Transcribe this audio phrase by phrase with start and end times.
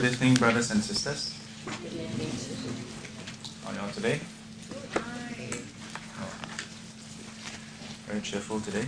[0.00, 1.34] Good evening, brothers and sisters.
[1.64, 2.30] Good evening.
[3.64, 4.20] How are you all today?
[6.20, 6.34] Oh,
[8.06, 8.86] very cheerful today.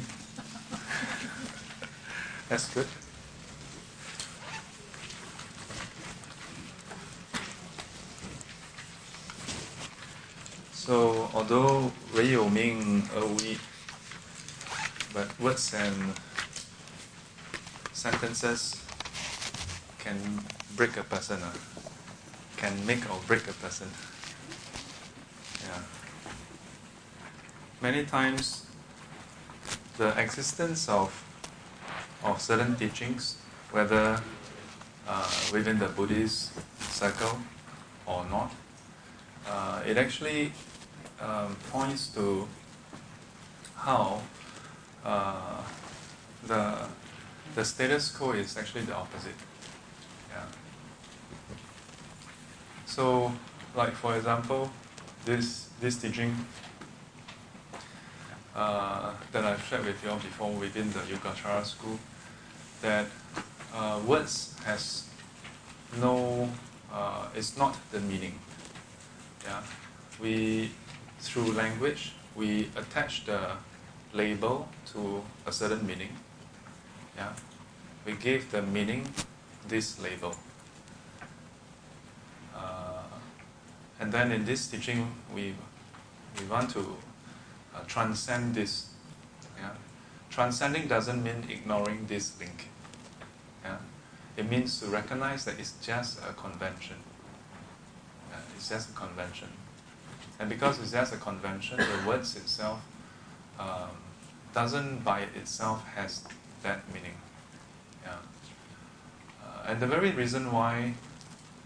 [2.48, 2.86] That's good.
[10.72, 13.58] So, although 唯有命而无义,
[15.12, 16.14] but words and
[17.92, 18.76] sentences
[19.98, 20.16] can
[20.75, 21.53] break a person, ah,
[22.57, 23.87] can make or break a person.
[25.63, 25.81] Yeah.
[27.81, 28.65] Many times,
[29.97, 31.11] the existence of
[32.23, 33.37] of certain teachings,
[33.71, 34.21] whether
[35.07, 37.39] uh, within the Buddhist circle
[38.05, 38.51] or not,
[39.47, 40.53] uh, it actually
[41.19, 42.47] um, points to
[43.75, 44.21] how
[45.03, 45.61] uh,
[46.47, 46.87] the
[47.55, 49.35] the status quo is actually the opposite.
[50.31, 50.45] Yeah.
[52.93, 53.33] So,
[53.75, 54.69] like for example,
[55.25, 56.45] this this teaching
[58.55, 61.97] uh, that I've shared with you all before within the Yogacara school,
[62.83, 63.07] that
[63.73, 65.09] uh, words has
[65.99, 66.47] no,
[66.93, 68.37] uh, it's not the meaning.
[69.43, 69.63] Yeah,
[70.21, 70.69] we
[71.19, 73.57] through language we attach the
[74.13, 76.13] label to a certain meaning.
[77.17, 77.33] Yeah,
[78.05, 79.09] we give the meaning
[79.67, 80.35] this label.
[84.03, 85.55] And then in this teaching, we
[86.37, 86.97] we want to
[87.73, 88.89] uh, transcend this.
[89.57, 89.69] Yeah,
[90.29, 92.67] transcending doesn't mean ignoring this link.
[93.63, 93.77] Yeah,
[94.35, 96.97] it means to recognize that it's just a convention.
[98.29, 99.47] Yeah, it's just a convention,
[100.37, 102.81] and because it's just a convention, the words itself
[103.57, 103.95] um,
[104.53, 106.25] doesn't by itself has
[106.63, 107.15] that meaning.
[108.03, 108.17] Yeah.
[109.41, 110.95] Uh, and the very reason why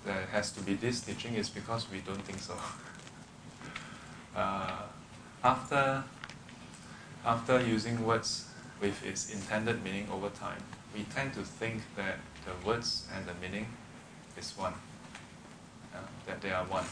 [0.08, 2.56] there has to be this teaching is because we don't think so.
[4.36, 4.84] Uh,
[5.44, 6.04] after,
[7.26, 8.46] after using words
[8.80, 10.62] with its intended meaning over time,
[10.94, 13.66] we tend to think that the words and the meaning
[14.38, 14.76] is one.
[15.92, 16.86] Yeah, that they are one.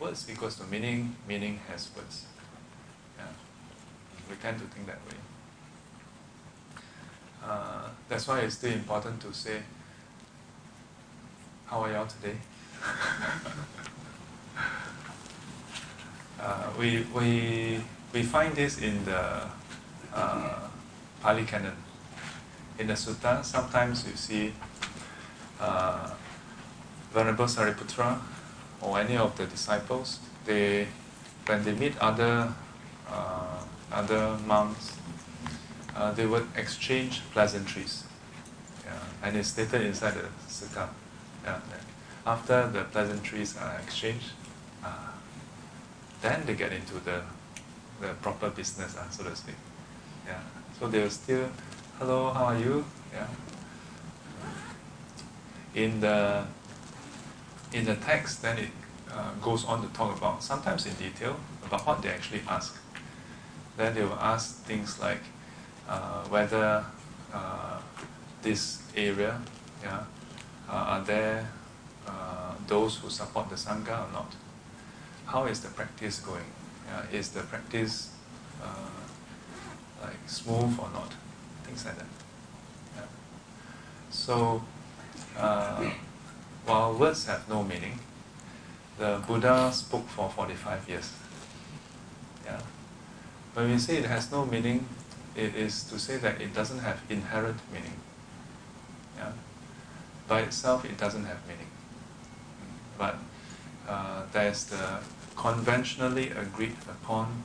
[0.00, 2.24] Words equals to meaning, meaning has words.
[3.18, 3.26] Yeah.
[4.30, 5.18] We tend to think that way.
[7.44, 9.60] Uh, that's why it's still important to say,
[11.66, 12.36] how are y'all today?
[16.40, 17.80] uh, we, we,
[18.12, 19.42] we find this in the
[20.14, 20.68] uh,
[21.22, 21.76] Pali Canon.
[22.78, 24.52] In the Sutta, sometimes you see
[25.60, 26.10] uh,
[27.12, 28.18] Venerable Sariputra
[28.80, 30.86] or any of the disciples, they,
[31.46, 32.52] when they meet other,
[33.08, 33.58] uh,
[33.92, 34.96] other monks,
[35.96, 38.04] uh, they would exchange pleasantries.
[38.84, 40.88] Yeah, and it's stated inside the Sutta.
[41.44, 41.58] Yeah,
[42.26, 44.30] after the pleasantries are exchanged,
[44.82, 44.88] uh,
[46.22, 47.22] then they get into the,
[48.00, 49.56] the proper business, uh, so to speak.
[50.26, 50.40] Yeah.
[50.78, 51.48] So they will still,
[51.98, 52.84] hello, how are you?
[53.12, 53.26] Yeah.
[55.74, 56.44] In the
[57.72, 58.70] in the text, then it
[59.12, 62.76] uh, goes on to talk about sometimes in detail about what they actually ask.
[63.76, 65.22] Then they will ask things like
[65.88, 66.84] uh, whether
[67.32, 67.80] uh,
[68.42, 69.40] this area,
[69.82, 70.04] yeah,
[70.68, 71.48] are there
[72.06, 74.34] uh, those who support the sangha or not?
[75.26, 76.44] How is the practice going?
[76.86, 78.10] Yeah, is the practice
[78.62, 79.02] uh,
[80.02, 81.12] like smooth or not?
[81.64, 82.06] Things like that.
[82.96, 83.02] Yeah.
[84.10, 84.62] So,
[85.36, 85.90] uh,
[86.66, 87.98] while words have no meaning,
[88.98, 91.12] the Buddha spoke for 45 years.
[92.44, 92.60] Yeah.
[93.54, 94.86] When we say it has no meaning,
[95.34, 97.96] it is to say that it doesn't have inherent meaning.
[99.16, 99.32] Yeah?
[100.26, 101.66] By itself, it doesn't have meaning.
[102.96, 103.16] But
[103.88, 105.00] uh, there's the
[105.36, 107.42] conventionally agreed upon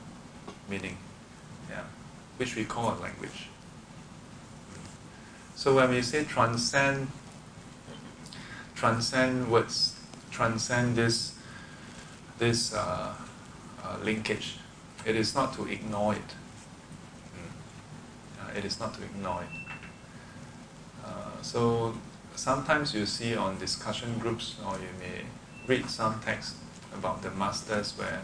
[0.68, 0.96] meaning,
[1.68, 1.82] yeah,
[2.36, 3.48] which we call a language.
[5.54, 7.08] So when we say transcend,
[8.74, 9.96] transcend words,
[10.30, 11.34] transcend this
[12.38, 13.12] this uh,
[13.84, 14.56] uh, linkage,
[15.04, 16.34] it is not to ignore it.
[18.40, 19.74] Uh, it is not to ignore it.
[21.04, 21.94] Uh, so
[22.40, 25.24] sometimes you see on discussion groups, or you may
[25.66, 26.56] read some text
[26.94, 28.22] about the masters where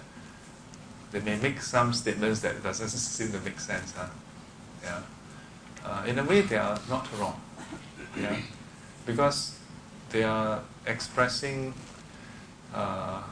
[1.12, 3.92] they may make some statements that doesn't seem to make sense.
[3.92, 4.08] Huh?
[4.82, 5.02] Yeah.
[5.84, 7.38] Uh, in a way, they are not wrong.
[8.18, 8.38] Yeah.
[9.04, 9.58] Because
[10.10, 11.74] they are expressing
[12.74, 13.22] uh,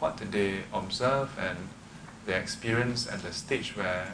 [0.00, 1.56] what they observe and
[2.26, 4.12] their experience at the stage where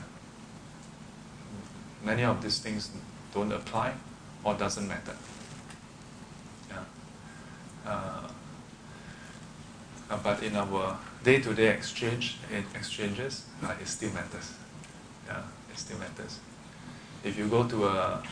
[2.04, 2.90] many of these things
[3.32, 3.94] don't apply
[4.44, 5.16] or doesn't matter.
[7.86, 8.28] Uh,
[10.22, 14.52] but in our day-to-day exchange in exchanges, uh, it still matters.
[15.26, 16.38] Yeah, it still matters.
[17.24, 18.22] If you go to a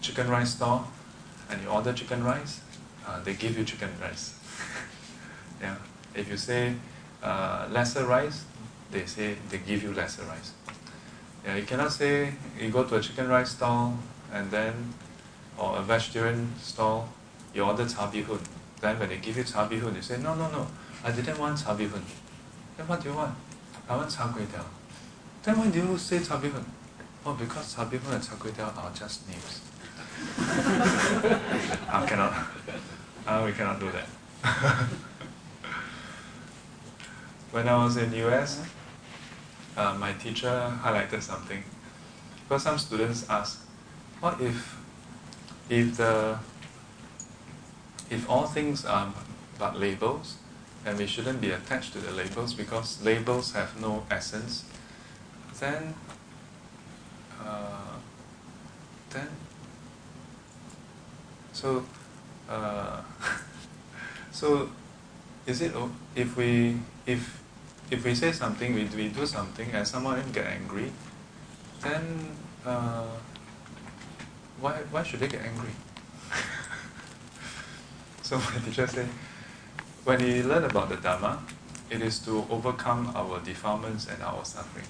[0.00, 0.84] chicken rice store
[1.50, 2.60] and you order chicken rice,
[3.06, 4.34] uh, they give you chicken rice.
[5.60, 5.76] yeah.
[6.14, 6.74] If you say
[7.22, 8.44] uh, lesser rice,
[8.90, 10.52] they say they give you lesser rice.
[11.44, 13.98] Yeah, you cannot say you go to a chicken rice stall
[14.32, 14.94] and then
[15.58, 17.08] or a vegetarian stall,
[17.54, 18.38] you order cha hun.
[18.80, 20.66] Then when they give you cha hun, you say no no no,
[21.04, 22.02] I didn't want cha hun.
[22.76, 23.34] Then what do you want?
[23.88, 24.64] I want cha kway teow.
[25.42, 26.64] Then why do you say cha hun?
[27.26, 29.60] Oh, because cha hun and cha kway teow are just names.
[31.90, 32.32] I cannot.
[33.26, 34.06] Uh, we cannot do that.
[37.50, 38.62] when I was in US,
[39.76, 41.62] uh, my teacher highlighted something.
[42.44, 43.66] Because some students ask,
[44.20, 44.76] what if
[45.68, 46.38] if the
[48.10, 49.12] if all things are
[49.58, 50.36] but labels,
[50.84, 54.64] and we shouldn't be attached to the labels because labels have no essence,
[55.58, 55.94] then
[57.44, 57.96] uh,
[59.10, 59.28] then
[61.52, 61.84] so
[62.48, 63.02] uh,
[64.32, 64.70] so
[65.46, 65.72] is it
[66.14, 67.40] if we if
[67.90, 70.92] if we say something, we, we do something, and someone get angry,
[71.82, 72.30] then
[72.64, 73.06] uh,
[74.60, 75.70] why, why should they get angry?
[78.30, 79.08] so my teacher said,
[80.04, 81.42] when we learn about the Dharma,
[81.90, 84.86] it is to overcome our defilements and our suffering.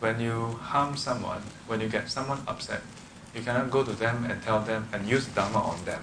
[0.00, 2.80] When you harm someone, when you get someone upset,
[3.34, 6.02] you cannot go to them and tell them and use Dharma on them.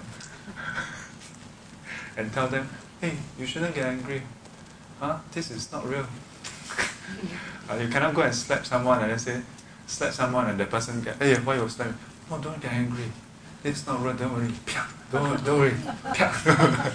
[2.17, 2.69] and tell them,
[3.01, 4.21] hey, you shouldn't get angry
[5.01, 6.05] huh, this is not real.
[7.69, 9.41] uh, you cannot go and slap someone and then say,
[9.87, 11.89] slap someone and the person get, hey, why you slap?
[12.29, 13.11] Oh, don't get angry.
[13.63, 14.53] It's not real, don't worry.
[15.11, 15.75] Don't, don't worry.
[16.05, 16.93] uh,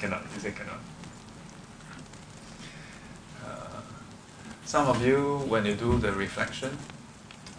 [0.00, 0.80] cannot, you say cannot.
[3.44, 3.80] Uh,
[4.64, 6.78] some of you, when you do the reflection,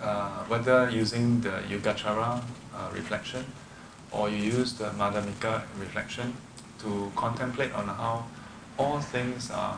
[0.01, 2.41] uh, whether using the Yogacara
[2.73, 3.45] uh, reflection
[4.11, 6.35] or you use the Madhyamika reflection
[6.79, 8.25] to contemplate on how
[8.79, 9.77] all things are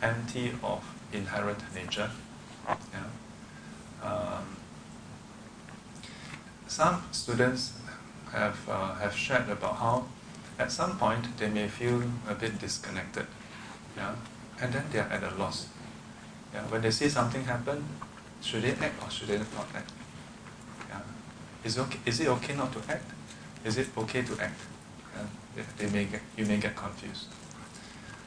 [0.00, 2.10] empty of inherent nature.
[2.68, 4.08] Yeah.
[4.08, 4.56] Um,
[6.68, 7.72] some students
[8.32, 10.04] have, uh, have shared about how
[10.58, 13.26] at some point they may feel a bit disconnected.
[13.96, 14.14] Yeah?
[14.60, 15.68] And then they are at a loss.
[16.52, 16.62] Yeah?
[16.68, 17.84] When they see something happen,
[18.42, 19.90] should they act or should they not act?
[20.88, 21.00] Yeah?
[21.64, 23.10] Is, okay, is it okay not to act?
[23.64, 24.60] Is it okay to act?
[25.56, 25.64] Yeah?
[25.78, 27.26] They may get, you may get confused.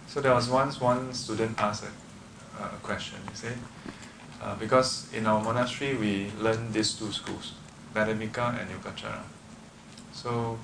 [0.08, 3.20] So there was once one student asked a, a question.
[3.30, 3.58] He said,
[4.42, 7.54] uh, because in our monastery we learn these two schools,
[7.94, 9.22] Madhyamika and Yogacara.
[10.14, 10.58] So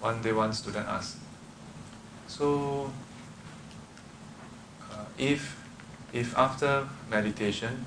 [0.00, 1.16] one day one student asked,
[2.28, 2.90] so
[4.92, 5.56] uh, if
[6.12, 7.84] if after meditation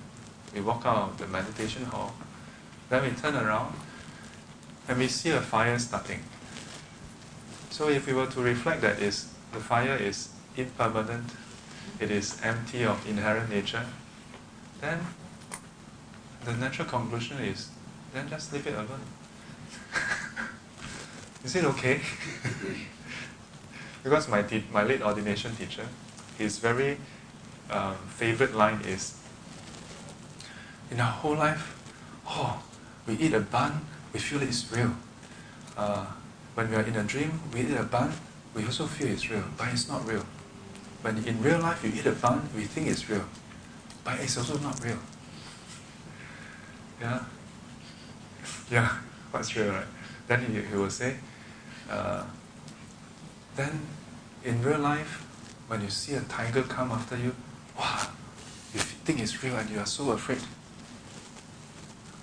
[0.53, 2.13] we walk out of the meditation hall,
[2.89, 3.73] then we turn around
[4.87, 6.21] and we see a fire starting.
[7.69, 11.29] So if we were to reflect that is the fire is impermanent,
[11.99, 13.85] it is empty of inherent nature,
[14.81, 14.99] then
[16.45, 17.69] the natural conclusion is
[18.13, 19.01] then just leave it alone.
[21.43, 22.01] Is it okay?
[24.03, 25.85] because my, te- my late ordination teacher,
[26.37, 26.97] his very
[27.69, 29.15] um, favorite line is
[30.91, 31.75] In our whole life,
[32.27, 32.61] oh,
[33.07, 34.91] we eat a bun, we feel it's real.
[35.77, 36.05] Uh,
[36.55, 38.11] when we are in a dream, we eat a bun,
[38.55, 40.25] we also feel it's real, but it's not real.
[41.01, 43.25] When in real life you eat a bun, we think it's real,
[44.03, 44.99] but it's also not real.
[47.01, 47.19] Yeah?
[48.71, 48.89] Yeah,
[49.31, 49.87] what's real, right?
[50.28, 51.16] Then he, he will say,
[51.90, 52.24] uh,
[53.56, 53.80] then
[54.42, 55.26] in real life,
[55.68, 57.34] when you see a tiger come after you,
[57.78, 58.08] wow,
[58.72, 60.40] you think it's real and you are so afraid.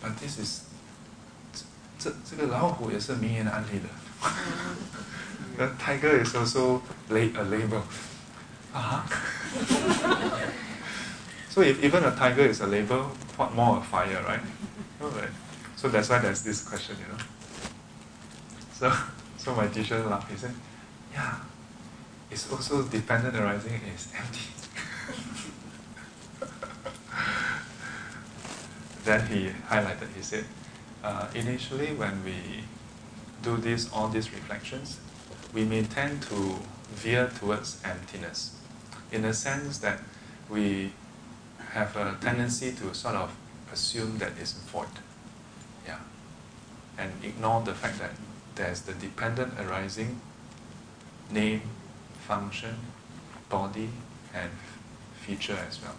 [0.02, 0.62] But this is
[2.00, 3.88] 这这个老虎也是名言案例的。
[5.58, 7.84] The tiger is also a label.
[8.74, 9.04] Uh-huh.
[11.50, 14.42] so if even a tiger is a label, what more a fire, right?
[15.00, 15.30] Right.
[15.76, 17.20] So that's why there's this question, you know.
[18.79, 18.93] So,
[19.39, 20.31] so my teacher laughed.
[20.31, 20.55] He said,
[21.13, 21.37] "Yeah,
[22.31, 24.51] it's also dependent arising is empty."
[29.05, 30.15] then he highlighted.
[30.15, 30.45] He said,
[31.03, 32.65] uh, initially when we
[33.43, 34.99] do this, all these reflections,
[35.55, 36.57] we may tend to
[36.91, 38.59] veer towards emptiness
[39.13, 40.01] in the sense that
[40.51, 40.93] we
[41.73, 43.35] have a tendency to sort of
[43.73, 44.89] assume that it's void.
[45.87, 45.99] Yeah.
[46.99, 48.11] And ignore the fact that
[48.57, 50.21] there's the dependent arising
[51.31, 51.63] name,
[52.27, 52.75] function,
[53.49, 53.89] body,
[54.35, 54.51] and
[55.21, 55.97] feature as well.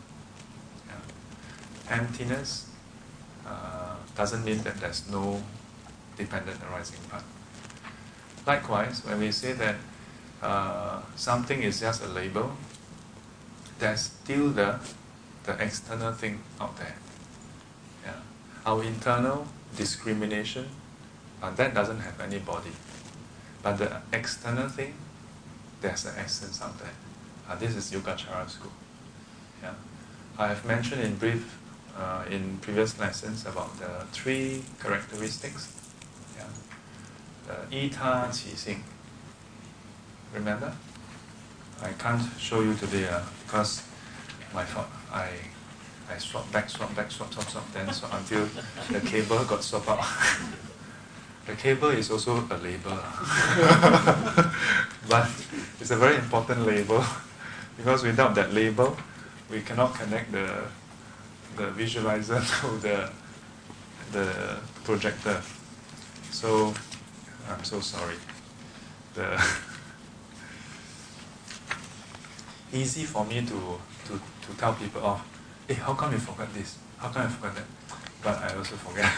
[0.87, 1.97] Yeah.
[1.97, 2.69] Emptiness
[3.45, 5.41] uh, doesn't mean that there's no
[6.17, 7.23] dependent arising part.
[8.45, 9.75] Likewise, when we say that
[10.41, 12.51] uh, something is just a label,
[13.79, 14.79] there's still the,
[15.43, 16.95] the external thing out there.
[18.05, 18.13] Yeah.
[18.65, 20.67] Our internal discrimination,
[21.41, 22.71] uh, that doesn't have any body.
[23.63, 24.93] But the external thing,
[25.81, 26.93] there's an essence out there.
[27.49, 28.71] Uh, this is Yogacara school.
[29.61, 29.73] Yeah.
[30.37, 31.59] I have mentioned in brief
[31.97, 35.73] uh, in previous lessons about the three characteristics.
[36.37, 36.45] Yeah.
[37.47, 38.81] The xing.
[40.33, 40.73] Remember?
[41.81, 43.83] I can't show you today uh, because
[44.53, 44.87] my fault.
[45.11, 45.29] I
[46.09, 48.47] I swap back, swap back, swap, swap, swap, then swap until
[48.91, 50.05] the cable got swapped out.
[51.47, 52.91] the cable is also a label,
[55.09, 55.29] but
[55.79, 57.03] it's a very important label
[57.77, 58.97] because without that label,
[59.49, 60.65] we cannot connect the
[61.55, 63.09] the visualizer to the
[64.11, 65.41] the projector.
[66.31, 66.73] So
[67.49, 68.17] I'm so sorry.
[69.13, 69.41] The
[72.73, 75.25] easy for me to, to, to tell people off,
[75.67, 76.77] hey, how come you forgot this?
[76.97, 77.65] How come you forgot that?
[78.21, 79.09] But I also forget.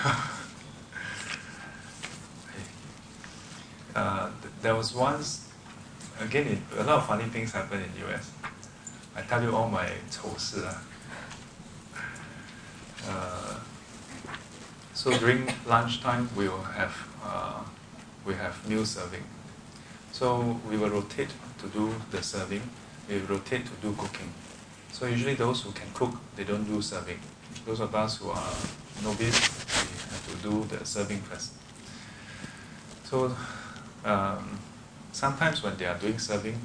[3.95, 4.29] Uh,
[4.61, 5.49] there was once,
[6.19, 8.31] again, it, a lot of funny things happened in US.
[9.15, 9.89] I tell you all my.
[13.07, 13.55] Uh,
[14.93, 17.61] so during lunchtime, we will have uh,
[18.25, 19.23] we have meal serving.
[20.11, 21.29] So we will rotate
[21.59, 22.61] to do the serving
[23.09, 24.31] we rotate to do cooking.
[24.91, 27.19] So usually those who can cook, they don't do serving.
[27.65, 28.53] Those of us who are
[29.03, 29.39] novice,
[29.81, 31.53] we have to do the serving first.
[33.05, 33.35] So
[34.05, 34.59] um,
[35.11, 36.59] sometimes when they are doing serving,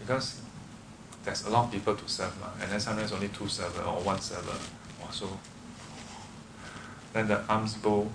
[0.00, 0.40] because
[1.24, 4.20] there's a lot of people to serve, and then sometimes only two server or one
[4.20, 4.58] server,
[5.02, 5.38] or so.
[7.12, 8.10] Then the arms bowl.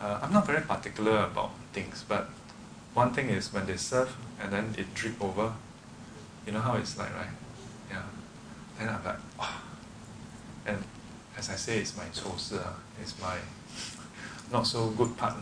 [0.00, 2.30] Uh, I'm not very particular about things, but
[2.94, 5.54] one thing is when they serve and then it drip over,
[6.46, 7.34] you know how it's like, right?
[7.90, 8.02] Yeah.
[8.78, 9.60] Then I'm like, oh.
[10.66, 10.78] And
[11.36, 13.38] as I say, it's my 丑事, uh, it's my
[14.52, 15.34] not so good part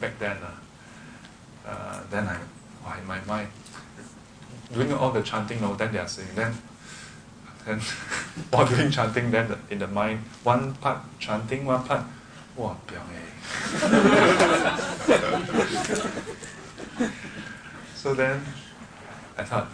[0.00, 0.36] back then.
[0.36, 0.50] Uh,
[1.68, 2.38] uh, then I,
[2.86, 3.48] oh, in my mind,
[4.72, 6.54] doing all the chanting, no, then they are saying, then,
[7.66, 7.78] then
[8.50, 12.04] while doing chanting, then the, in the mind, one part chanting, one part,
[12.56, 12.76] wow,
[17.94, 18.40] so then
[19.36, 19.68] I thought,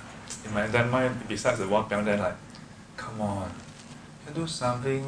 [0.45, 1.67] in my then mind besides the!
[1.67, 2.37] one then like,
[2.97, 3.51] come on,
[4.27, 5.03] you do something,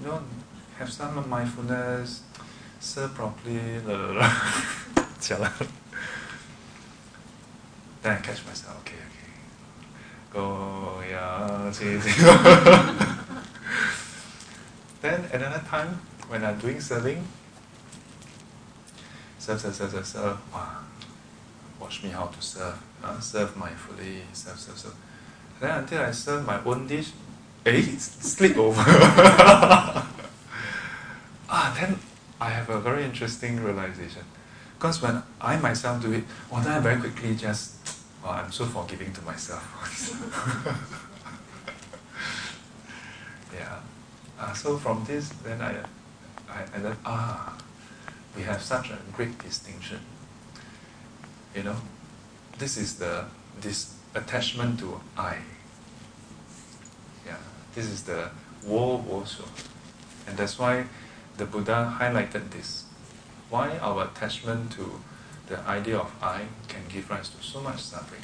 [0.00, 0.20] you know,
[0.78, 2.22] have some mindfulness,
[2.82, 4.32] serve properly, blah, blah,
[8.02, 9.30] then I catch myself, okay, okay.
[10.32, 11.70] Go, yeah,
[15.00, 17.24] Then another time when I'm doing serving,
[19.38, 20.78] serve, serve, serve, serve, serve, wow,
[21.80, 24.94] watch me how to serve uh, serve mindfully, serve, serve, serve.
[25.60, 27.12] Then until I serve my own dish,
[27.64, 28.82] eh, slip over.
[31.48, 31.98] ah, then
[32.42, 34.24] I have a very interesting realization.
[34.76, 37.76] Because when I myself do it, well, then I very quickly just,
[38.22, 39.62] well, I'm so forgiving to myself.
[43.54, 43.78] yeah.
[44.40, 45.70] Uh, so from this, then I,
[46.50, 47.56] I, I then, ah,
[48.36, 50.00] we have such a great distinction.
[51.54, 51.76] You know,
[52.58, 53.26] this is the
[53.60, 55.36] this attachment to I.
[57.24, 57.36] Yeah,
[57.76, 58.30] this is the
[58.64, 59.44] wo also,
[60.26, 60.86] and that's why
[61.36, 62.84] the Buddha highlighted this.
[63.50, 65.00] Why our attachment to
[65.46, 68.22] the idea of I can give rise to so much suffering.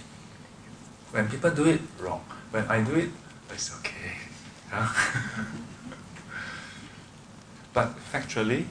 [1.11, 3.11] When people do it wrong, when I do it,
[3.51, 4.13] it's okay.
[7.73, 8.65] But factually,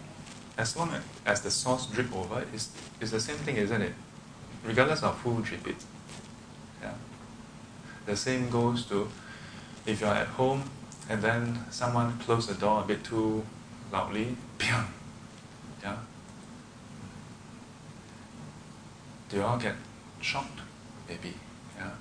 [0.57, 0.91] as long
[1.25, 3.93] as the sauce drip over, it's, it's the same thing, isn't it?
[4.67, 5.83] regardless of who drip it.
[6.81, 6.93] Yeah.
[8.05, 9.07] The same goes to
[9.85, 10.63] if you're at home
[11.09, 13.45] and then someone close the door a bit too
[13.91, 14.87] loudly, bam,
[15.81, 15.97] yeah.
[19.29, 19.75] Do you all get
[20.21, 20.59] shocked?
[21.07, 21.33] Maybe,
[21.77, 21.91] yeah.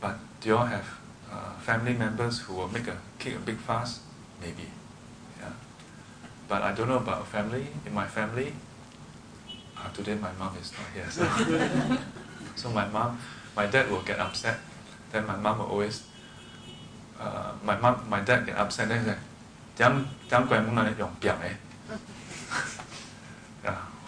[0.00, 0.86] But do you all have
[1.30, 4.00] uh, family members who will make a kick a big fuss?
[4.40, 4.70] Maybe,
[5.40, 5.52] yeah.
[6.48, 7.66] But I don't know about family.
[7.86, 8.52] In my family,
[9.76, 11.10] uh, today my mom is not here.
[11.10, 11.98] So,
[12.56, 13.18] so my mom,
[13.56, 14.58] my dad will get upset.
[15.12, 16.04] Then my mom will always,
[17.18, 18.88] uh, my mom, my dad get upset.
[18.88, 19.18] Then he's like,
[19.78, 20.06] "Diam
[21.42, 21.54] eh."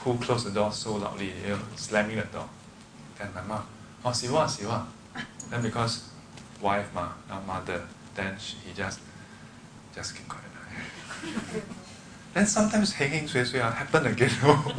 [0.04, 2.48] Who closed the door so loudly, you know, slamming the door?
[3.18, 3.66] Then my mom,
[4.02, 4.86] Oh, Siwa, Siwa.
[5.50, 6.08] Then because
[6.60, 7.10] wife, ma,
[7.46, 7.82] mother,
[8.14, 9.00] then she, he just,
[9.94, 10.46] just keep quiet.
[12.34, 14.30] then sometimes hanging sui sui uh, happen again.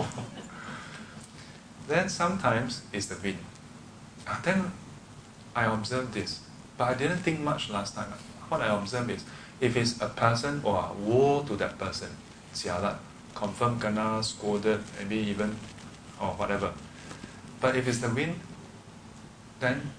[1.88, 3.38] then sometimes it's the wind.
[4.28, 4.72] Uh, then
[5.56, 6.40] I observe this,
[6.78, 8.12] but I didn't think much last time.
[8.50, 9.24] What I observe is,
[9.62, 12.10] if it's a person, or a woe to that person,
[12.54, 12.98] jialat,
[13.36, 15.56] confirm kena scolded, maybe even,
[16.20, 16.74] or whatever.
[17.62, 18.42] But if it's the wind,
[19.60, 19.94] then,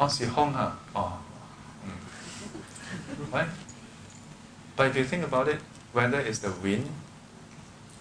[0.00, 1.20] oh, si hong ha, oh,
[1.84, 3.32] mm.
[3.32, 3.48] right?
[4.74, 5.60] But if you think about it,
[5.92, 6.88] whether it's the wind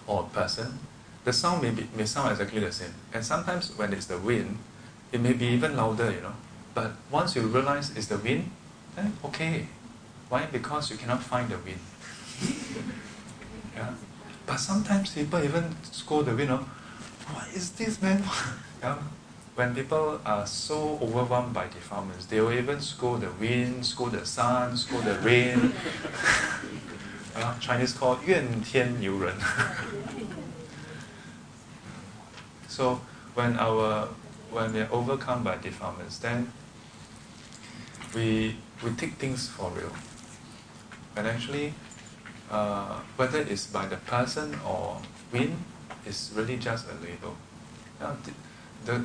[0.07, 0.79] or a person,
[1.25, 2.93] the sound may, be, may sound exactly the same.
[3.13, 4.59] And sometimes when it's the wind,
[5.11, 6.35] it may be even louder, you know.
[6.73, 8.49] But once you realize it's the wind,
[8.95, 9.67] then okay.
[10.28, 10.46] Why?
[10.50, 11.80] Because you cannot find the wind.
[13.76, 13.94] yeah.
[14.46, 16.64] But sometimes people even scold the wind, oh,
[17.32, 18.22] what is this man?
[18.82, 18.98] yeah.
[19.54, 24.24] When people are so overwhelmed by defilements, they will even scold the wind, scold the
[24.24, 25.74] sun, scold the rain.
[27.36, 29.34] uh, Chinese call 怨天尤人.
[32.68, 33.00] so
[33.34, 34.08] when our
[34.50, 36.50] when we are overcome by defilements, then
[38.14, 39.92] we we take things for real.
[41.17, 41.73] And actually,
[42.51, 45.57] uh, whether it's by the person or wind,
[46.05, 47.35] is really just a label.
[47.99, 48.15] Now,
[48.85, 49.03] the,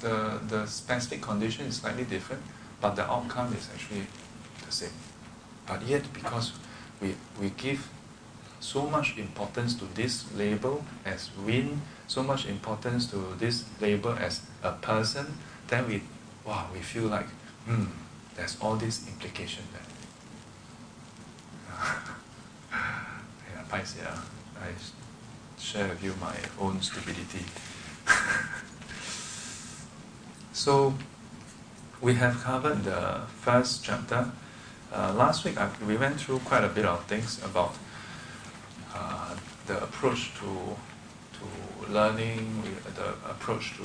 [0.00, 2.42] the, the specific condition is slightly different,
[2.80, 4.06] but the outcome is actually
[4.64, 4.92] the same.
[5.66, 6.52] But yet, because
[7.00, 7.88] we, we give
[8.60, 14.42] so much importance to this label as wind, so much importance to this label as
[14.62, 16.02] a person, then we,
[16.44, 17.28] wow, we feel like,
[17.66, 17.86] hmm,
[18.36, 19.83] there's all this implication there.
[22.72, 23.64] yeah,
[23.98, 24.18] yeah,
[24.60, 27.44] I share with you my own stupidity.
[30.52, 30.94] so,
[32.00, 34.30] we have covered the first chapter.
[34.92, 37.74] Uh, last week I, we went through quite a bit of things about
[38.94, 39.34] uh,
[39.66, 40.76] the approach to
[41.38, 42.62] to learning,
[42.94, 43.84] the approach to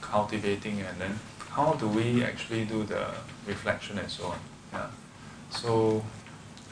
[0.00, 1.18] cultivating, and then
[1.50, 3.06] how do we actually do the
[3.46, 4.38] reflection and so on.
[4.72, 4.86] Yeah.
[5.50, 6.02] So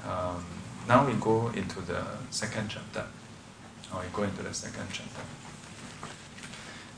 [0.08, 0.44] um,
[0.88, 3.04] now we go into the second chapter.
[3.94, 5.22] Or we go into the second chapter.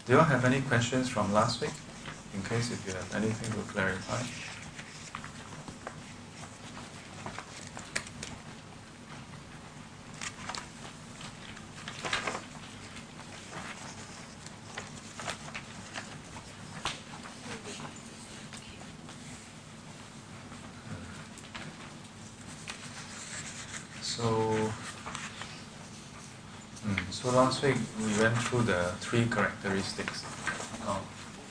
[0.06, 1.72] Do you all have any questions from last week?
[2.34, 4.22] In case if you have anything to clarify.
[27.64, 30.24] actually we went through the three characteristics,
[30.86, 30.98] uh,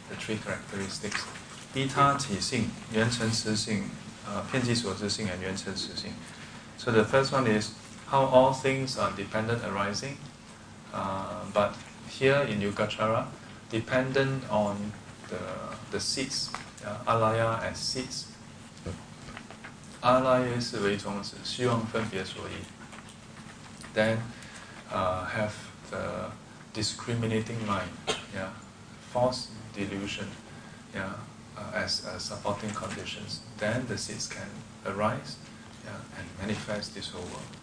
[0.10, 1.26] the three characteristics,
[1.74, 3.90] 依他起性、圆成实性、
[4.28, 6.14] uh, 遍计所执性 and 圆成实性.
[6.78, 7.72] So the first one is
[8.12, 10.18] how all things are dependent arising,
[10.94, 11.72] uh, but
[12.10, 13.26] here in Yogacara,
[13.72, 14.76] dependent on
[15.30, 15.40] the
[15.92, 16.50] the seats,
[16.86, 18.26] uh, alaya as seats.
[20.02, 22.54] Alaya 是为种子，希望分别所依。
[23.96, 24.18] Then
[24.92, 25.52] uh, have
[25.94, 26.32] the
[26.74, 27.90] discriminating mind,
[28.34, 28.50] yeah,
[29.12, 30.28] false delusion,
[30.94, 31.14] yeah,
[31.58, 34.50] uh, as uh, supporting conditions, then the seeds can
[34.86, 35.38] arise
[35.86, 37.54] yeah, and manifest this whole world.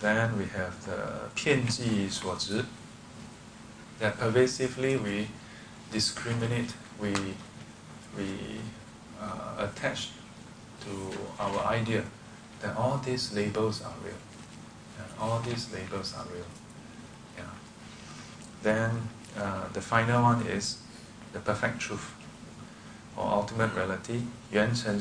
[0.00, 2.64] Then we have the 遍计所执,
[4.00, 5.26] that pervasively we
[5.92, 7.12] discriminate, we,
[8.16, 8.60] we
[9.20, 10.10] uh, attach
[10.80, 12.04] to our idea
[12.62, 14.14] that all these labels are real
[15.20, 16.44] all these labels are real.
[17.36, 17.44] Yeah.
[18.62, 20.78] Then uh, the final one is
[21.32, 22.14] the perfect truth
[23.16, 25.00] or ultimate reality, Yuan Chen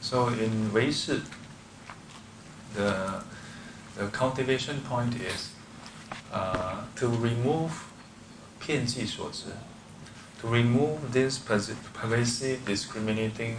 [0.00, 1.20] So in Wei Shi,
[2.74, 3.22] the,
[3.96, 5.50] the cultivation point is
[6.32, 7.70] uh, to remove
[8.58, 9.48] 遍计所执
[10.40, 13.56] to remove this pervasive, discriminating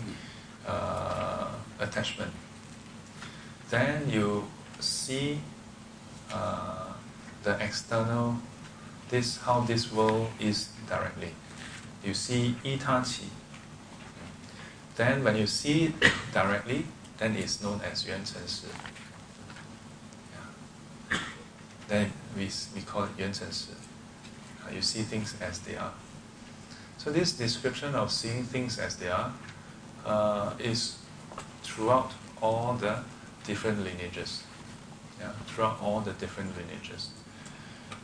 [0.67, 1.47] uh,
[1.79, 2.31] attachment.
[3.69, 4.45] Then you
[4.79, 5.39] see
[6.31, 6.93] uh,
[7.43, 8.37] the external,
[9.09, 11.31] this how this world is directly.
[12.03, 13.29] You see itachi.
[14.95, 15.93] Then when you see it
[16.33, 16.85] directly,
[17.17, 18.67] then it's known as yuan chen shi.
[21.87, 23.73] Then we, we call it yuan chen shi.
[24.65, 25.93] Uh, you see things as they are.
[26.97, 29.31] So this description of seeing things as they are
[30.05, 30.97] uh, is
[31.61, 32.11] throughout
[32.41, 33.03] all the
[33.45, 34.43] different lineages
[35.19, 37.09] yeah, throughout all the different lineages.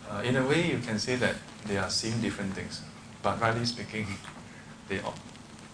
[0.09, 2.81] Uh, in a way, you can say that they are seeing different things,
[3.21, 4.07] but rightly speaking,
[4.89, 4.99] they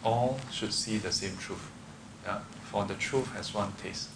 [0.04, 1.72] all, should see the same truth.
[2.24, 2.40] Yeah?
[2.64, 4.10] For the truth has one taste.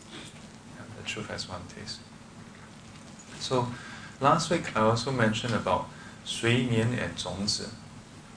[0.75, 0.84] Yeah?
[1.01, 1.99] The truth has one taste.
[3.39, 3.67] So,
[4.19, 5.89] last week I also mentioned about
[6.23, 7.69] Sui Mian and Zhongzi.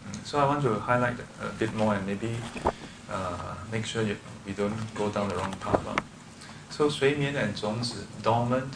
[0.08, 2.34] Mm, so, I want to highlight a bit more and maybe
[3.10, 4.16] uh, make sure you,
[4.46, 5.80] we don't go down the wrong path.
[6.76, 8.74] So sui and zhong is dormant.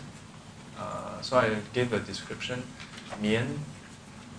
[0.78, 2.62] Uh, so I gave a description.
[3.20, 3.58] Mian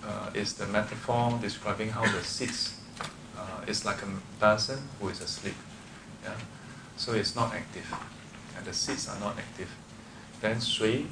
[0.02, 2.80] uh, is the metaphor describing how the seeds
[3.36, 4.08] uh, is like a
[4.40, 5.56] person who is asleep.
[6.24, 6.36] Yeah?
[6.96, 7.84] So it's not active.
[8.56, 9.68] And the seeds are not active.
[10.40, 11.06] Then sui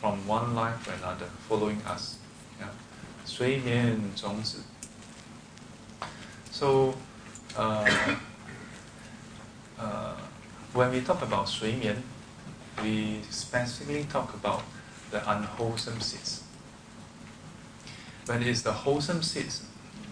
[0.00, 2.16] from one life to another, following us.
[2.58, 2.70] Yeah?
[3.26, 3.60] Sui
[6.50, 6.94] So,
[7.58, 7.84] uh.
[7.94, 8.14] So
[9.78, 10.14] uh,
[10.73, 12.03] when we talk about 水面,
[12.83, 14.61] we specifically talk about
[15.11, 16.43] the unwholesome seeds.
[18.27, 19.63] When it is the wholesome seeds,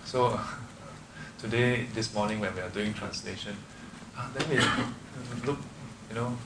[0.05, 0.39] so
[1.37, 3.55] today, this morning when we are doing translation,
[4.17, 4.57] uh, then we
[5.45, 5.59] look,
[6.09, 6.37] you know,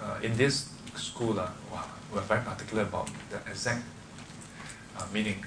[0.00, 3.82] uh, in this school, uh, wow, we're very particular about the exact
[4.96, 5.44] uh, meaning.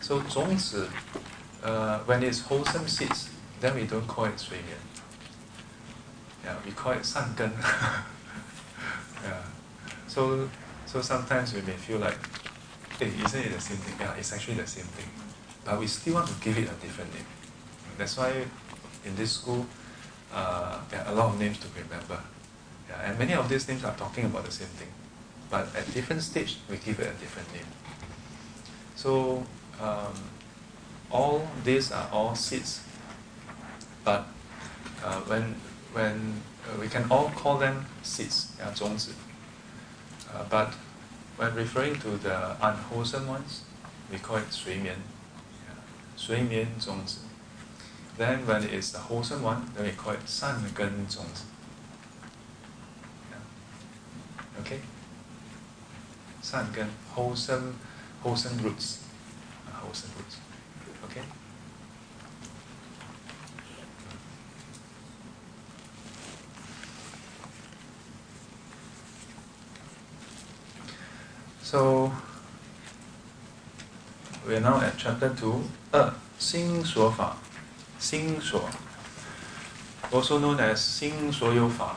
[0.00, 0.88] So 种子,
[1.62, 3.28] uh, when it's wholesome seeds,
[3.60, 4.76] then we don't call it 水面.
[6.47, 7.51] Yeah, we call it 善根.
[9.21, 9.43] yeah.
[10.07, 10.47] So,
[10.85, 12.17] so sometimes we may feel like,
[12.97, 13.95] hey, isn't it the same thing?
[13.99, 15.09] Yeah, it's actually the same thing.
[15.65, 17.25] But we still want to give it a different name.
[17.97, 18.31] That's why
[19.03, 19.65] in this school,
[20.33, 22.19] uh, there are a lot of names to remember.
[22.87, 24.87] Yeah, and many of these names are talking about the same thing.
[25.49, 27.67] But at different stage, we give it a different name.
[28.95, 29.43] So,
[29.81, 30.15] um,
[31.11, 32.79] all these are all seeds.
[34.05, 34.25] But
[35.03, 35.55] uh, when,
[35.97, 39.09] when uh, we can all call them seeds, yeah, 种子.
[40.29, 40.73] Uh, but
[41.37, 43.63] when referring to the unwholesome ones,
[44.11, 44.95] we call it 随眠,
[45.65, 46.67] yeah,
[48.17, 51.45] Then when it is the wholesome one, then we call it 善根种子.
[53.31, 54.61] Yeah.
[54.61, 54.79] Okay?
[56.43, 57.73] 善根, wholesome,
[58.21, 58.99] wholesome roots.
[59.67, 60.26] Uh, wholesome roots.
[71.66, 72.12] So
[74.46, 77.36] we are now at chapter 2, 二心所法
[78.00, 78.62] Xing Shuo,
[80.10, 81.94] also known as Xing Shuo Yu Fa,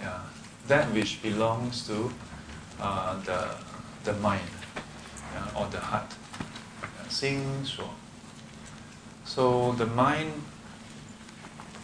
[0.00, 0.20] yeah,
[0.66, 2.10] that which belongs to
[2.80, 3.54] uh, the,
[4.02, 4.42] the mind
[5.32, 6.12] yeah, or the heart.
[7.08, 7.88] Xing Shuo.
[9.24, 10.32] So the mind,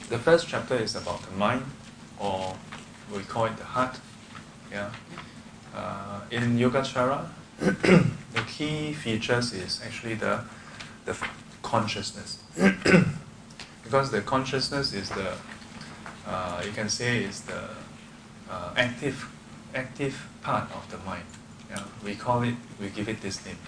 [0.09, 1.63] the first chapter is about the mind,
[2.19, 2.57] or
[3.15, 4.01] we call it the heart.
[4.71, 4.91] Yeah.
[5.78, 7.28] Uh, in Yogacara,
[7.60, 10.40] the key features is actually the,
[11.06, 11.16] the
[11.62, 12.40] consciousness.
[13.84, 15.34] because the consciousness is the,
[16.28, 17.70] uh, you can say, is the
[18.50, 19.30] uh, active,
[19.76, 21.26] active part of the mind.
[21.70, 21.84] Yeah?
[22.04, 23.60] We call it, we give it this name,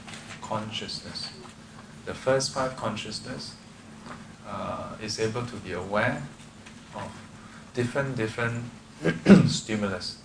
[0.42, 1.30] consciousness.
[2.06, 3.54] The first five consciousness
[4.48, 6.24] uh, is able to be aware
[6.96, 7.12] of
[7.76, 8.66] different, different
[9.48, 10.19] stimulus.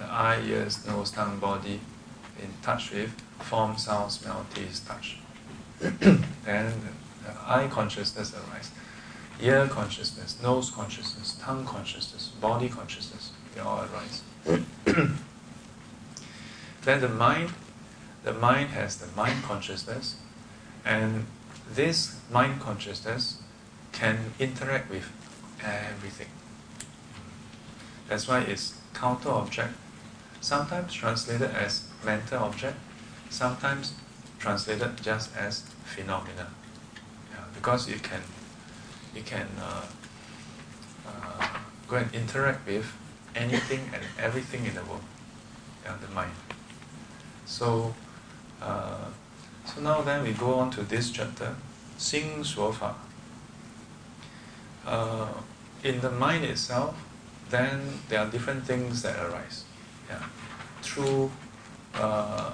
[0.00, 1.80] The eye, ears, nose, tongue, body,
[2.42, 5.18] in touch with form, sound, smell, taste, touch.
[5.80, 6.72] then
[7.24, 8.72] the eye consciousness arises,
[9.42, 14.22] ear consciousness, nose consciousness, tongue consciousness, body consciousness, they all arise.
[16.84, 17.50] then the mind,
[18.24, 20.16] the mind has the mind consciousness,
[20.84, 21.26] and
[21.72, 23.42] this mind consciousness
[23.92, 25.10] can interact with
[25.62, 26.28] everything.
[28.08, 29.74] That's why it's counter object,
[30.40, 32.76] sometimes translated as mental object,
[33.28, 33.94] sometimes
[34.38, 36.48] translated just as phenomena.
[37.30, 38.22] Yeah, because you can,
[39.14, 39.86] you can uh,
[41.06, 41.46] uh,
[41.86, 42.90] go and interact with
[43.34, 45.02] anything and everything in the world,
[45.84, 46.32] yeah, the mind.
[47.46, 47.94] So,
[48.62, 49.06] uh,
[49.64, 51.54] so now then we go on to this chapter,
[51.98, 52.94] Xing Shuo Fa.
[54.86, 55.28] Uh,
[55.84, 56.96] in the mind itself,
[57.50, 59.64] then there are different things that arise
[60.09, 60.21] Yeah,
[60.81, 61.31] through
[61.95, 62.51] uh,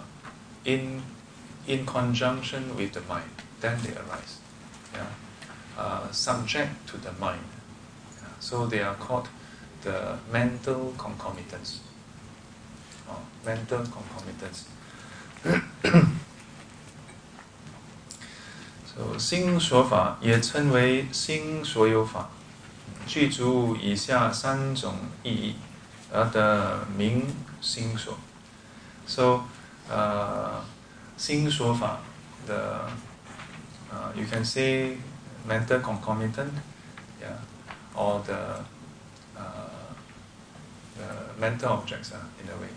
[0.64, 1.02] in
[1.68, 4.40] in conjunction with the mind, then they arise.
[4.94, 5.08] Yeah?
[5.78, 7.44] Uh, subject to the mind.
[8.18, 8.28] Yeah?
[8.40, 9.28] So they are called
[9.84, 11.82] the mental concomitants.
[13.10, 14.66] Oh, mental concomitants.
[18.86, 22.30] so 心说法也称为心所有法，
[23.08, 25.56] 具足以下三种意义，
[26.14, 27.26] 而得名
[27.61, 28.17] 心所.
[29.07, 29.43] So,
[29.91, 30.61] uh,
[31.19, 31.99] Shuofa,
[32.47, 32.91] the
[33.91, 34.97] uh, you can say
[35.47, 36.53] mental concomitant,
[37.21, 37.39] yeah,
[37.95, 38.61] or the,
[39.37, 39.43] uh,
[40.99, 42.69] the mental objects uh, in a way,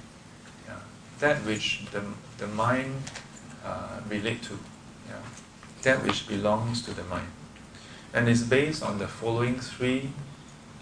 [0.68, 0.76] yeah,
[1.20, 2.02] that which the
[2.38, 2.96] the mind
[3.66, 4.58] uh, relate to,
[5.08, 5.16] yeah,
[5.82, 7.28] that which belongs to the mind,
[8.14, 10.12] and is based on the following three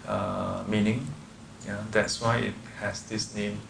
[0.06, 1.06] uh, meaning,
[1.66, 1.82] yeah.
[1.90, 3.60] That's why it has this name,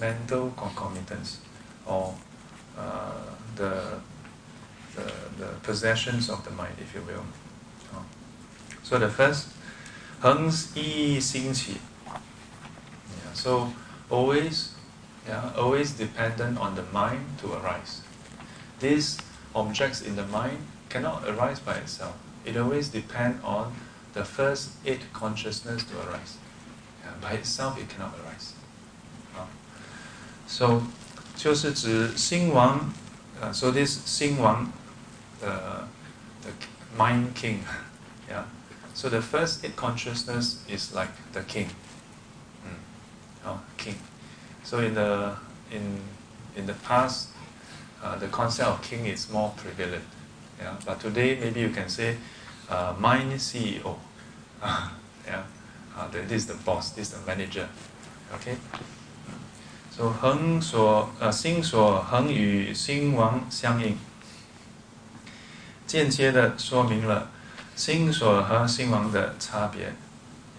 [0.00, 1.38] mental concomitance,
[1.86, 2.14] or
[2.78, 3.12] uh,
[3.56, 4.00] the,
[4.96, 7.24] the, the possessions of the mind, if you will.
[7.94, 8.04] Oh.
[8.82, 9.48] So the first,
[10.20, 11.80] 恒一兴起.
[12.06, 13.72] Yeah, so
[14.10, 14.74] always,
[15.26, 18.02] yeah, always dependent on the mind to arise.
[18.80, 19.16] These
[19.54, 20.58] objects in the mind
[20.90, 22.16] cannot arise by itself.
[22.44, 23.72] It always depends on
[24.12, 26.36] the first eight consciousness to arise.
[27.02, 28.52] Yeah, by itself, it cannot arise.
[30.47, 30.81] So
[31.35, 32.79] 就是指心王，
[33.41, 34.71] 呃、uh,，so this 心王，
[35.41, 35.87] 呃、
[36.41, 36.51] uh,，the
[36.97, 37.59] mind king,
[38.29, 38.43] yeah.
[38.93, 41.67] So the first eight consciousness is like the king.
[43.45, 43.95] Oh, king.
[44.63, 45.35] So in the
[45.71, 45.99] in
[46.55, 47.27] in the past,
[48.19, 50.03] the concept of king is more prevalent.
[50.59, 52.17] Yeah, but today maybe you can say,
[52.69, 52.95] uh,
[53.33, 53.97] is CEO.
[55.27, 55.43] yeah,
[56.11, 57.67] this is the boss, this is the manager.
[58.33, 58.57] Okay.
[59.97, 63.97] So 恒所呃心所恒与心王相应，
[65.87, 67.29] 间接的说明了
[67.77, 69.93] 心所和心王的差别。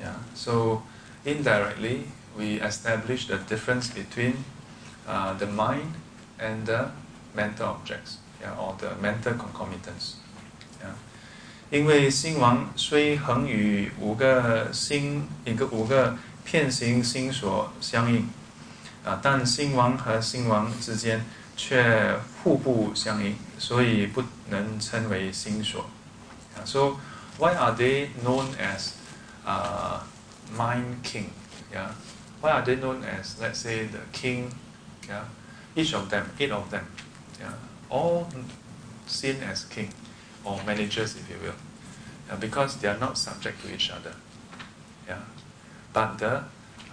[0.03, 0.15] Yeah.
[0.35, 0.85] So
[1.23, 4.37] indirectly we establish the difference between
[5.07, 5.93] uh, the mind
[6.39, 6.93] and the
[7.35, 10.15] mental objects, yeah, or the mental concomitants.
[10.81, 10.95] Yeah,
[11.69, 18.29] 因为心王虽恒与五个心一个五个片形心所相应，
[19.07, 21.25] 啊，但心王和心王之间
[21.57, 25.89] 却互不相应，所以不能称为心所。
[26.57, 26.97] 啊，So
[27.39, 28.91] why are they known as
[29.45, 30.05] 啊、
[30.53, 31.27] uh, mind king?
[31.73, 31.91] Yeah,
[32.41, 34.51] why are they known as let's say the king?
[35.09, 35.23] Yeah,
[35.77, 36.83] each of them, eight of them.
[37.39, 37.53] Yeah,
[37.89, 38.27] all
[39.07, 39.91] seen as king
[40.43, 41.55] or managers, if you will,
[42.29, 44.15] yeah, because they are not subject to each other.
[45.07, 45.21] Yeah,
[45.93, 46.43] but the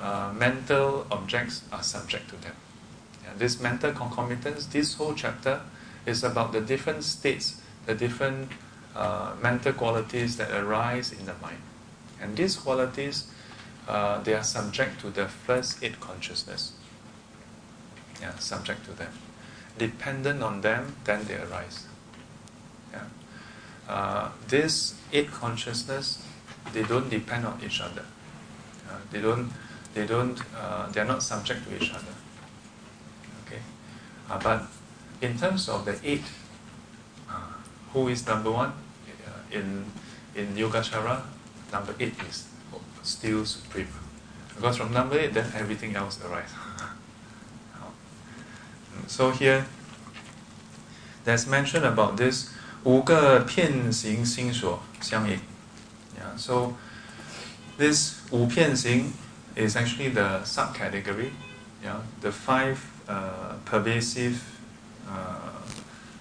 [0.04, 2.56] uh, mental objects are subject to them.
[3.24, 5.62] Yeah, this mental concomitance, this whole chapter
[6.06, 8.52] is about the different states, the different
[8.96, 11.62] uh, mental qualities that arise in the mind,
[12.22, 13.32] and these qualities
[13.88, 16.74] uh, they are subject to the first eight consciousness.
[18.22, 19.12] Yeah, subject to them.
[19.78, 21.88] Dependent on them, then they arise
[23.88, 26.24] uh, this eight consciousness,
[26.74, 28.06] they don't depend on each other.
[28.90, 29.52] Uh, they don't,
[29.94, 32.14] they don't uh, they are not subject to each other.
[33.46, 33.60] Okay,
[34.30, 34.64] uh, but
[35.22, 36.24] in terms of the eight,
[37.30, 37.34] uh,
[37.94, 39.86] who is number one uh, in
[40.36, 41.22] in Yogacara?
[41.72, 42.48] Number eight is
[43.02, 43.88] still supreme,
[44.56, 46.54] because from number eight then everything else arises.
[49.08, 49.66] so here,
[51.24, 52.50] there's mention about this
[52.84, 55.40] 五个遍行心所相应。
[56.20, 56.74] Yeah, so
[57.78, 59.14] this 五遍行
[59.56, 61.32] is actually the subcategory.
[61.84, 64.42] Yeah, the five uh, pervasive,
[65.10, 65.62] uh,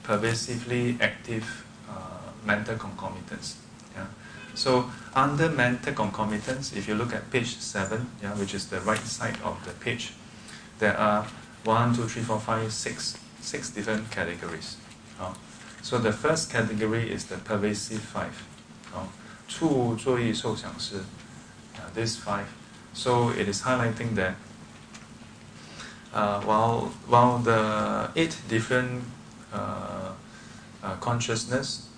[0.03, 3.57] pervasively active uh, mental concomitants.
[3.95, 4.07] Yeah.
[4.55, 9.07] So under mental concomitants, if you look at page seven, yeah, which is the right
[9.07, 10.13] side of the page,
[10.79, 11.27] there are
[11.65, 14.77] one, two, three, four, five, six, six different categories.
[15.21, 15.33] Uh,
[15.81, 18.47] so the first category is the pervasive five.
[18.95, 19.07] Uh,
[21.95, 22.47] these five.
[22.93, 24.35] So it is highlighting that
[26.13, 29.05] uh, while, while the eight different
[29.53, 30.13] uh,
[30.83, 31.89] uh, consciousness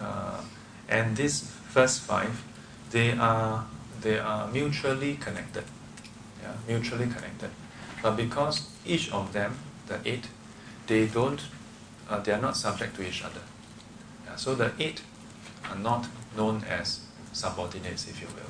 [0.00, 0.40] uh,
[0.88, 2.42] and these first five,
[2.90, 3.64] they are,
[4.00, 5.64] they are mutually connected.
[6.42, 7.50] Yeah, mutually connected.
[8.02, 10.26] But because each of them, the eight,
[10.86, 11.40] they don't
[12.08, 13.42] uh, they are not subject to each other.
[14.24, 15.02] Yeah, so the eight
[15.70, 17.00] are not known as
[17.32, 18.47] subordinates, if you will.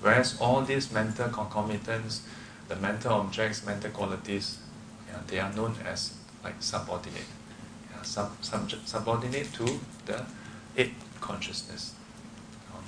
[0.00, 2.22] Whereas all these mental concomitants,
[2.68, 4.58] the mental objects, mental qualities,
[5.08, 7.26] yeah, they are known as like subordinate.
[7.90, 10.24] Yeah, sub, sub, subordinate to the
[10.76, 11.94] eight consciousness.
[12.74, 12.84] Um,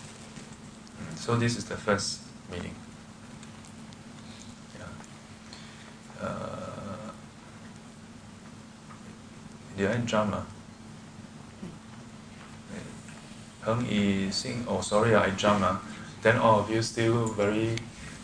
[1.16, 2.20] so this is the first
[2.51, 2.75] meaning.
[4.79, 6.27] Yeah.
[6.27, 7.11] Uh,
[9.77, 10.35] did I jump?
[13.64, 15.62] Yi Xing, oh sorry, I jump.
[15.62, 15.81] Ah.
[16.22, 17.76] Then all of you still very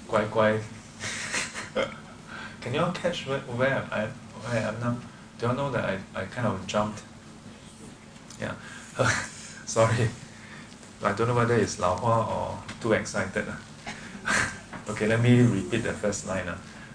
[0.08, 0.58] 乖乖.
[2.60, 4.06] Can you all catch where, where I
[4.42, 4.96] where I am now?
[5.38, 7.02] Do you all know that I, I kind of jumped?
[8.40, 8.54] Yeah.
[9.66, 10.08] Sorry,
[11.02, 13.46] I don't know whether it's Lao Hua or too excited.
[14.88, 16.48] okay, let me repeat the first line.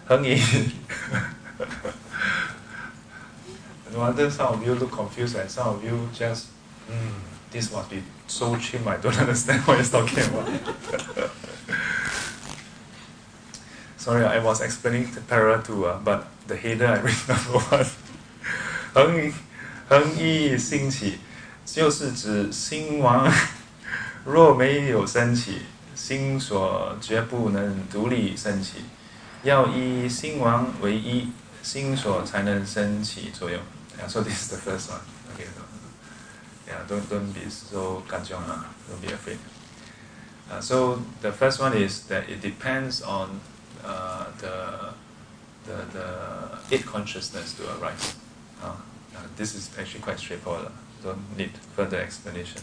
[0.08, 0.36] Heng Yi.
[3.94, 6.48] no wonder some of you look confused and some of you just,
[6.90, 7.12] mm,
[7.54, 11.32] this must be so cheap, I don't understand what you're talking about.
[13.98, 17.86] Sorry, I was explaining the parallel to, uh, but the header I read number one.
[18.94, 19.32] 恒
[19.88, 21.20] 恒一兴起，
[21.66, 23.32] 就是指心王
[24.26, 25.62] 若没有升起，
[25.96, 28.84] 心所绝不能独立升起，
[29.44, 33.60] 要以心王为一，心所才能升起作用。
[33.98, 35.13] Yeah, so this is the first one.
[36.74, 38.48] Yeah, don't don't be so kanjiong,
[38.90, 39.38] don't be afraid.
[40.50, 43.40] Uh, so the first one is that it depends on
[43.86, 44.94] uh, the,
[45.66, 45.86] the,
[46.70, 48.16] the consciousness to arise.
[48.62, 50.72] Uh, uh, this is actually quite straightforward.
[51.04, 52.62] Don't need further explanation.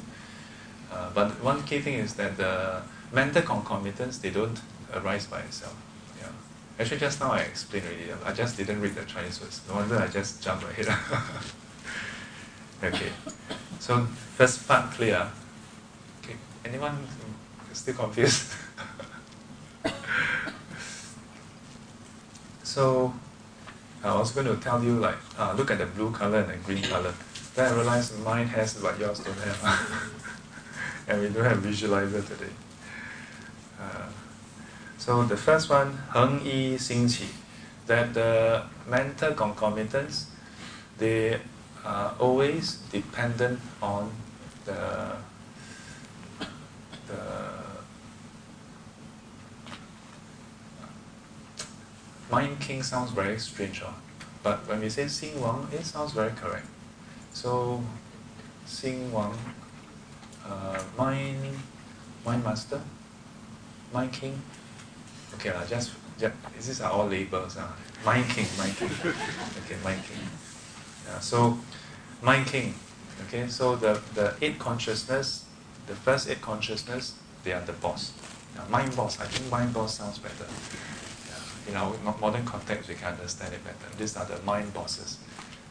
[0.93, 4.61] Uh, but one key thing is that the mental concomitants, they don't
[4.93, 5.77] arise by itself.
[6.21, 6.29] Yeah.
[6.79, 8.13] Actually, just now I explained already.
[8.25, 9.61] I just didn't read the Chinese words.
[9.69, 10.89] No wonder I just jumped ahead.
[12.85, 13.13] okay.
[13.81, 15.27] So first part clear.
[16.23, 16.37] Okay.
[16.65, 16.97] Anyone
[17.73, 18.55] still confused?
[22.71, 23.13] So
[24.05, 26.57] I was going to tell you like, uh, look at the blue color and the
[26.59, 27.13] green color.
[27.57, 29.59] Then I realized mine has but yours don't have.
[31.09, 32.53] and we don't have visualizer today.
[33.81, 34.07] Uh,
[34.99, 37.27] so the first one, Heng Yi Xing Qi,
[37.89, 40.27] that the mental concomitants,
[40.97, 41.41] they
[41.85, 44.11] are always dependent on
[44.65, 45.17] the,
[47.07, 47.17] the
[52.31, 53.93] Mind King sounds very strange, huh?
[54.43, 56.67] but when we say Xing Wang, it sounds very correct.
[57.33, 57.83] So,
[58.67, 59.37] Xing Wang,
[60.47, 61.59] uh, Mind,
[62.25, 62.81] Mind Master,
[63.93, 64.41] Mind King.
[65.35, 67.57] Okay, uh, just, just these are all labels.
[67.57, 67.67] Uh.
[68.05, 68.91] Mind King, Mind King.
[69.65, 70.19] Okay, Mind King.
[71.11, 71.59] Yeah, so,
[72.23, 72.75] Mind King.
[73.27, 75.45] Okay, so the, the eight consciousness,
[75.87, 78.13] the first eight consciousness, they are the boss.
[78.55, 80.47] Yeah, mind boss, I think mind boss sounds better
[81.29, 83.97] Yeah, in our modern context, we can understand it better.
[83.99, 85.19] These are the mind bosses.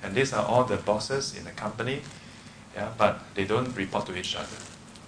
[0.03, 2.01] And these are all the bosses in the company,
[2.75, 4.57] yeah, but they don't report to each other.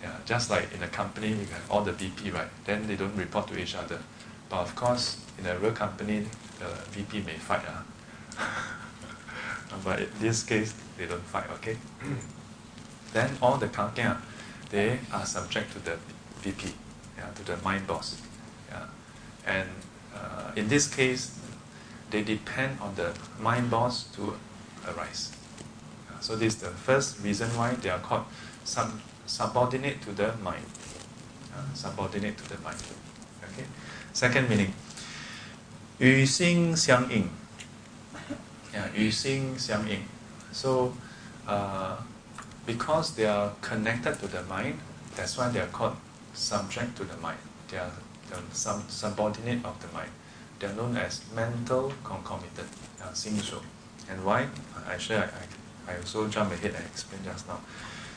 [0.01, 2.47] Yeah, just like in a company, you have all the VP, right?
[2.65, 3.99] Then they don't report to each other.
[4.49, 6.25] But of course, in a real company,
[6.59, 7.61] the VP may fight.
[7.67, 8.43] Uh.
[9.84, 11.76] but in this case, they don't fight, okay?
[13.12, 14.18] then all the Kankia,
[14.70, 15.96] they are subject to the
[16.40, 16.72] VP,
[17.16, 18.20] yeah, to the mind boss.
[18.70, 18.86] Yeah.
[19.46, 19.68] And
[20.14, 21.38] uh, in this case,
[22.10, 24.36] they depend on the mind boss to
[24.88, 25.32] arise.
[26.10, 28.24] Uh, so this is the first reason why they are called
[28.64, 30.64] sub- subordinate to the mind.
[31.54, 32.78] Uh, subordinate to the mind.
[33.52, 33.64] Okay.
[34.12, 34.72] Second meaning,
[35.98, 37.28] 与心相应.
[38.74, 40.00] Yeah, 与心相应.
[40.52, 40.92] So,
[41.46, 41.96] uh,
[42.66, 44.74] because they are connected to the mind,
[45.16, 45.96] that's why they are called
[46.34, 47.38] subject to the mind.
[47.70, 47.90] They are
[48.52, 50.10] some subordinate of the mind.
[50.58, 52.68] They are known as mental concomitant,
[53.00, 53.12] uh,
[54.08, 54.46] And why?
[54.88, 55.24] Actually, I,
[55.88, 57.60] I, I also jump ahead and explain just now.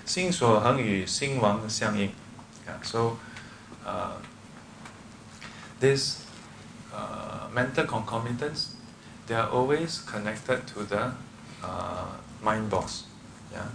[0.06, 2.12] 心所恒与心王相应.
[2.68, 3.18] Yeah, so
[3.86, 4.14] uh,
[5.80, 6.24] this
[6.92, 8.73] uh, mental concomitants,
[9.27, 11.13] they are always connected to the
[11.63, 12.07] uh,
[12.43, 13.05] mind boss.
[13.53, 13.67] Yeah?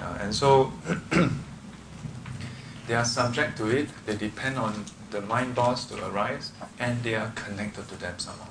[0.00, 0.72] Uh, and so
[2.86, 7.14] they are subject to it, they depend on the mind boss to arise, and they
[7.14, 8.48] are connected to them somehow.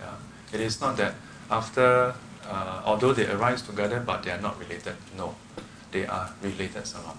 [0.00, 0.14] Yeah.
[0.52, 1.14] It is not that
[1.50, 2.14] after,
[2.48, 4.96] uh, although they arise together, but they are not related.
[5.16, 5.34] No,
[5.92, 7.16] they are related somehow.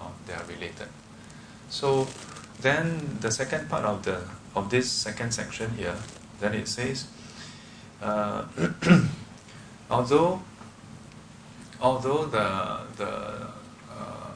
[0.00, 0.88] Oh, they are related.
[1.68, 2.08] So
[2.60, 4.20] then the second part of the
[4.56, 5.94] of this second section here,
[6.40, 7.06] then it says,
[8.02, 8.44] uh,
[9.90, 10.42] although
[11.80, 13.12] although the the
[13.90, 14.32] uh,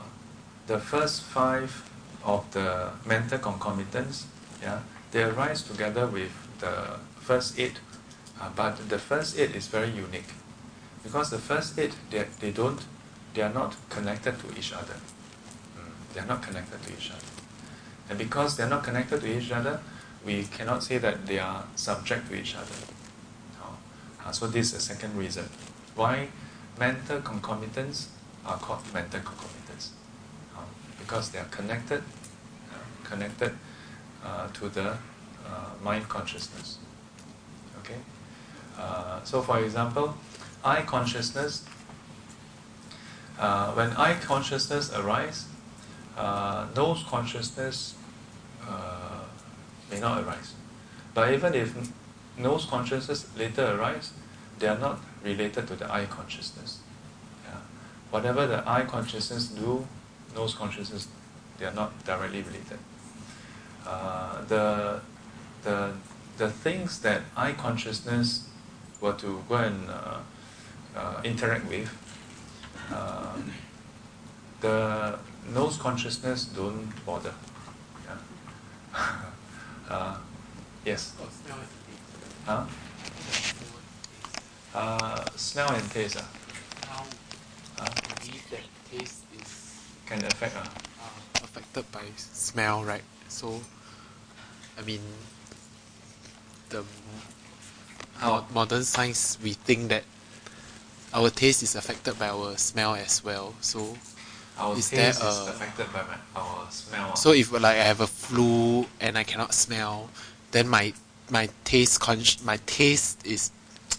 [0.67, 1.91] the first five
[2.25, 4.27] of the mental concomitants,
[4.63, 4.81] yeah,
[5.13, 7.81] they arise together with the first eight,
[8.41, 10.33] uh, but the first eight is very unique.
[11.03, 12.81] Because the first eight they, they don't
[13.35, 14.95] they are not connected to each other.
[15.77, 17.33] Mm, they are not connected to each other,
[18.09, 19.81] and because they are not connected to each other,
[20.25, 22.75] we cannot say that they are subject to each other.
[24.25, 25.45] Uh, so this is the second reason
[25.95, 26.29] why
[26.79, 28.09] mental concomitants
[28.47, 29.91] are called mental concomitants
[30.99, 32.03] because they are connected,
[32.73, 33.53] uh, connected
[34.25, 34.97] uh, to the uh,
[35.83, 36.79] mind consciousness.
[37.81, 37.99] Okay.
[38.79, 40.15] Uh, so, for example,
[40.65, 41.65] eye consciousness.
[43.39, 45.47] uh, when eye consciousness arises,
[46.17, 47.95] uh, nose consciousness
[48.67, 49.04] uh,
[49.91, 50.55] may not arise.
[51.13, 51.75] But even if
[52.39, 54.13] nose consciousness later arise,
[54.59, 56.81] they are not related to the eye consciousness.
[57.47, 57.61] Yeah.
[58.11, 59.87] Whatever the eye consciousness do,
[60.35, 61.09] nose consciousness,
[61.59, 62.79] they are not directly related.
[63.87, 65.01] Uh, the,
[65.63, 65.93] the,
[66.39, 68.49] the things that eye consciousness
[69.01, 70.19] were to go and uh,
[70.97, 71.91] uh, interact with,
[72.93, 73.37] uh,
[74.61, 75.19] the
[75.53, 77.35] nose consciousness don't bother.
[78.07, 79.21] Yeah.
[79.91, 80.17] uh,
[80.85, 81.13] yes.
[82.47, 82.65] Huh?
[84.75, 86.17] Uh, smell and taste.
[86.19, 86.23] Uh.
[86.89, 87.05] How
[87.79, 87.91] Uh,
[88.51, 89.51] that taste is
[90.07, 90.57] can affect.
[90.57, 90.61] Uh.
[90.61, 91.11] uh,
[91.43, 93.03] affected by smell, right?
[93.29, 93.61] So,
[94.79, 95.01] I mean,
[96.71, 96.85] the
[98.17, 98.31] How?
[98.41, 100.05] mo- modern science, we think that
[101.13, 103.55] our taste is affected by our smell as well.
[103.61, 103.97] So,
[104.79, 107.17] Is taste there is a- affected by my, our smell.
[107.17, 110.09] so if like I have a flu and I cannot smell,
[110.53, 110.93] then my
[111.31, 113.51] my taste con- my taste is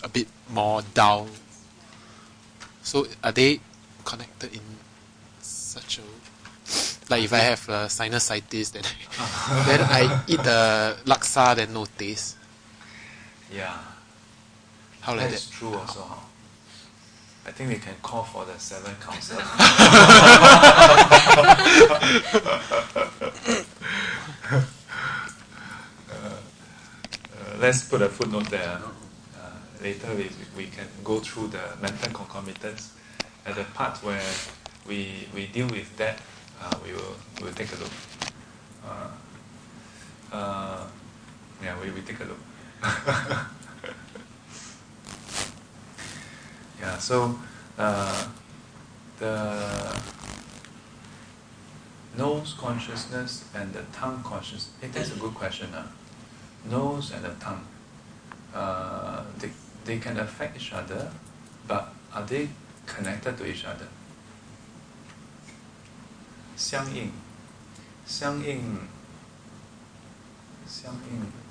[0.04, 1.28] a bit more dull.
[2.84, 3.60] So are they
[4.06, 4.62] connected in
[5.42, 6.04] such a
[7.10, 8.84] like if I have a sinusitis then
[9.68, 12.38] then I eat the laksa then no taste.
[13.52, 13.78] yeah,
[15.02, 15.48] How like that?
[15.52, 16.02] true also.
[16.02, 16.16] Huh?
[17.48, 19.38] I think we can call for the seven council.
[26.12, 28.80] Uh, let's put a footnote there.
[29.38, 32.94] Uh, later we, we can go through the mental concomitants.
[33.46, 34.22] At the part where
[34.88, 36.20] we, we deal with that,
[36.62, 37.92] uh, we will we'll take a look.
[38.86, 39.08] Uh,
[40.32, 40.88] uh,
[41.64, 43.46] yeah, we, we take a look.
[46.81, 47.39] yeah, so
[47.79, 48.27] uh,
[49.19, 50.01] the
[52.17, 54.73] nose consciousness and the tongue consciousness.
[54.81, 55.69] Hey, that's a good question.
[55.73, 55.83] Huh?
[56.71, 57.65] Nose and the tongue.
[58.55, 59.51] Uh, they,
[59.85, 61.11] they can affect each other,
[61.69, 62.49] but are they
[62.87, 63.87] connected to each other?
[66.57, 67.11] 相应，
[68.07, 68.81] 相应，
[70.67, 71.44] 相应。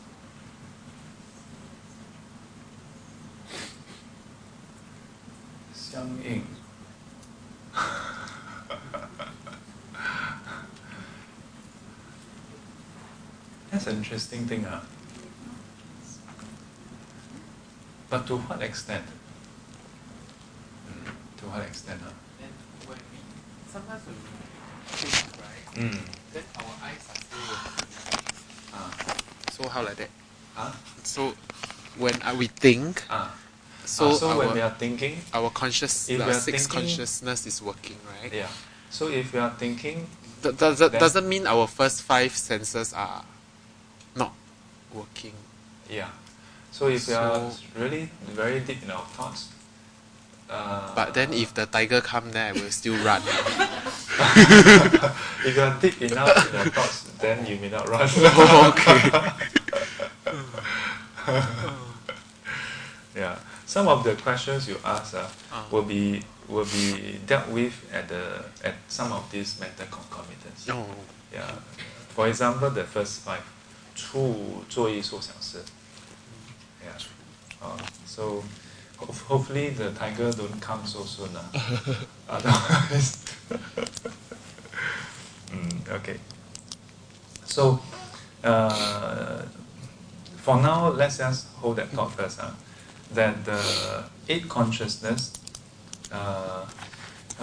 [5.95, 6.43] 相应。
[13.71, 14.81] That's an interesting thing, huh?
[18.11, 19.05] But to what extent?
[20.87, 22.11] Mm, to what extent, huh?
[22.39, 22.51] Then
[22.87, 23.19] when we
[23.71, 24.31] sometimes when we
[24.99, 25.99] think right, Mm.
[26.33, 27.87] then our eyes are still working.
[28.75, 28.91] Ah.
[29.51, 30.11] So how like that?
[30.57, 30.75] Ah.
[31.03, 31.35] So
[31.99, 33.35] when uh, we think, Ah.
[33.85, 37.47] So, Ah, so our, when we are thinking, our conscious, if are sixth thinking- consciousness
[37.47, 38.33] is working, right?
[38.33, 38.49] yeah.
[38.91, 40.07] So if we are thinking,
[40.43, 43.25] Th- does that doesn't mean our first five senses are
[44.17, 44.33] not
[44.93, 45.33] working.
[45.91, 46.09] yeah.
[46.71, 49.49] So if we are really very deep in our thoughts,
[50.51, 53.23] uh, But then if the tiger come, there, I will still run.
[55.47, 58.03] if you are deep enough in your thoughts, then you may not run.
[58.75, 59.01] okay.
[63.17, 63.39] yeah
[63.74, 65.66] Some of the questions you ask uh, Ah.
[65.72, 70.68] will be will be dealt with at the at some of these mental concomitants.
[70.70, 70.86] Oh.
[71.32, 71.46] Yeah.
[72.16, 73.42] For example, the first five,
[73.96, 75.64] 处作意所想事.
[76.84, 76.98] Yeah.
[77.62, 78.42] Uh, so
[78.98, 81.30] ho- hopefully the tiger don't come so soon.
[81.36, 81.44] Uh.
[82.28, 83.18] Otherwise.
[85.52, 86.18] mm, okay.
[87.46, 87.80] So
[88.44, 89.44] uh,
[90.38, 92.40] for now, let's just hold that thought first.
[92.40, 92.52] Huh?
[93.15, 95.33] that the eight consciousness,
[96.13, 96.65] uh,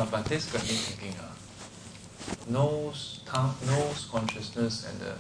[0.10, 1.32] but this got me thinking, uh,
[2.48, 5.14] nose tongue, nose consciousness and the,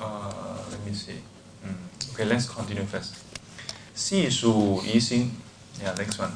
[0.00, 1.20] uh, let me see.
[1.64, 2.14] Mm.
[2.14, 3.14] Okay, let's continue first.
[3.94, 5.30] 系属于心,
[5.82, 6.30] yeah, next one.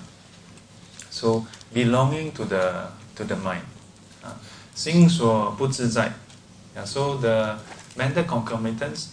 [1.11, 3.65] So belonging to the to the mind.
[4.25, 4.33] Uh,
[6.75, 7.59] Yeah, so the
[7.97, 9.09] mental concomitants,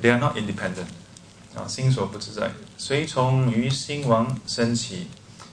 [0.00, 0.88] they are not independent.
[1.55, 5.07] 啊，心所不自在，随从于心王升起，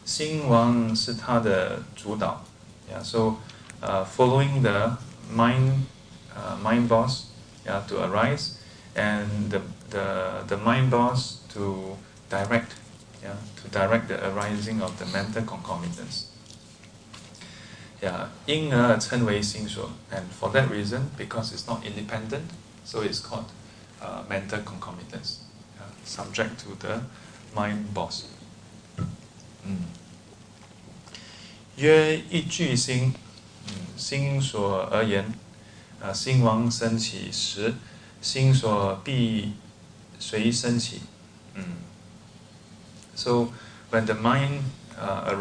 [0.05, 2.45] 心王是他的主导。
[2.91, 3.37] Yeah, so
[3.83, 4.97] uh, following the
[5.31, 5.85] mind,
[6.35, 7.25] uh, mind boss,
[7.67, 8.53] yeah, to arise,
[8.95, 11.97] and the, the, the mind boss to
[12.31, 12.77] direct,
[13.23, 16.27] yeah, to direct the arising of the mental concomitants.
[18.01, 22.45] Yeah, 因而称为心所, and for that reason, because it's not independent,
[22.87, 23.47] so it's called
[24.01, 25.42] uh, mental concomitants, yeah,
[26.06, 27.02] subject to the
[27.56, 28.24] mind boss。
[29.66, 29.78] 嗯，
[31.78, 33.14] 曰一句心，
[33.68, 35.34] 嗯，心所而言，
[36.02, 37.74] 啊，心王升起时，
[38.22, 39.54] 心所必
[40.20, 41.02] 随升起。
[41.54, 41.64] 嗯
[43.16, 43.50] ，So mm.
[43.92, 44.62] when the mind
[45.00, 45.34] uh,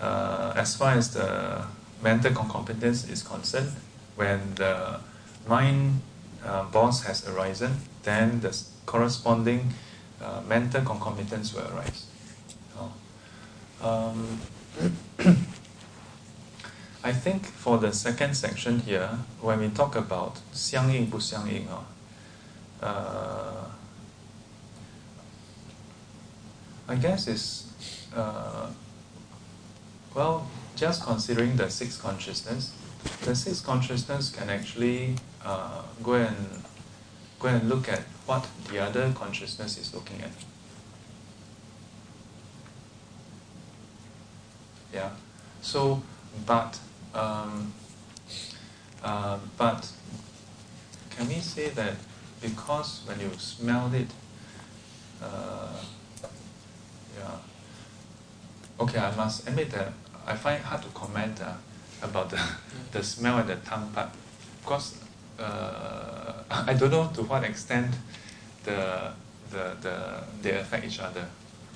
[0.00, 1.66] uh, as far as the
[2.02, 3.72] mental concomitants is concerned,
[4.16, 5.00] when the
[5.46, 6.00] mind
[6.44, 8.52] uh, boss has arisen, then the
[8.85, 9.73] corresponding
[10.21, 12.05] uh, mental concomitants will arise.
[12.77, 12.91] Oh.
[13.81, 14.39] Um,
[17.03, 21.67] I think for the second section here, when we talk about 相应不相应,
[22.81, 23.67] uh,
[26.87, 27.67] I guess it's
[28.15, 28.67] uh,
[30.15, 32.73] well, just considering the six consciousness,
[33.23, 36.35] the six consciousness can actually uh, go and
[37.39, 40.30] go and look at what the other consciousness is looking at.
[44.92, 45.10] Yeah.
[45.60, 46.02] So,
[46.46, 46.78] but
[47.14, 47.72] um,
[49.02, 49.90] uh, but
[51.10, 51.94] can we say that
[52.40, 54.08] because when you smell it,
[55.22, 55.82] uh,
[57.18, 57.36] yeah.
[58.80, 59.92] Okay, I must admit that
[60.26, 61.54] I find it hard to comment uh,
[62.02, 62.40] about the,
[62.92, 64.10] the smell and the tongue part
[64.62, 65.01] because
[65.42, 67.94] uh, I don't know to what extent
[68.64, 69.12] the,
[69.50, 71.26] the, the, they affect each other.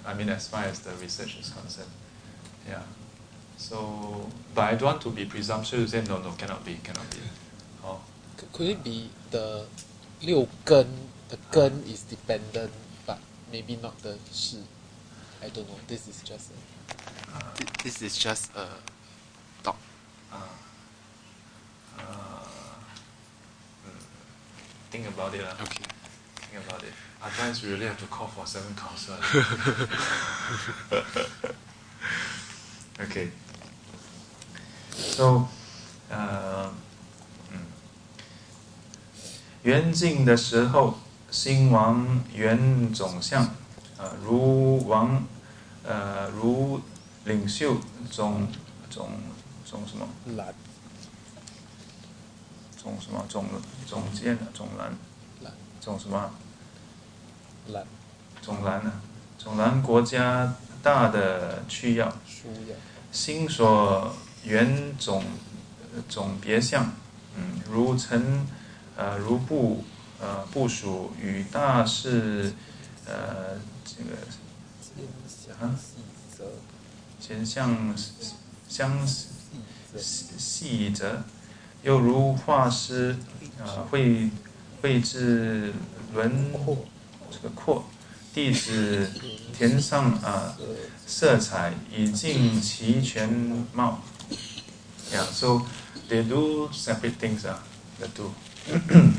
[0.07, 1.91] I mean, as far as the research is concerned.
[2.69, 2.83] Yeah.
[3.57, 7.11] So, but I don't want to be presumptuous to say, no, no, cannot be, cannot
[7.11, 7.19] be.
[7.85, 8.01] Oh.
[8.53, 9.65] Could it be the
[10.23, 10.87] 六根,
[11.29, 12.71] the 根 uh, is dependent,
[13.07, 13.19] but
[13.51, 14.63] maybe not the 识?
[15.43, 15.79] I don't know.
[15.87, 17.37] This is just a...
[17.37, 17.53] Uh,
[17.83, 18.69] this is just a
[19.63, 19.77] thought.
[20.33, 20.37] Uh,
[24.97, 25.43] think about it.
[25.43, 25.63] Uh.
[25.63, 25.85] Okay.
[26.51, 26.93] Think about it.
[27.23, 29.21] Otherwise, we really have to call for seven counselors.
[33.01, 33.31] okay.
[34.95, 35.49] So,
[36.11, 36.71] uh,
[39.63, 40.99] 缘尽的时候，
[41.31, 43.45] 心王缘总相，
[43.99, 45.27] 呃，如王，
[45.83, 46.81] 呃，如
[47.25, 47.77] 领袖
[48.11, 48.49] 总
[48.89, 49.11] 总
[49.65, 50.09] 总什么？
[52.87, 52.95] 蓝。
[52.95, 53.25] 总什么？
[53.29, 53.45] 总
[53.87, 54.95] 总监总蓝。
[55.43, 55.53] 蓝。
[55.81, 56.31] 总什么？
[57.69, 57.85] 蓝。
[58.41, 58.93] 总蓝呢？
[59.37, 62.09] 总蓝国家大的需要。
[62.27, 62.77] 需要。
[63.13, 64.15] 心所
[64.45, 65.25] 缘总
[66.09, 66.93] 总别相，
[67.37, 68.47] 嗯，如成。
[68.99, 69.85] 呃，如部
[70.19, 72.55] 呃部署与大事
[73.05, 74.17] 呃这个
[75.61, 75.77] 啊，
[77.21, 77.95] 前相
[78.67, 81.23] 相细则，
[81.86, 83.16] 又如画师
[83.60, 84.30] 啊绘
[84.82, 85.74] 绘制
[86.14, 86.52] 轮
[87.30, 87.84] 这个廓，
[88.34, 89.10] 弟子
[89.58, 90.58] 填上啊
[91.06, 93.30] 色彩以尽其全
[93.74, 94.00] 貌。
[95.12, 95.66] Yeah, so
[96.08, 97.60] they do separate things ah,
[98.00, 98.32] the two.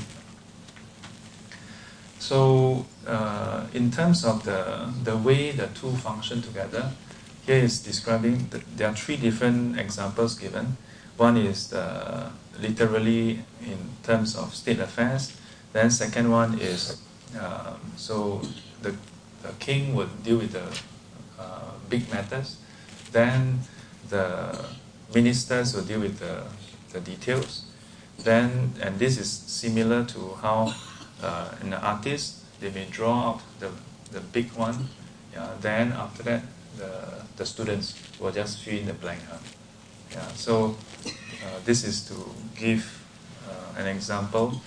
[2.19, 6.91] so, uh, in terms of the, the way the two function together,
[7.45, 10.79] here is describing, the, there are three different examples given.
[11.19, 12.31] One is the,
[12.62, 15.36] literally in terms of state affairs.
[15.74, 17.02] Then second one is,
[17.40, 18.42] um, so
[18.82, 18.96] the,
[19.44, 20.66] the king would deal with the
[21.42, 22.58] uh, big matters.
[23.12, 23.60] Then
[24.10, 24.66] the
[25.14, 26.44] ministers will deal with the,
[26.94, 27.66] the details.
[28.20, 30.74] Then, and this is similar to how
[31.22, 33.70] uh, an artist they may draw out the,
[34.12, 34.90] the big one.
[35.34, 36.44] Yeah, then after that,
[36.78, 39.22] the, the students will just fill in the blank.
[39.30, 39.38] Huh?
[40.13, 42.15] Yeah, so uh, this is to
[42.55, 42.85] give
[43.49, 44.61] uh, an example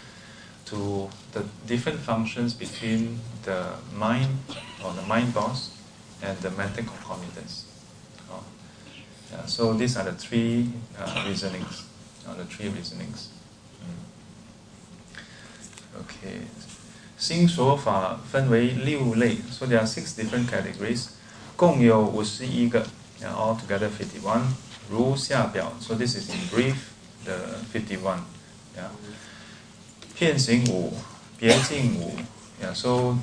[0.66, 4.40] to the different functions between the mind
[4.84, 5.70] or the mind boss
[6.24, 7.66] and the mental concomitants.
[8.32, 8.44] Oh.
[9.32, 11.86] Yeah, so these are the three uh, reasonings,
[12.28, 13.30] or the three reasonings.
[15.96, 16.42] Okay.
[17.18, 21.08] 心所法分为六类，so there are six different categories，
[21.56, 22.86] 共有五十一个，
[23.22, 24.44] yeah, altogether fifty-one。
[25.81, 26.93] so this is in brief
[27.25, 27.37] the
[27.73, 28.25] fifty one
[28.77, 28.91] yeah.
[30.19, 30.93] 遍行舞
[31.39, 32.15] 别境舞
[32.63, 33.17] yeah so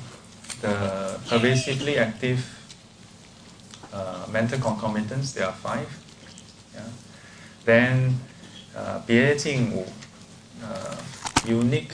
[0.60, 2.38] the pervasively active
[3.92, 5.86] uh, mental concomitants there are five
[6.74, 6.82] yeah.
[7.64, 8.18] Then
[8.74, 9.00] uh,
[10.64, 10.96] uh
[11.46, 11.92] unique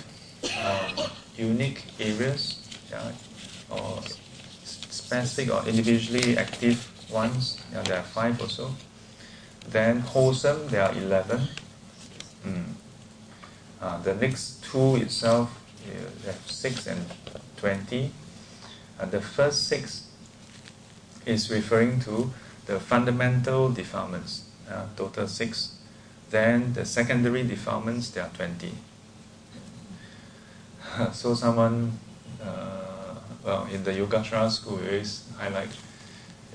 [0.64, 2.60] um, unique areas
[2.90, 3.12] yeah,
[3.70, 4.00] or
[4.54, 6.78] specific or individually active
[7.10, 8.70] ones yeah, there are five or so.
[9.68, 11.48] Then wholesome, there are 11.
[12.46, 12.64] Mm.
[13.80, 17.04] Uh, the next two itself, you have 6 and
[17.56, 18.10] 20.
[19.00, 20.04] And the first 6
[21.26, 22.30] is referring to
[22.66, 25.76] the fundamental defilements, uh, total six.
[26.30, 28.72] Then the secondary defilements, there are 20.
[31.12, 31.98] so someone,
[32.42, 35.68] uh, well, in the Yogacara school, we always highlight,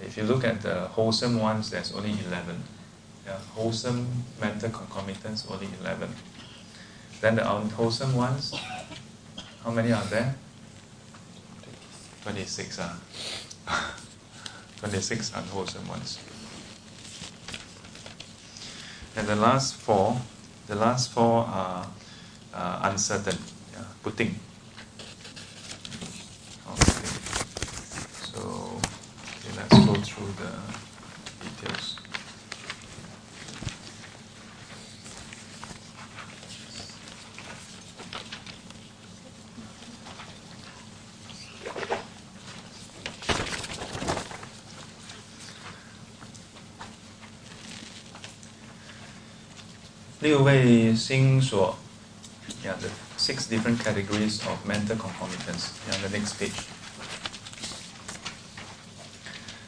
[0.01, 2.63] if you look at the wholesome ones, there's only 11.
[3.29, 4.07] Yeah, wholesome
[4.41, 6.09] mental concomitants, only 11.
[7.21, 8.55] Then the unwholesome ones,
[9.63, 10.33] how many are there?
[12.23, 12.79] 26.
[12.79, 12.95] Uh.
[14.79, 16.17] 26 unwholesome ones.
[19.15, 20.17] And the last four,
[20.65, 21.85] the last four are
[22.51, 23.37] uh, uncertain,
[23.73, 24.39] yeah, putting.
[26.65, 27.09] Okay.
[28.23, 28.79] So,
[29.37, 30.51] okay, let's go through the
[31.45, 31.98] details.
[52.64, 55.78] yeah, the six different categories of mental concomitants.
[55.88, 56.56] Yeah, the next page.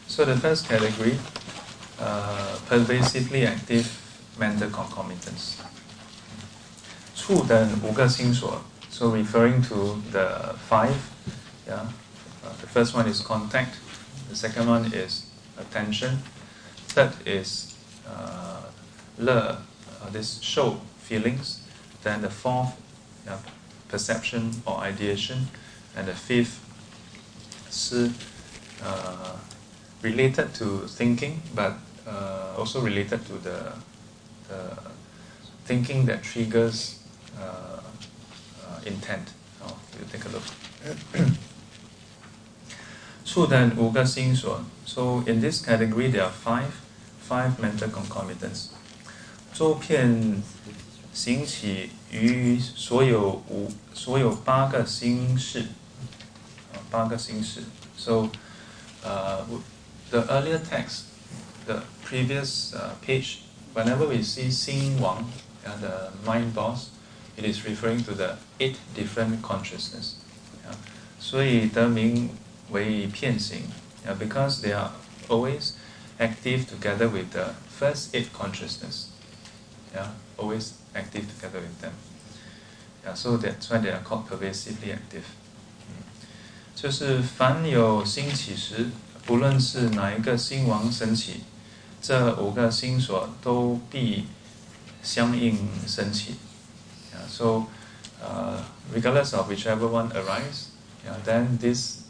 [0.09, 1.19] So the first category,
[2.01, 3.87] uh, pervasively active
[4.39, 5.57] mental concomitants.
[7.15, 10.95] 触等五个心所, so referring to the five,
[11.67, 11.87] yeah.
[12.45, 13.75] Uh, the first one is contact,
[14.29, 15.27] the second one is
[15.59, 16.19] attention,
[16.95, 17.75] third is
[18.07, 18.63] uh,
[19.19, 19.57] le, uh,
[20.13, 21.63] this show, feelings.
[22.03, 22.73] Then the fourth,
[23.27, 23.39] yeah,
[23.89, 25.49] perception or ideation.
[25.97, 26.61] And the fifth,
[27.71, 28.13] si,
[28.83, 29.37] uh,
[30.03, 31.75] related to thinking, but
[32.07, 33.73] uh, also related to the,
[34.49, 34.79] the
[35.65, 37.03] thinking that triggers
[37.39, 37.81] uh,
[38.63, 39.33] uh, intent.
[39.65, 40.43] Oh, you take a look.
[43.27, 44.63] 触等五个心所.
[44.87, 46.71] So in this category, there are five,
[47.29, 48.70] five mental concomitants.
[49.54, 50.42] 周遍
[51.14, 55.66] 行起于所有五所有八个星市，
[56.90, 57.64] 八个星市。
[57.98, 58.30] So,
[59.04, 59.44] uh,
[60.10, 61.04] the earlier text,
[61.66, 63.44] the previous uh, page,
[63.74, 65.26] whenever we see Xing Wang,
[65.64, 66.90] the mind boss,
[67.38, 70.16] it is referring to the eight different consciousness.
[70.66, 70.76] Yeah.
[71.20, 72.30] 所以得名
[72.72, 73.64] 为遍行,
[74.06, 74.92] yeah, because they are
[75.28, 75.74] always
[76.18, 79.11] active together with the first eight consciousness
[79.94, 81.94] yeah, always active together with them.
[83.04, 85.26] Yeah, so that's why they are called pervasively active.
[85.88, 86.04] Mm.
[86.76, 88.90] 就是凡有兴起时，
[89.26, 91.42] 不论是哪一个心王升起，
[92.02, 94.28] 这五个心所都必
[95.04, 96.36] 相应升起。
[97.14, 97.68] Yeah, so,
[98.24, 98.62] uh,
[98.94, 100.70] regardless of whichever one arises,
[101.06, 102.04] yeah, then these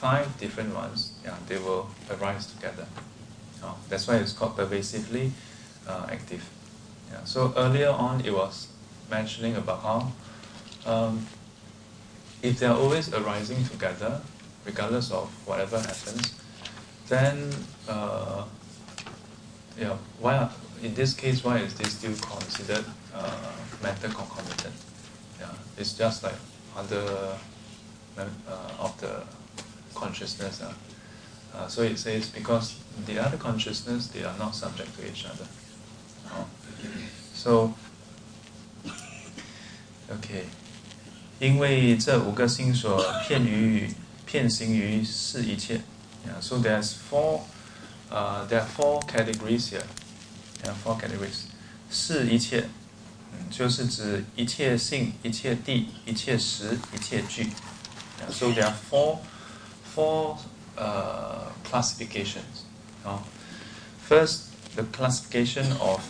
[0.00, 2.86] five different ones, yeah, they will arise together.
[3.62, 5.32] Oh, that's why it's called pervasively
[5.86, 6.42] uh, active.
[7.14, 8.66] Yeah, so earlier on, it was
[9.08, 10.12] mentioning about how
[10.84, 11.24] um,
[12.42, 14.20] if they are always arising together,
[14.64, 16.34] regardless of whatever happens,
[17.08, 17.52] then
[17.88, 18.44] uh,
[19.78, 20.50] yeah, why are,
[20.82, 22.84] in this case why is this still considered
[23.14, 24.74] uh, mental concomitant?
[25.38, 26.34] Yeah, it's just like
[26.76, 27.38] other
[28.18, 28.24] uh,
[28.80, 29.22] of the
[29.94, 30.62] consciousness.
[30.62, 30.74] Uh.
[31.54, 35.46] Uh, so it says because the other consciousness they are not subject to each other.
[37.34, 37.72] So,
[40.10, 40.44] okay，
[41.38, 43.92] 因为这五个心所骗于
[44.24, 45.80] 遍行于是一切。
[46.26, 47.42] Yeah, so there's four,
[48.10, 49.84] uh, there are four categories here.
[50.62, 51.48] There are four categories.
[51.90, 52.68] here.
[58.30, 59.20] so there are four,
[59.94, 60.38] four
[60.78, 62.64] uh, classifications.
[63.04, 63.18] You?
[63.98, 66.00] First, the classification of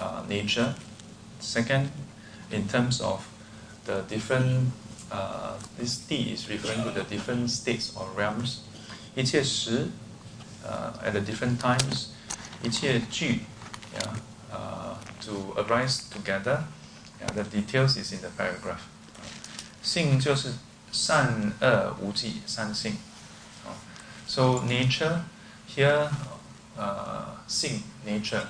[0.00, 0.74] uh, nature.
[1.40, 1.90] Second,
[2.50, 3.26] in terms of
[3.84, 4.72] the different,
[5.12, 8.60] uh, this T is referring to the different states or realms.
[9.14, 9.90] 一切时,
[10.64, 12.08] uh, at the different times.
[12.62, 13.42] 一切聚,
[13.94, 14.14] yeah,
[14.52, 16.64] uh, to arise together.
[17.20, 18.80] Yeah, the details is in the paragraph.
[19.82, 20.52] 性就是
[20.92, 22.96] 善恶无记，三性。
[24.26, 25.20] So nature
[25.68, 26.10] here,
[26.76, 28.42] uh, 性 nature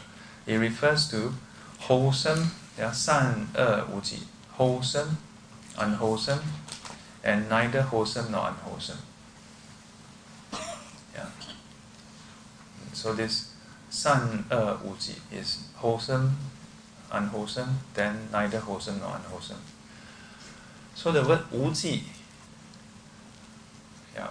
[0.47, 1.33] it refers to
[1.81, 5.17] wholesome, yeah, 善恶无记, er, wholesome,
[5.77, 6.41] unwholesome,
[7.23, 8.99] and neither wholesome nor unwholesome.
[11.15, 11.29] Yeah.
[12.93, 13.47] So this
[13.91, 16.31] 善恶无记 is er, wholesome,
[17.11, 19.61] unwholesome, then neither wholesome nor unwholesome.
[20.95, 22.05] So the word 无记,
[24.15, 24.29] yeah,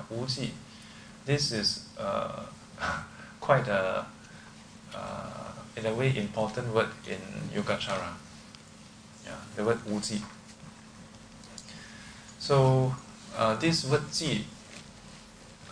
[1.26, 2.44] this is uh,
[3.40, 4.06] quite a
[4.94, 5.35] uh,
[5.78, 7.20] in a way, important word in
[7.54, 8.14] Yogacara.
[9.26, 10.22] Yeah, the word wuji.
[12.40, 12.96] So
[13.38, 14.46] uh, this word ji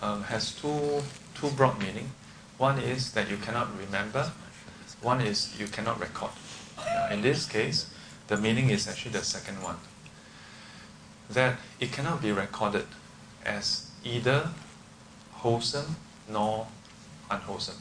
[0.02, 1.02] um, has two
[1.36, 2.12] two broad meaning.
[2.58, 4.32] One is that you cannot remember.
[5.02, 6.32] One is you cannot record.
[7.12, 7.88] in this case,
[8.28, 9.78] the meaning is actually the second one.
[11.30, 12.88] That it cannot be recorded
[13.46, 14.50] as either
[15.32, 15.96] wholesome
[16.30, 16.68] nor
[17.30, 17.78] unwholesome.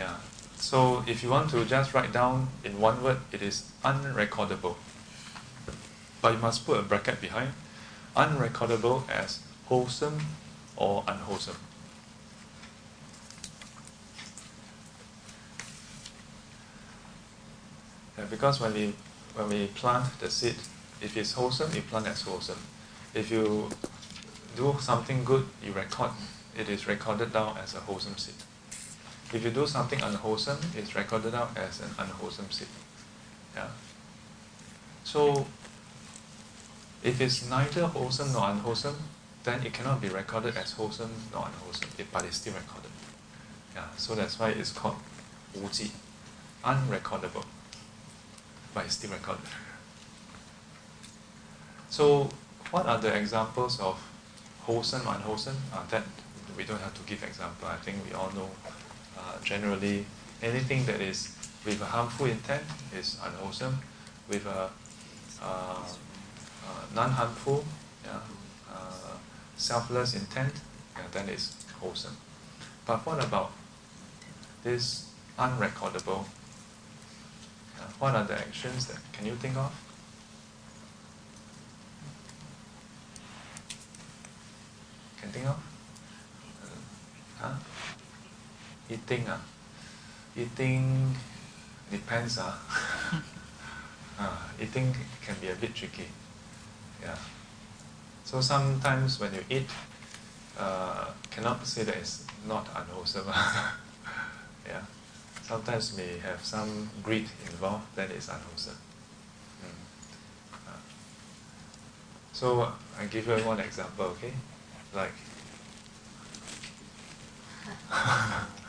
[0.00, 0.16] Yeah.
[0.56, 4.76] So if you want to just write down in one word, it is unrecordable.
[6.22, 7.52] But you must put a bracket behind.
[8.16, 10.18] Unrecordable as wholesome
[10.74, 11.56] or unwholesome.
[18.30, 18.94] Because when we
[19.34, 20.56] when we plant the seed,
[21.02, 22.58] if it's wholesome, you plant as wholesome.
[23.12, 23.68] If you
[24.56, 26.12] do something good, you record
[26.58, 28.34] it is recorded down as a wholesome seed.
[29.32, 32.68] If you do something unwholesome, it's recorded out as an unwholesome seed.
[33.54, 33.68] Yeah.
[35.04, 35.46] So
[37.02, 38.96] if it's neither wholesome nor unwholesome,
[39.44, 42.90] then it cannot be recorded as wholesome nor unwholesome, but it's still recorded.
[43.74, 44.96] Yeah, so that's why it's called
[45.56, 45.90] wuji,
[46.64, 47.44] unrecordable,
[48.74, 49.46] but it's still recorded.
[51.88, 52.28] So,
[52.70, 53.98] what are the examples of
[54.62, 55.56] wholesome, unwholesome?
[55.72, 56.04] Uh, that
[56.56, 57.68] we don't have to give example.
[57.68, 58.50] I think we all know.
[59.16, 60.06] Uh, generally,
[60.42, 62.62] anything that is with a harmful intent
[62.96, 63.78] is unwholesome.
[64.28, 64.70] With a
[65.42, 67.64] uh, uh, non-harmful,
[68.04, 68.20] yeah,
[68.72, 69.16] uh,
[69.56, 70.52] selfless intent,
[70.96, 72.16] yeah, then it's wholesome.
[72.86, 73.52] But what about
[74.62, 76.24] this unrecordable?
[77.78, 79.72] Uh, what are the actions that can you think of?
[85.20, 85.56] Can think of?
[86.62, 87.54] Uh, huh?
[88.90, 89.38] Eating, uh?
[90.36, 91.14] Eating
[91.90, 92.38] depends.
[92.38, 92.52] Uh.
[94.18, 96.08] uh, eating can be a bit tricky.
[97.00, 97.16] Yeah.
[98.24, 99.70] So sometimes when you eat,
[100.58, 103.26] uh, cannot say that it's not unwholesome.
[104.66, 104.82] yeah.
[105.42, 108.76] Sometimes may have some greed involved, then it's unwholesome.
[109.62, 110.68] Mm.
[110.68, 110.80] Uh,
[112.32, 114.32] so I give you one example, okay?
[114.94, 115.12] Like,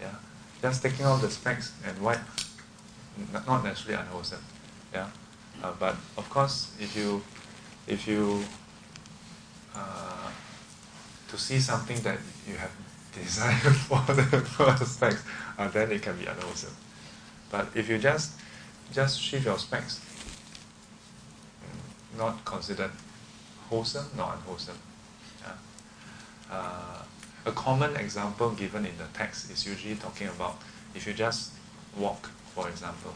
[0.00, 0.14] yeah,
[0.62, 2.20] just taking off the specs and white,
[3.46, 4.44] not necessarily unwholesome.
[4.92, 5.08] Yeah,
[5.62, 7.22] uh, but of course, if you
[7.86, 8.42] if you
[9.74, 10.30] uh,
[11.28, 12.72] to see something that you have
[13.14, 15.22] desired for the first specs,
[15.58, 16.74] uh, then it can be unwholesome.
[17.50, 18.32] But if you just
[18.92, 20.00] just shift your specs,
[22.16, 22.90] not considered
[23.68, 24.78] wholesome nor unwholesome.
[25.42, 25.52] Yeah.
[26.50, 27.02] Uh,
[27.46, 30.56] a common example given in the text is usually talking about
[30.94, 31.52] if you just
[31.96, 33.14] walk, for example,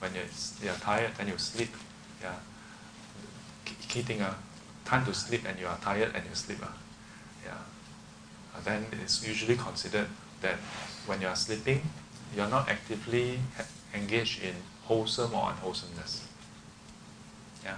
[0.00, 0.24] when you're,
[0.62, 1.70] you're tired, then you sleep.
[2.22, 2.34] Yeah
[3.94, 4.34] key thing, uh,
[4.84, 6.58] time to sleep and you are tired and you sleep.
[6.60, 6.66] Uh,
[7.44, 7.52] yeah.
[8.54, 10.08] Uh, then it's usually considered
[10.40, 10.56] that
[11.06, 11.80] when you are sleeping,
[12.34, 13.38] you're not actively
[13.94, 16.26] engaged in wholesome or unwholesomeness.
[17.62, 17.76] Yeah?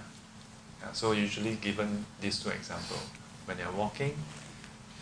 [0.80, 0.92] yeah.
[0.92, 3.06] So usually given these two examples,
[3.44, 4.16] when you're walking,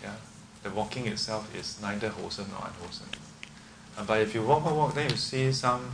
[0.03, 0.17] yeah,
[0.65, 3.07] the walking itself is neither wholesome nor unwholesome.
[3.97, 5.93] Uh, but if you walk, walk, walk, then you see some,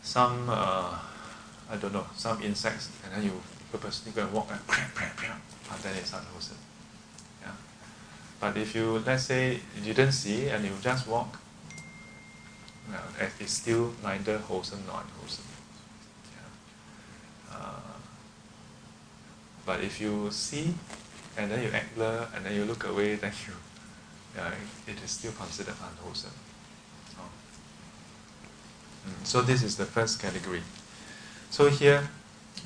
[0.00, 0.96] some, uh,
[1.68, 5.16] I don't know, some insects, and then you purposely go and walk and crap, crap,
[5.16, 6.56] crap, and then it's unwholesome.
[7.42, 7.50] Yeah.
[8.40, 11.38] But if you, let's say, you didn't see and you just walk,
[12.88, 15.44] yeah, it's still neither wholesome nor unwholesome.
[17.50, 17.56] Yeah.
[17.56, 17.96] Uh,
[19.66, 20.74] but if you see
[21.36, 23.54] and then you act blur and then you look away, then you,
[24.38, 24.50] uh,
[24.86, 26.32] it is still considered unwholesome.
[27.18, 27.28] Oh.
[29.08, 29.26] Mm.
[29.26, 30.62] So this is the first category.
[31.50, 32.08] So here,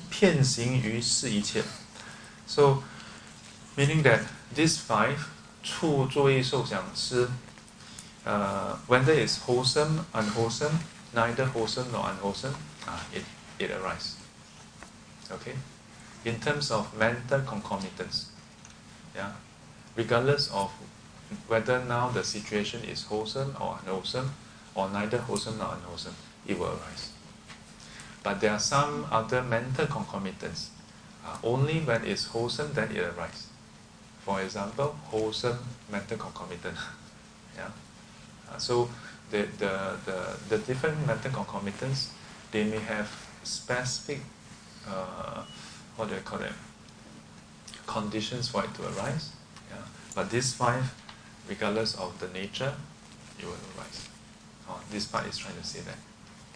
[0.09, 1.63] 遍行于是一切.
[2.47, 2.83] So
[3.75, 4.21] meaning that
[4.55, 5.17] these five,
[5.63, 7.29] 触、注意、受、想、思,
[8.25, 10.79] uh, whether it's wholesome, unwholesome,
[11.13, 12.55] neither wholesome nor unwholesome,
[12.87, 13.23] uh, it,
[13.59, 14.15] it arises.
[15.31, 15.55] Okay?
[16.23, 18.31] In terms of mental concomitants,
[19.15, 19.31] yeah,
[19.95, 20.71] regardless of
[21.47, 24.31] whether now the situation is wholesome or unwholesome,
[24.75, 26.15] or neither wholesome nor unwholesome,
[26.45, 27.11] it will arise.
[28.23, 30.71] But there are some other mental concomitants.
[31.25, 33.47] Uh, only when it's wholesome, then it arises.
[34.21, 35.59] For example, wholesome
[35.91, 36.75] mental concomitant.
[37.55, 37.69] yeah.
[38.51, 38.89] Uh, so
[39.31, 42.11] the, the, the, the different mental concomitants,
[42.51, 43.09] they may have
[43.43, 44.21] specific,
[44.87, 45.43] uh,
[45.95, 46.53] what do I call it,
[47.85, 49.31] conditions for it to arise.
[49.69, 49.77] Yeah?
[50.15, 50.93] But these five,
[51.47, 52.73] regardless of the nature,
[53.39, 54.07] it will arise.
[54.69, 55.97] Oh, this part is trying to say that.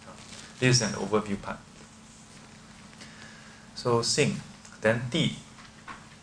[0.06, 0.14] Oh,
[0.58, 1.58] this is an overview part.
[3.74, 4.40] So sing,
[4.80, 5.36] then di.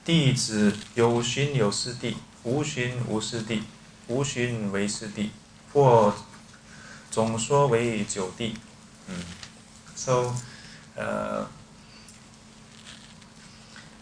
[0.05, 3.63] Di 指有寻有伺地，无寻无伺地，
[4.07, 5.31] 无寻唯伺地，
[5.73, 6.13] 或
[7.11, 8.57] 总说为九地。
[9.07, 9.15] 嗯
[9.95, 10.33] ，so，
[10.95, 11.43] 呃、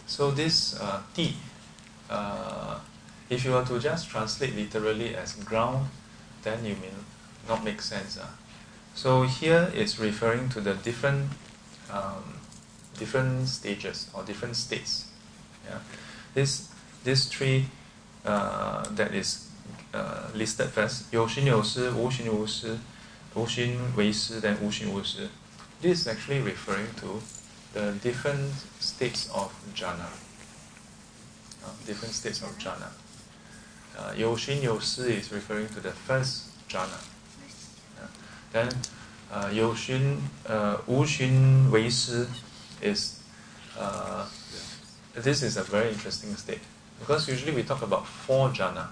[0.07, 1.35] uh,，so this 呃、uh, 地，
[2.07, 2.96] 呃、uh,。
[3.30, 5.88] if you were to just translate literally as ground,
[6.42, 6.90] then you may
[7.48, 8.18] not make sense.
[8.18, 8.26] Uh.
[8.94, 11.30] So here it's referring to the different
[11.90, 12.40] um,
[12.98, 15.06] different stages or different states.
[15.68, 15.78] Yeah.
[16.34, 16.68] This
[17.04, 17.66] this three
[18.24, 19.48] uh, that is
[19.94, 22.78] uh, listed first, 有形有实,无形无实,
[23.34, 25.28] 无形为实, then 无形无实.
[25.80, 27.20] This is actually referring to
[27.72, 30.08] the different states of jhana.
[31.62, 32.90] Uh, different states of jhana.
[33.97, 34.61] uh, Yoshin
[35.09, 36.99] is referring to the first jhana.
[37.97, 38.07] Yeah.
[38.51, 38.69] Then
[39.31, 40.77] uh, Yoshin uh,
[42.81, 43.19] is
[43.77, 44.25] uh,
[45.15, 46.61] this is a very interesting state
[46.99, 48.87] because usually we talk about four jhana.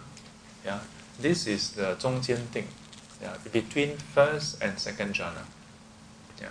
[0.65, 0.79] Yeah,
[1.21, 2.67] this is the 中间定, thing.
[3.21, 5.45] Yeah, between first and second jhana.
[6.41, 6.49] Yeah,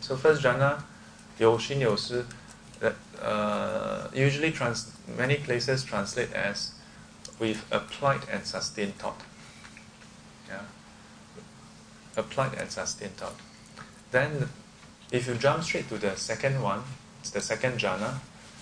[0.00, 0.82] so first jhana,
[1.38, 1.80] Yoshin
[2.80, 6.72] that Uh, usually trans- many places translate as
[7.38, 9.20] with applied and sustained thought.
[10.48, 10.62] Yeah?
[12.16, 13.34] Applied and sustained thought.
[14.10, 14.48] Then,
[15.10, 16.82] if you jump straight to the second one,
[17.20, 18.14] it's the second jhana,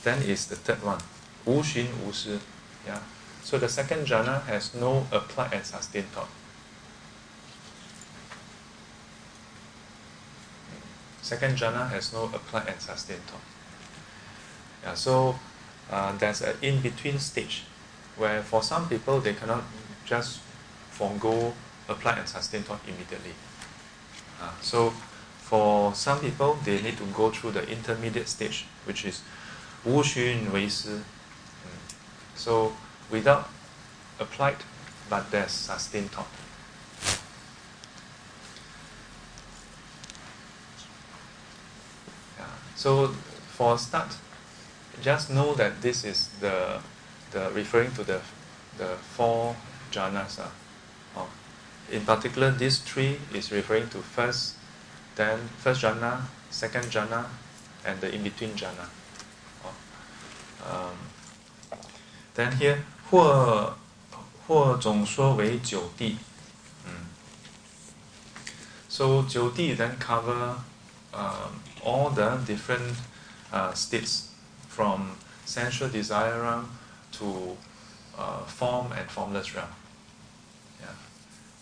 [0.03, 0.99] then is the third one,
[1.45, 1.87] Wu Wu Shi.
[2.87, 2.99] Yeah?
[3.43, 6.29] So the second jhana has no applied and sustained thought.
[11.23, 13.41] Second jhana has no applied and sustained thought.
[14.83, 15.39] Yeah, so
[15.91, 17.65] uh, there's an in-between stage
[18.17, 19.65] where for some people they cannot
[20.05, 20.41] just
[20.91, 21.53] forego
[21.89, 23.35] apply, and sustain thought immediately.
[24.41, 24.91] Uh, so
[25.39, 29.23] for some people they need to go through the intermediate stage, which is
[29.85, 30.89] Wu Xun Wei Si.
[30.89, 31.03] Mm.
[32.35, 32.73] So
[33.11, 33.49] without
[34.19, 34.57] applied
[35.11, 36.29] but there's sustained thought.
[42.85, 43.09] So
[43.57, 44.15] for start,
[45.01, 46.81] just know that this is the
[47.34, 48.22] the referring to the
[48.78, 49.56] the four
[49.92, 50.40] jhanas.
[50.40, 50.48] Uh,
[51.18, 51.30] oh.
[51.92, 54.56] In particular, this three is referring to first,
[55.16, 57.26] then first jhana, second jhana,
[57.86, 58.88] and the in between jhana.
[59.66, 59.74] Oh.
[60.70, 60.98] Um,
[62.36, 63.76] then here 或
[64.48, 66.18] 或总说为九地。
[66.86, 67.06] Mm.
[68.88, 70.56] So 九地 then cover
[71.14, 72.96] um, all the different
[73.52, 74.30] uh, states
[74.68, 76.66] from sensual desire realm
[77.19, 77.57] to
[78.19, 79.69] uh, form and formless realm.
[80.81, 80.87] Yeah,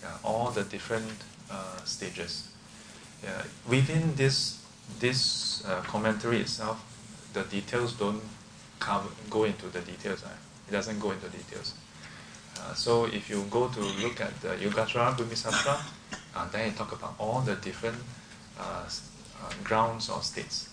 [0.02, 1.12] yeah, all the different
[1.50, 2.48] uh, stages.
[3.22, 4.58] Yeah, within this
[4.98, 6.78] this uh, commentary itself,
[7.32, 8.22] the details don't
[8.78, 10.22] come go into the details.
[10.24, 10.32] Right?
[10.68, 11.74] It doesn't go into details.
[12.58, 15.80] Uh, so if you go to look at the Yogacara Bhumisastra,
[16.34, 17.96] uh, then it talk about all the different
[18.58, 20.68] uh, uh, grounds or states,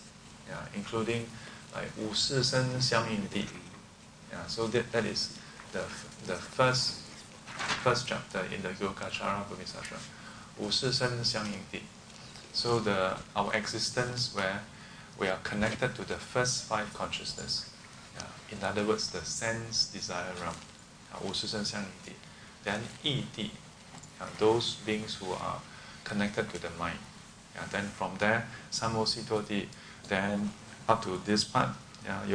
[0.47, 1.25] yeah, including
[1.73, 3.45] like 五识身相应地。
[4.31, 5.37] yeah, so that, that is
[5.71, 5.83] the,
[6.25, 7.01] the first
[7.83, 9.97] first chapter in the Yogacara Bhumisastra.
[10.59, 11.83] 五识身相应地.
[12.53, 14.59] So the our existence where
[15.17, 17.69] we are connected to the first five consciousness.
[18.17, 20.55] Yeah, in other words, the sense desire realm.
[21.23, 22.13] 五识身相应地.
[22.65, 23.51] Then 意地,
[24.19, 25.59] yeah, those beings who are
[26.03, 26.99] connected to the mind.
[27.55, 29.67] Yeah, then from there, samositoti,
[30.09, 30.51] then
[30.87, 31.69] up to this part,
[32.09, 32.25] yeah,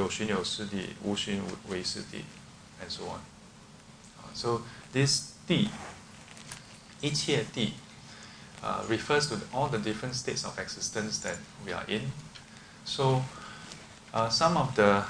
[2.80, 3.20] and so on.
[4.32, 4.62] So
[4.92, 5.68] this di,
[7.02, 7.72] Ichie
[8.62, 12.02] uh, refers to all the different states of existence that we are in.
[12.84, 13.24] So
[14.12, 15.02] uh, some of the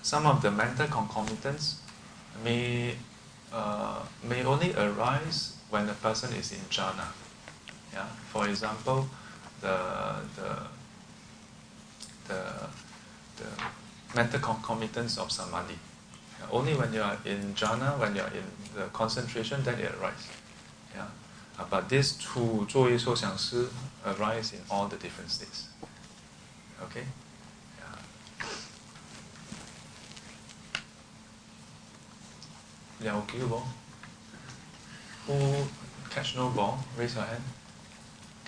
[0.00, 1.82] some of the mental concomitants
[2.42, 2.94] may
[3.52, 7.12] uh, may only arise when the person is in jhana.
[7.92, 8.06] Yeah?
[8.32, 9.06] For example,
[9.60, 9.76] the
[10.36, 10.56] the
[12.28, 12.42] the
[13.36, 13.77] the
[14.15, 15.77] mental concomitants of samadhi.
[16.39, 18.45] Yeah, only when you are in jhana, when you are in
[18.75, 20.27] the concentration, then it arises.
[20.95, 21.07] Yeah,
[21.59, 23.69] uh, but these two 作业受想思
[24.05, 25.67] arise in all the different states.
[26.81, 27.03] Okay.
[33.03, 33.67] Yeah, okay, ball.
[35.27, 35.67] Who
[36.09, 36.79] catch no ball?
[36.97, 37.43] Raise your hand.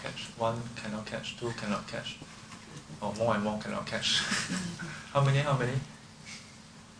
[0.01, 0.29] Catch.
[0.37, 2.15] One cannot catch, two cannot catch.
[3.00, 4.20] Or more and more cannot catch.
[5.12, 5.38] how many?
[5.38, 5.72] How many?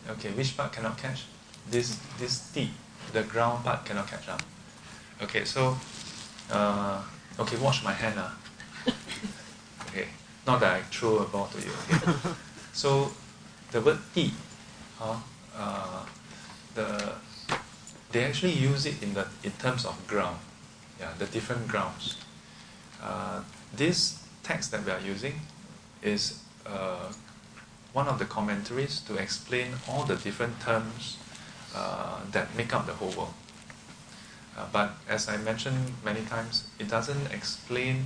[0.09, 1.25] Okay, which part cannot catch?
[1.69, 2.69] this this T,
[3.13, 4.41] the ground part cannot catch up.
[5.21, 5.77] Okay, so
[6.49, 7.01] uh,
[7.39, 8.17] okay, wash my hand.
[8.17, 8.29] Uh.
[9.91, 10.07] Okay,
[10.47, 11.73] not that I throw a ball to you.
[11.91, 12.13] Okay,
[12.73, 13.11] so
[13.71, 14.31] the word T,
[15.01, 15.19] uh,
[15.53, 16.05] uh,
[16.73, 17.15] the
[18.13, 20.37] they actually use it in the in terms of ground,
[20.97, 22.15] yeah, the different grounds.
[23.03, 23.41] Uh,
[23.75, 25.41] this text that we are using
[26.01, 27.11] is uh,
[27.93, 31.17] one of the commentaries to explain all the different terms
[31.75, 33.33] uh, that make up the whole world.
[34.57, 38.05] Uh, but as I mentioned many times, it doesn't explain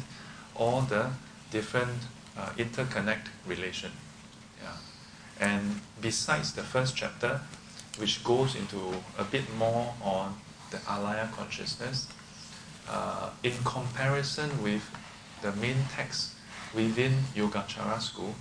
[0.56, 1.10] all the
[1.52, 2.04] different
[2.38, 3.92] uh, interconnect relation.
[4.62, 4.78] Yeah.
[5.40, 7.42] And besides the first chapter,
[7.98, 10.36] which goes into a bit more on
[10.72, 12.08] the alaya consciousness,
[12.90, 14.84] uh, in comparison with
[15.42, 16.35] the main text
[16.74, 18.36] within Yogacara school,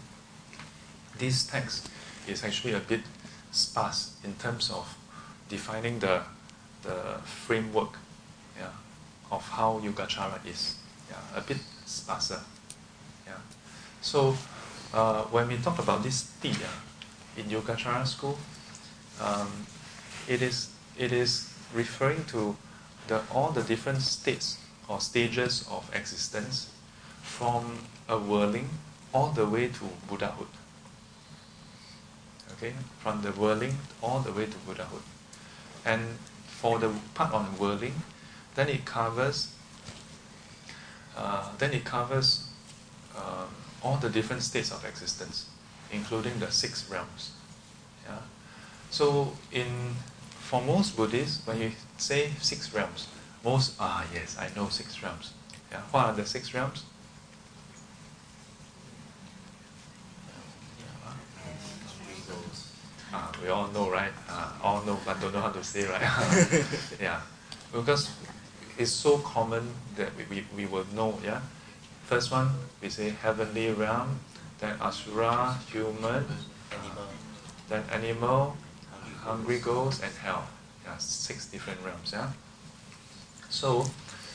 [1.18, 1.91] this text
[2.27, 3.01] is actually a bit
[3.51, 4.97] sparse in terms of
[5.49, 6.22] defining the,
[6.83, 7.99] the framework
[8.59, 8.68] yeah,
[9.31, 10.77] of how Yogacara is.
[11.11, 12.41] Yeah, a bit sparser.
[13.27, 13.35] Yeah.
[14.01, 14.37] So
[14.93, 18.39] uh, when we talk about this T yeah, in Yogacara school,
[19.20, 19.49] um,
[20.29, 22.57] it is it is referring to
[23.09, 24.59] the all the different states
[24.89, 26.70] or stages of existence
[27.22, 28.68] from a whirling
[29.12, 30.48] all the way to Buddhahood.
[32.52, 35.02] Okay, from the whirling all the way to Buddhahood.
[35.84, 38.02] And for the part on whirling,
[38.55, 39.55] then it covers
[41.16, 42.48] uh, then it covers
[43.16, 43.46] uh,
[43.82, 45.46] all the different states of existence,
[45.92, 47.32] including the six realms.
[48.05, 48.18] Yeah?
[48.90, 49.94] So in
[50.40, 53.09] for most Buddhists, when you say six realms,
[53.44, 55.32] most ah yes, I know six realms.
[55.70, 56.84] Yeah, what are the six realms?
[63.14, 64.10] Ah, we all know, right?
[64.28, 66.02] Ah, all know, but don't know how to say, right?
[67.00, 67.20] yeah,
[67.72, 68.10] because
[68.76, 71.40] it's so common that we, we, we will know, yeah?
[72.06, 72.50] First one,
[72.82, 74.18] we say heavenly realm,
[74.58, 76.26] then asura, human,
[76.74, 77.06] animal.
[77.68, 78.56] then animal,
[79.22, 80.48] hungry ghosts, and hell.
[80.84, 82.30] Yeah, six different realms, yeah?
[83.48, 83.86] So,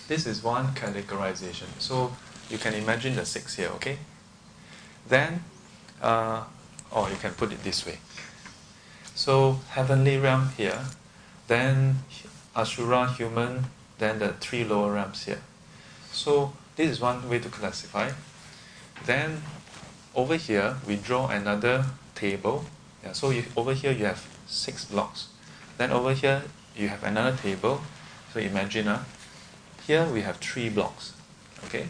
[0.08, 1.68] this is one categorization.
[1.80, 2.14] So,
[2.50, 3.98] you can imagine the six here, okay?
[5.10, 5.44] Then,
[6.02, 6.44] uh,
[6.92, 7.98] or you can put it this way.
[9.20, 10.80] So heavenly realm here,
[11.50, 12.04] then
[12.56, 13.66] Asura human,
[13.98, 15.42] then the three lower realms here.
[16.14, 18.12] So this is one way to classify.
[19.06, 19.42] Then
[20.16, 22.64] over here we draw another table.
[23.04, 25.28] Yeah, so you, over here you have six blocks.
[25.78, 26.44] Then over here
[26.74, 27.82] you have another table.
[28.34, 29.04] So imagine uh,
[29.86, 31.12] here we have three blocks.
[31.66, 31.88] Okay?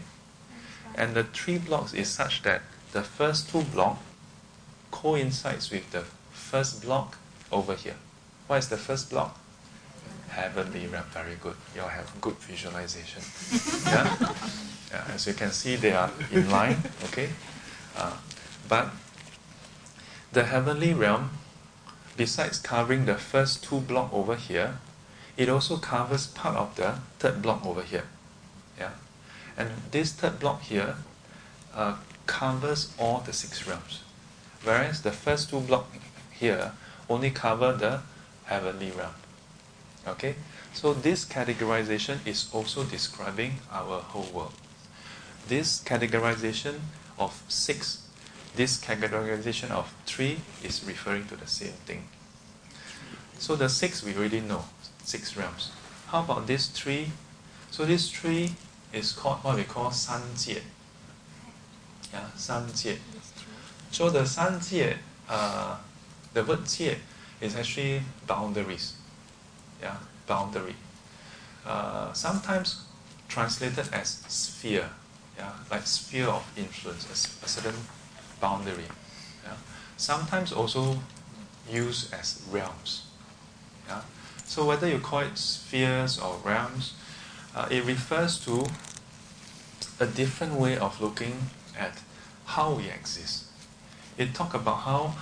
[0.96, 4.02] And the three blocks is such that the first two blocks
[4.90, 6.06] coincides with the
[6.50, 7.18] first block
[7.52, 7.96] over here.
[8.48, 9.38] What is the first block?
[10.30, 11.06] Heavenly realm.
[11.12, 11.56] Very good.
[11.76, 13.22] You all have good visualization.
[13.86, 14.34] yeah?
[14.92, 15.14] yeah?
[15.14, 16.78] As you can see, they are in line.
[17.06, 17.30] Okay.
[17.96, 18.14] Uh,
[18.68, 18.90] but
[20.32, 21.30] the heavenly realm,
[22.18, 24.80] besides covering the first two block over here,
[25.38, 28.06] it also covers part of the third block over here.
[28.80, 28.92] Yeah.
[29.56, 30.96] And this third block here
[31.76, 34.02] uh, covers all the six realms.
[34.64, 35.98] Whereas the first two blocks
[36.40, 36.72] here
[37.10, 38.02] only cover the
[38.46, 39.14] heavenly realm.
[40.08, 40.36] Okay?
[40.74, 44.54] So this categorization is also describing our whole world.
[45.48, 46.80] This categorization
[47.18, 48.08] of six,
[48.56, 52.04] this categorization of three is referring to the same thing.
[53.40, 54.66] So the six we already know,
[55.04, 55.72] six realms.
[56.08, 57.12] How about this three?
[57.72, 58.52] So this three
[58.94, 60.62] is called what we call sanjie.
[62.14, 62.98] Yeah, sanjie.
[63.92, 64.98] So the sanjie,
[65.30, 65.78] uh,
[66.34, 66.98] the word jie
[67.42, 68.94] is actually boundaries.
[69.82, 70.76] Yeah, boundary.
[71.66, 72.84] Uh, sometimes
[73.28, 74.90] translated as sphere.
[75.38, 77.80] Yeah, like sphere of influence, a, a certain
[78.42, 78.90] boundary.
[79.44, 79.54] Yeah.
[79.98, 81.00] Sometimes also
[81.72, 83.06] used as realms.
[83.88, 84.02] Yeah.
[84.46, 86.94] So whether you call it spheres or realms,
[87.56, 88.66] uh, it refers to
[90.00, 92.02] a different way of looking at
[92.46, 93.46] how we exist.
[94.18, 95.14] It talk about how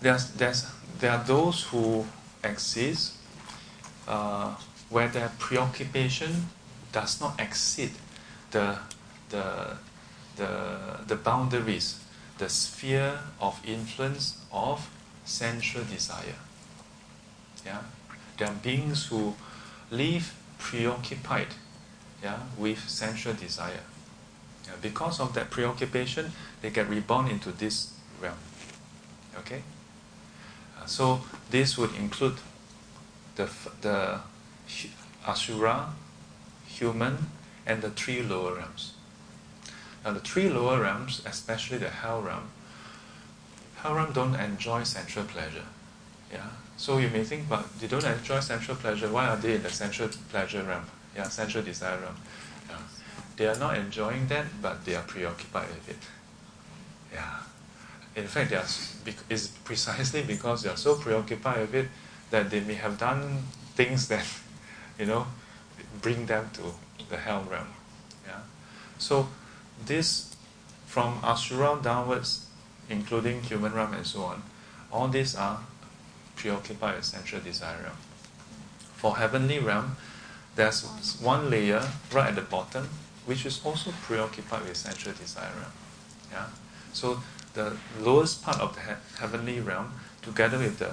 [0.00, 0.66] there's, there's,
[0.98, 2.06] there are those who
[2.44, 3.14] exist
[4.06, 4.54] uh,
[4.88, 6.46] where their preoccupation
[6.92, 7.90] does not exceed
[8.50, 8.78] the,
[9.30, 9.76] the,
[10.36, 12.00] the, the boundaries,
[12.38, 14.88] the sphere of influence of
[15.24, 16.38] sensual desire.
[17.64, 17.80] Yeah?
[18.38, 19.34] There are beings who
[19.90, 21.48] live preoccupied
[22.22, 23.84] yeah, with sensual desire.
[24.66, 28.38] Yeah, because of that preoccupation, they get reborn into this realm.
[29.38, 29.62] Okay?
[30.86, 31.20] So
[31.50, 32.36] this would include
[33.36, 33.48] the,
[33.82, 34.20] the
[35.26, 35.90] Asura,
[36.66, 37.30] human,
[37.66, 38.94] and the three lower realms.
[40.04, 42.48] Now, the three lower realms, especially the hell realm,
[43.76, 45.66] hell realm don't enjoy sensual pleasure.
[46.32, 46.46] Yeah.
[46.76, 49.08] So you may think, but they don't enjoy sensual pleasure.
[49.08, 50.84] Why are they in the sensual pleasure realm?
[51.16, 52.16] Yeah, sensual desire realm.
[52.68, 52.76] Yeah.
[53.36, 55.98] They are not enjoying that, but they are preoccupied with it.
[57.12, 57.40] Yeah.
[58.14, 58.66] In fact, they are,
[59.28, 61.88] it's precisely because they are so preoccupied with it
[62.30, 63.42] that they may have done
[63.74, 64.26] things that,
[64.98, 65.26] you know,
[66.02, 66.62] bring them to
[67.08, 67.68] the hell realm.
[68.26, 68.40] Yeah.
[68.98, 69.28] So
[69.84, 70.36] this,
[70.86, 72.46] from Asura downwards,
[72.88, 74.42] including human realm and so on,
[74.92, 75.60] all these are
[76.36, 77.96] preoccupied with sensual desire realm.
[78.94, 79.96] For heavenly realm,
[80.54, 80.84] there's
[81.20, 82.88] one layer right at the bottom
[83.26, 85.72] which is also preoccupied with sensual desire realm.
[86.32, 86.46] Yeah?
[86.92, 87.20] So
[87.56, 89.92] the lowest part of the he- heavenly realm,
[90.22, 90.92] together with the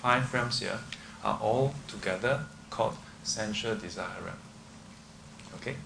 [0.00, 0.78] five realms here,
[1.22, 4.38] are all together called sensual desire realm.
[5.56, 5.76] Okay?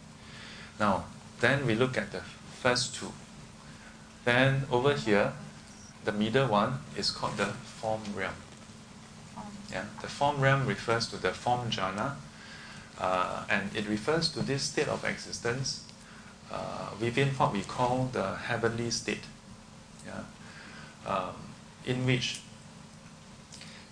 [0.79, 1.05] Now,
[1.41, 2.21] then we look at the
[2.61, 3.13] first two.
[4.25, 5.33] Then over here,
[6.05, 8.35] the middle one is called the form realm.
[9.71, 12.17] Yeah, the form realm refers to the form jhana,
[13.01, 15.85] uh, and it refers to this state of existence
[16.53, 19.25] uh, within what we call the heavenly state,
[20.07, 21.35] yeah, um,
[21.87, 22.41] in which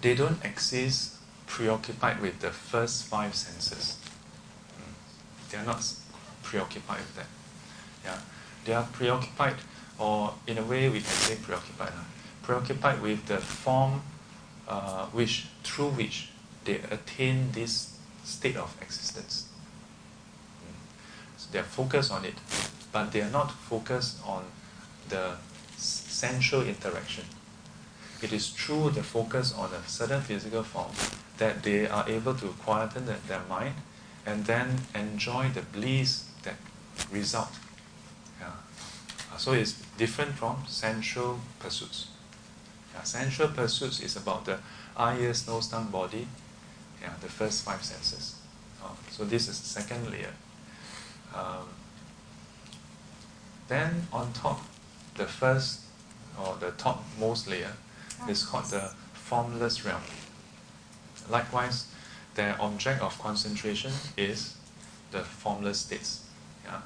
[0.01, 3.99] they don't exist preoccupied with the first five senses.
[4.79, 5.51] Mm.
[5.51, 5.85] They are not
[6.43, 7.27] preoccupied with that.
[8.05, 8.19] Yeah,
[8.65, 9.57] they are preoccupied,
[9.99, 12.05] or in a way we can say preoccupied, uh,
[12.43, 14.03] preoccupied with the form
[14.69, 16.29] uh, which through which
[16.65, 19.49] they attain this state of existence.
[21.37, 22.35] So they are focused on it,
[22.93, 24.45] but they are not focused on
[25.09, 25.37] the
[26.21, 27.25] sensual interaction.
[28.23, 30.93] It is through the focus on a certain physical form
[31.39, 33.75] that they are able to quieten their mind
[34.27, 36.57] and then enjoy the bliss that
[37.11, 37.53] result.
[38.39, 38.53] Yeah.
[39.39, 42.09] So it's different from sensual pursuits.
[42.95, 44.59] Yeah, sensual pursuits is about the
[44.97, 46.27] eye, ears, nose, tongue, body.
[47.01, 48.35] Yeah, the first five senses.
[48.85, 50.35] Oh, so this is the second layer.
[51.35, 51.69] Um,
[53.69, 54.61] then on top,
[55.17, 55.81] the first
[56.38, 57.74] or the topmost layer
[58.28, 60.02] is called the formless realm.
[61.30, 61.88] Likewise,
[62.36, 64.56] their object of concentration is
[65.12, 66.22] the formless states.
[66.66, 66.82] Yeah.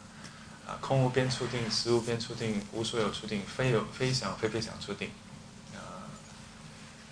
[0.68, 5.10] 啊，空无边处定，实无边处定，无所有处定，非有非想非非想处定。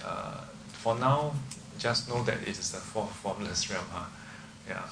[0.03, 0.43] uh,
[0.83, 1.33] for now,
[1.79, 3.85] just know that it is a formless realm.
[3.91, 4.05] Huh?
[4.69, 4.83] Yeah.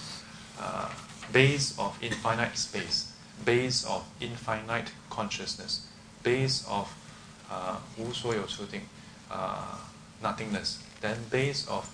[0.59, 0.89] Uh,
[1.31, 3.11] base of infinite space,
[3.45, 5.81] base of infinite consciousness,
[6.23, 6.87] base of
[7.49, 8.81] uh, 无所有处定,
[9.29, 9.77] uh,
[10.21, 11.85] nothingness, then base of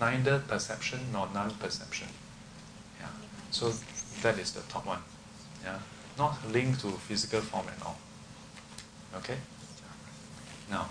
[0.00, 2.08] neither perception nor non-perception.
[3.00, 3.08] Yeah.
[3.50, 3.72] So
[4.22, 5.02] that is the top one.
[5.64, 5.78] Yeah.
[6.16, 7.96] Not linked to physical form at all.
[9.16, 9.36] Okay?
[10.70, 10.88] Now,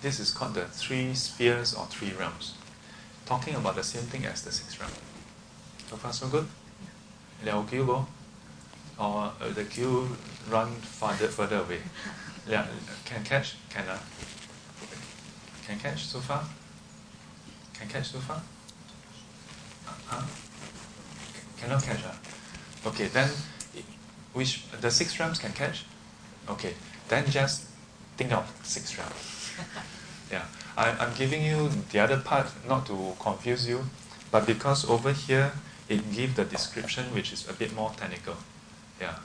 [0.00, 2.54] this is called the three spheres or three realms,
[3.24, 4.92] talking about the same thing as the sixth realm.
[5.88, 6.46] So far, so good?
[7.44, 8.06] Liao queue go?
[8.98, 10.16] Or uh, the queue
[10.50, 11.80] run farther, further away?
[12.49, 12.65] Yeah,
[13.05, 13.55] can catch?
[13.69, 13.97] Can uh,
[15.65, 16.43] Can catch so far?
[17.73, 18.41] Can catch so far?
[19.85, 20.25] Uh, huh?
[21.57, 22.87] Cannot catch, uh?
[22.87, 23.29] Okay, then
[24.33, 25.83] which the six realms can catch?
[26.47, 26.73] Okay,
[27.09, 27.65] then just
[28.15, 29.51] think of six realms.
[30.31, 30.45] yeah,
[30.77, 33.83] I, I'm giving you the other part not to confuse you,
[34.31, 35.51] but because over here
[35.89, 38.35] it gives the description which is a bit more technical.
[39.01, 39.15] Yeah,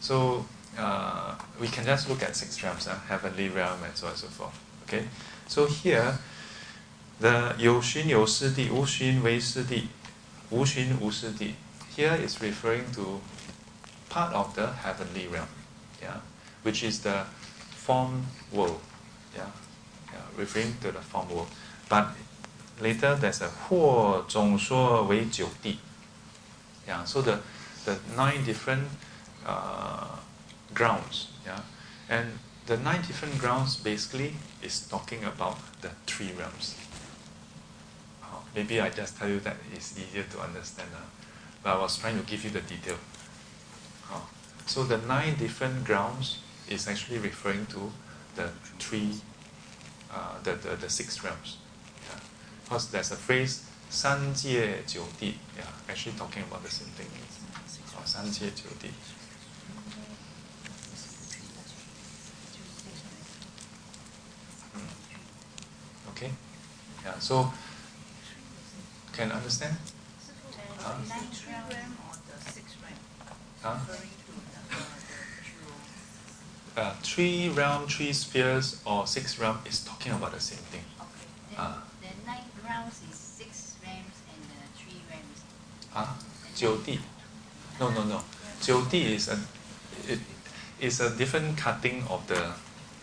[0.00, 0.46] so
[0.80, 4.20] uh, we can just look at six realms, uh, heavenly realm and so on and
[4.20, 4.58] so forth.
[4.84, 5.04] Okay,
[5.46, 6.18] so here
[7.20, 9.86] the Yoshin Yoshidi, Wushin Weishidi,
[10.50, 11.52] Wushin Wushidi,
[11.94, 13.20] here is referring to
[14.08, 15.48] part of the heavenly realm,
[16.00, 16.16] yeah,
[16.62, 17.24] which is the
[17.70, 18.80] form world,
[19.36, 19.46] yeah,
[20.12, 21.48] yeah referring to the form world.
[21.88, 22.08] But
[22.80, 25.78] later there's a Huo Zhong Shuo Wei Jiu Di,
[26.86, 27.38] yeah, so the,
[27.84, 28.88] the nine different
[29.46, 30.16] uh,
[30.73, 31.29] grounds.
[31.45, 31.61] Yeah,
[32.09, 36.75] and the nine different grounds basically is talking about the three realms.
[38.23, 40.89] Uh, maybe I just tell you that it's easier to understand.
[40.93, 40.99] Uh,
[41.63, 42.97] but I was trying to give you the detail.
[44.11, 44.19] Uh,
[44.65, 46.39] so the nine different grounds
[46.69, 47.91] is actually referring to
[48.35, 48.49] the
[48.79, 49.21] three
[50.15, 51.57] uh, the, the, the six realms.
[52.07, 52.19] Yeah.
[52.63, 57.07] Because there's a phrase, 三界九地, yeah, actually talking about the same thing.
[57.97, 58.89] Oh, 三界九地.
[66.20, 66.32] Okay?
[67.02, 67.50] Yeah, so
[69.14, 69.74] can understand?
[70.76, 70.98] Huh?
[73.62, 73.78] Huh?
[76.76, 80.84] Uh, three realm, three spheres, or six realm is talking about the same thing.
[81.00, 81.08] Okay.
[81.48, 81.78] Then, ah.
[81.78, 85.40] uh, the nine realms is six realms and the three realms.
[85.90, 86.06] Huh?
[86.54, 86.98] Jyoti.
[87.80, 88.20] No, no, no.
[88.60, 89.38] Jyoti is a
[90.06, 90.20] it
[90.80, 92.52] is a different cutting of the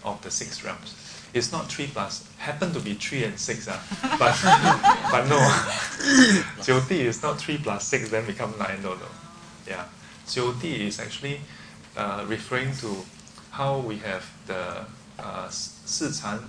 [0.03, 0.94] of the six realms.
[1.38, 2.27] It's not 3 plus.
[2.38, 3.68] Happened to be 3 and 6.
[3.68, 3.80] Uh,
[4.18, 4.35] but,
[5.11, 5.38] but no.
[6.64, 8.81] 九地 is not 3 plus 6, then become 9.
[8.81, 9.05] No, no.
[9.68, 9.85] Yeah.
[10.26, 11.39] 九地 is actually
[11.95, 13.05] uh, referring to
[13.51, 14.85] how we have the
[15.19, 16.39] uh, 四禅,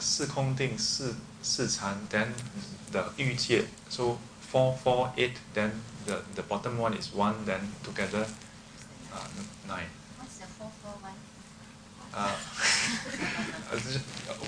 [0.00, 2.34] 四空定,四禅, uh, then
[2.90, 3.64] the 欲界.
[3.88, 4.18] So
[4.50, 5.70] 4, 4, 8, then
[6.04, 8.26] the, the bottom one is 1, then together
[9.12, 9.28] uh,
[9.68, 9.95] 9
[12.16, 12.34] uh,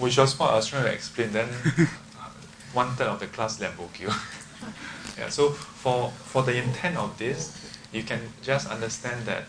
[0.00, 2.30] which was what I was trying to explain then uh,
[2.72, 4.08] one third of the class left you
[5.18, 7.52] yeah so for for the intent of this
[7.92, 9.44] you can just understand that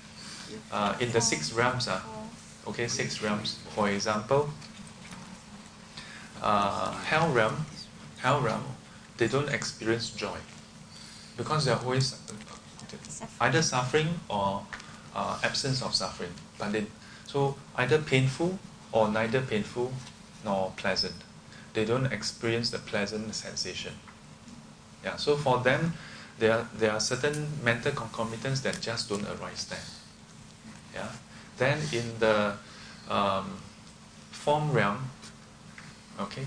[0.71, 2.01] uh, in the six realms uh,
[2.67, 4.49] okay six realms for example
[6.41, 7.65] uh, hell realm
[8.19, 8.63] hell realm
[9.17, 10.37] they don't experience joy
[11.37, 12.15] because they're always
[13.41, 14.65] either suffering or
[15.15, 16.85] uh, absence of suffering but they
[17.31, 18.57] so either painful
[18.91, 19.91] or neither painful
[20.43, 21.13] nor pleasant.
[21.73, 23.93] They don't experience the pleasant sensation.
[25.03, 25.93] Yeah so for them
[26.39, 29.87] there are, there are certain mental concomitants that just don't arise there.
[30.95, 31.11] Yeah
[31.57, 32.53] then in the
[33.09, 33.57] um,
[34.31, 35.09] form realm
[36.19, 36.45] okay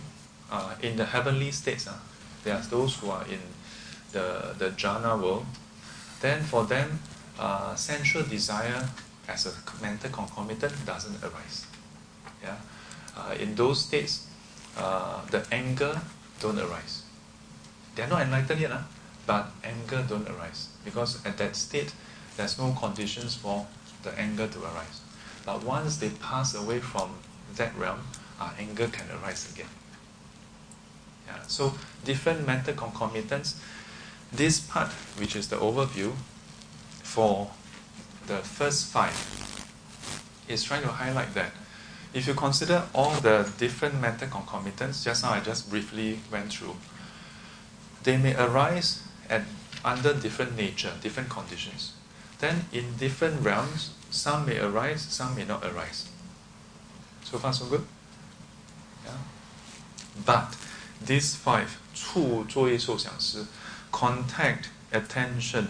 [0.50, 1.94] uh, in the heavenly states uh,
[2.42, 3.40] there are those who are in
[4.10, 5.46] the, the jhana world
[6.20, 6.98] then for them
[7.38, 8.88] uh, sensual desire
[9.28, 11.66] as a mental concomitant doesn't arise.
[12.42, 12.56] Yeah?
[13.16, 14.26] Uh, in those states
[14.76, 16.00] uh, the anger
[16.40, 17.02] don't arise.
[17.94, 18.82] They are not enlightened yet uh,
[19.26, 20.68] but anger don't arise.
[20.84, 21.92] Because at that state
[22.36, 23.66] there's no conditions for
[24.02, 25.00] the anger to arise.
[25.44, 27.10] But once they pass away from
[27.56, 28.00] that realm
[28.40, 29.68] uh, anger can arise again.
[31.26, 31.74] Yeah, so
[32.04, 33.60] different mental concomitants.
[34.32, 34.88] This part
[35.18, 36.12] which is the overview
[37.02, 37.50] for
[38.32, 39.14] the first five
[40.48, 41.52] is trying to highlight that
[42.14, 46.76] if you consider all the different mental concomitants, just now I just briefly went through,
[48.02, 49.42] they may arise at
[49.84, 51.92] under different nature, different conditions.
[52.38, 56.08] Then in different realms, some may arise, some may not arise.
[57.24, 57.84] So far so good?
[59.04, 59.12] Yeah.
[60.26, 60.56] But
[61.04, 63.46] these five, 触,作意,受想思,
[63.90, 65.68] contact, attention,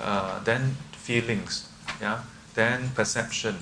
[0.00, 1.65] uh, then feelings,
[2.00, 2.22] yeah,
[2.54, 3.56] then perception,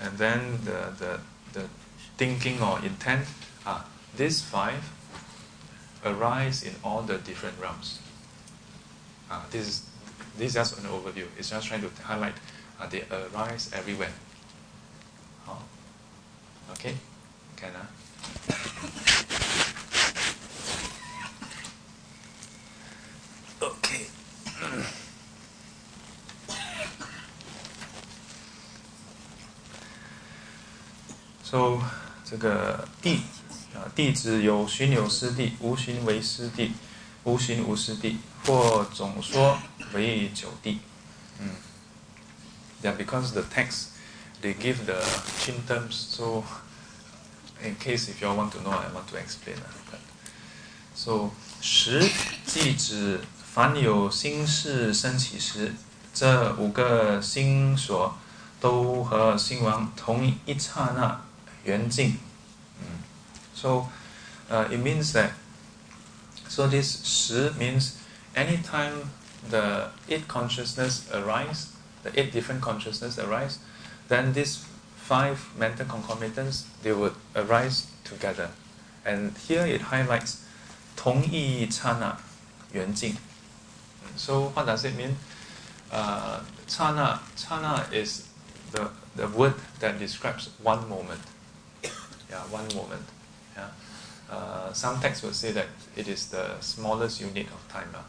[0.00, 1.20] and then the, the,
[1.52, 1.68] the
[2.16, 3.26] thinking or intent,
[3.64, 3.86] ah,
[4.16, 4.92] these five
[6.04, 8.00] arise in all the different realms.
[9.30, 9.86] Ah, this, is,
[10.38, 11.26] this is just an overview.
[11.38, 12.34] It's just trying to highlight
[12.80, 14.12] uh, they arise everywhere.
[16.72, 16.94] Okay?
[17.56, 17.86] Can ah?
[23.62, 24.06] Okay.
[31.48, 31.80] So
[32.28, 33.20] 这个地
[33.72, 36.72] 啊，地指有寻有失地，无寻为失地，
[37.22, 39.56] 无寻无失地，或总说
[39.92, 40.80] 为九地。
[41.38, 41.50] 嗯
[42.82, 43.90] ，Yeah, because the text
[44.42, 45.00] they give the
[45.38, 46.42] chin terms, so
[47.62, 49.58] in case if you want to know, I want to explain.
[49.88, 50.00] But,
[50.96, 52.10] so 十
[52.44, 53.20] 即指
[53.54, 55.74] 凡有心事升起时，
[56.12, 58.18] 这五个心所
[58.60, 61.20] 都和心王同一刹那
[61.65, 62.17] 缘尽。
[62.79, 63.03] 嗯，
[63.55, 63.87] so
[64.49, 65.31] uh, it means that
[66.47, 67.97] so this 十 means
[68.35, 69.09] anytime
[69.49, 71.67] the eight consciousness arise,
[72.03, 73.57] the eight different consciousness arise,
[74.07, 74.65] then these
[74.97, 78.49] five mental concomitants they would arise together.
[79.05, 80.39] And here it highlights
[80.95, 82.17] 同一刹那
[82.73, 83.17] 缘尽。
[84.17, 85.15] So what does it mean?
[85.91, 88.23] Uh, 刹那, chana is
[88.71, 91.19] the, the word that describes one moment.
[92.29, 93.03] Yeah, one moment.
[93.55, 93.69] Yeah.
[94.29, 97.89] Uh, some texts will say that it is the smallest unit of time.
[97.93, 98.03] Uh.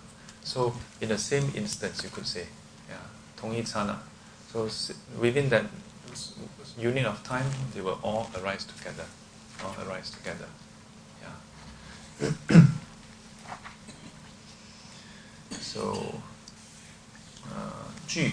[0.44, 2.46] So in the same instance, you could say,
[2.88, 2.98] yeah,
[3.36, 3.98] 同一刹那.
[4.52, 5.64] So s- within that
[6.12, 6.32] s-
[6.78, 7.44] unit of time,
[7.74, 9.06] they will all arise together.
[9.64, 10.46] All arise together.
[11.20, 12.62] Yeah.
[15.60, 16.20] so,
[17.48, 18.32] uh, 句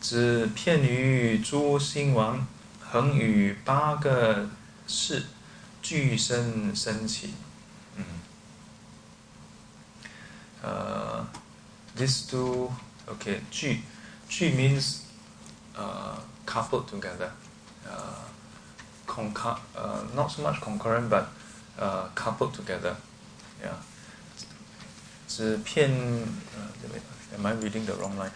[0.00, 2.46] 指片于诸星王，
[2.93, 4.47] 恒与八个
[4.87, 5.25] 世
[5.81, 7.33] 俱生升起。
[7.97, 8.05] 嗯
[10.61, 11.25] 呃
[11.97, 12.71] these two,
[13.07, 13.81] okay, 聚,
[14.29, 14.99] 聚 means
[15.75, 17.31] uh, coupled together.
[17.83, 18.29] Uh,
[19.07, 21.25] conca- uh, not so much concurrent, but
[21.79, 22.95] uh, coupled together.
[23.59, 23.73] Yeah.
[25.27, 28.31] 只片, uh, am I reading the wrong line?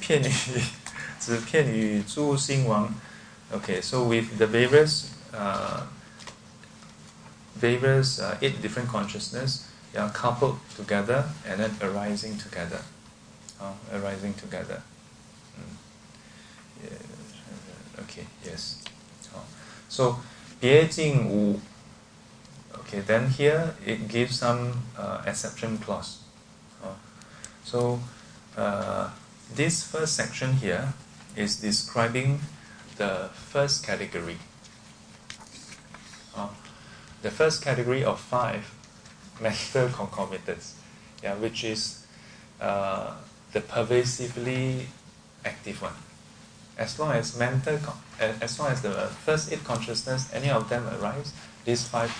[0.00, 0.62] 片语,
[1.20, 2.88] 只片语诸兴王.
[3.54, 5.86] Okay, so with the various uh,
[7.54, 12.82] various uh, eight different consciousness, they are coupled together and then arising together,
[13.60, 14.82] uh, arising together.
[15.54, 15.76] Hmm.
[18.02, 18.82] Okay, yes.
[19.34, 19.44] Oh.
[19.88, 20.16] So,
[20.60, 21.60] 别境五.
[22.80, 26.18] Okay, then here it gives some uh, exception clause.
[26.82, 26.88] Uh,
[27.64, 28.00] so,
[28.56, 29.10] uh,
[29.54, 30.92] this first section here
[31.36, 32.40] is describing
[32.96, 34.36] the first category.
[36.36, 36.48] Uh,
[37.22, 38.74] the first category of five
[39.40, 40.74] mental concomitants,
[41.22, 42.06] yeah, which is
[42.60, 43.14] uh,
[43.52, 44.86] the pervasively
[45.44, 45.94] active one.
[46.76, 47.78] As long as mental,
[48.18, 51.32] as long as the first eight consciousness, any of them arrives,
[51.64, 52.10] these five,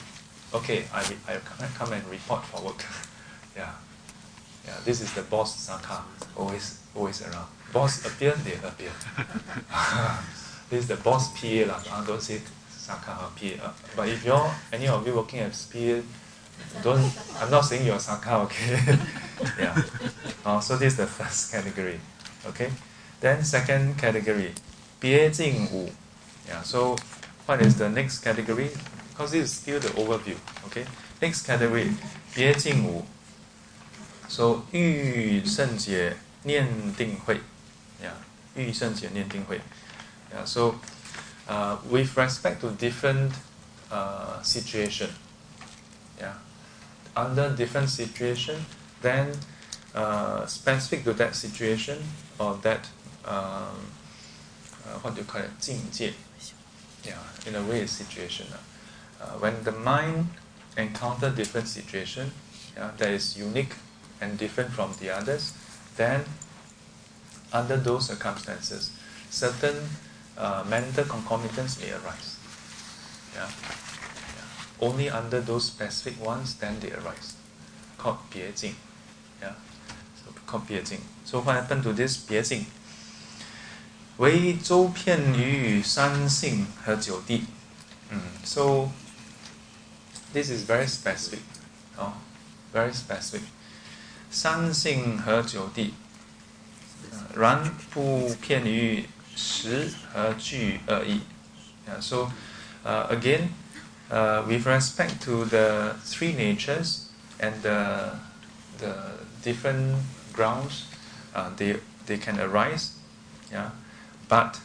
[0.54, 1.38] okay, I, I
[1.76, 2.84] come and report for work.
[3.56, 3.72] yeah,
[4.64, 6.02] yeah, this is the boss sakha,
[6.36, 7.48] always always around.
[7.72, 8.92] Boss appear, they appear.
[10.74, 11.80] he's the boss PA lah.
[11.90, 13.50] Uh, don't say Saka PA.
[13.62, 16.02] Uh, but if you're any of you working as PA,
[16.82, 17.04] don't
[17.40, 18.98] I'm not saying you're Saka, okay?
[19.58, 19.74] yeah.
[20.44, 22.00] Uh, so this is the first category.
[22.46, 22.70] Okay?
[23.20, 24.52] Then second category,
[25.00, 25.88] PA Jing Wu.
[26.46, 26.96] Yeah, so
[27.46, 28.70] what is the next category?
[29.10, 30.36] Because this is still the overview.
[30.66, 30.84] Okay?
[31.22, 31.88] Next category,
[32.34, 33.02] PA Jing Wu.
[34.28, 37.40] So 欲胜解念定慧
[38.02, 38.12] ，yeah,
[38.54, 39.60] 欲胜解念定慧。
[40.34, 40.44] Yeah.
[40.44, 40.74] So
[41.48, 43.32] uh, with respect to different
[43.90, 45.10] uh, situation,
[46.18, 46.34] yeah,
[47.16, 48.66] under different situation,
[49.00, 49.32] then
[49.94, 51.98] uh, specific to that situation
[52.38, 52.88] or that
[53.24, 53.92] um,
[54.84, 56.12] uh, what do you call it, 境界,
[57.04, 57.14] yeah,
[57.46, 58.46] in a way it's situation.
[59.20, 60.26] Uh, when the mind
[60.76, 62.32] encounter different situation,
[62.76, 63.74] yeah, that is unique
[64.20, 65.54] and different from the others,
[65.96, 66.24] then
[67.52, 68.90] under those circumstances,
[69.30, 69.88] certain
[70.37, 72.37] uh, mental concomitants may arise.
[73.35, 73.47] Yeah?
[73.47, 74.87] yeah?
[74.87, 77.35] Only under those specific ones, then they arise.
[77.97, 78.75] Called 别境.
[79.41, 79.55] Yeah?
[80.15, 80.99] So called 别境.
[81.25, 82.65] So what happened to this 别境?
[84.17, 87.45] 为周遍于三性和九地.
[88.11, 88.19] Mm.
[88.43, 88.89] So
[90.33, 91.39] this is very specific.
[91.97, 92.13] Oh,
[92.73, 93.43] very specific.
[94.29, 95.93] 三性和九地，
[97.35, 101.21] 然不偏于 实和具而已。
[101.87, 102.29] Yeah, so
[102.85, 103.49] uh, again,
[104.11, 107.09] uh, with respect to the three natures
[107.39, 108.11] and the,
[108.77, 108.93] the
[109.43, 109.95] different
[110.33, 110.85] grounds,
[111.33, 112.91] uh, they, they can arise,
[113.51, 113.71] yeah,
[114.27, 114.59] but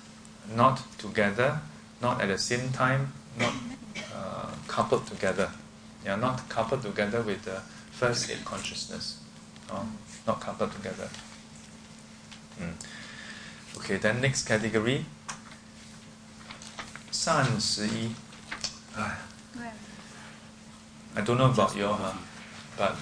[0.54, 1.60] not together,
[2.00, 3.52] not at the same time, not
[4.14, 5.50] uh, coupled together.
[6.04, 9.20] Yeah, not coupled together with the first eight consciousness.
[9.70, 9.86] Oh,
[10.26, 11.08] not coupled together.
[12.60, 12.74] Mm.
[13.79, 15.05] Okay, then next category.
[17.11, 18.15] 善十一.
[21.15, 22.13] I don't know about your, huh?
[22.77, 22.95] but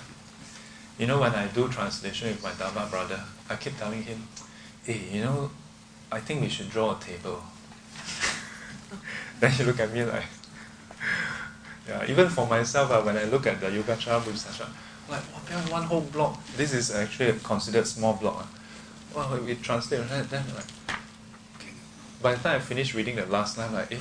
[0.98, 4.28] you know when I do translation with my Dharma brother, I keep telling him,
[4.84, 5.52] hey, you know,
[6.12, 7.44] I think we should draw a table.
[9.40, 10.24] then he look at me like,
[11.88, 14.68] yeah, even for myself, uh, when I look at the Yogacara Bhumisastra,
[15.10, 15.22] like,
[15.72, 18.42] one whole block, this is actually considered small block.
[18.42, 18.57] Uh.
[19.18, 20.66] Well, we translate, then, then like,
[21.56, 21.74] okay.
[22.22, 23.98] by the time I finish reading the last line, like, eh,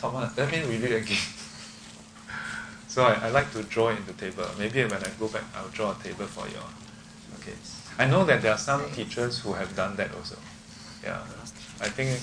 [0.00, 1.18] top one, let me read it again.
[2.88, 4.46] so I, I like to draw in the table.
[4.58, 6.64] Maybe when I go back, I'll draw a table for you.
[7.40, 7.52] Okay.
[7.98, 10.38] I know that there are some teachers who have done that also.
[11.02, 11.20] Yeah.
[11.82, 12.18] I think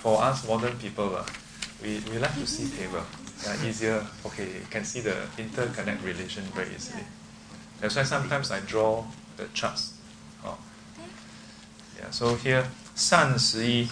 [0.00, 1.26] for us modern people, uh,
[1.82, 3.04] we, we like to see table.
[3.44, 4.06] Yeah, easier.
[4.24, 7.04] Okay, you can see the interconnect relation very easily.
[7.80, 9.04] That's why sometimes I draw
[9.36, 9.91] the charts.
[12.11, 12.11] Oh.
[12.11, 12.65] Yeah, so here,
[12.95, 13.87] 善十一,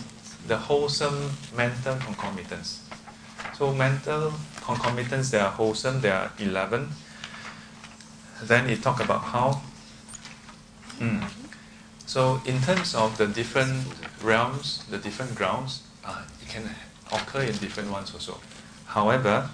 [0.48, 2.80] the wholesome mental concomitants.
[3.58, 4.34] So mental
[4.66, 6.90] concomitants, they are wholesome, there are 11.
[8.44, 9.62] Then it talk about how.
[11.00, 11.24] Mm.
[12.06, 13.88] So in terms of the different
[14.22, 16.70] realms, the different grounds, uh, it can
[17.12, 18.40] occur in different ones also.
[18.88, 19.50] However,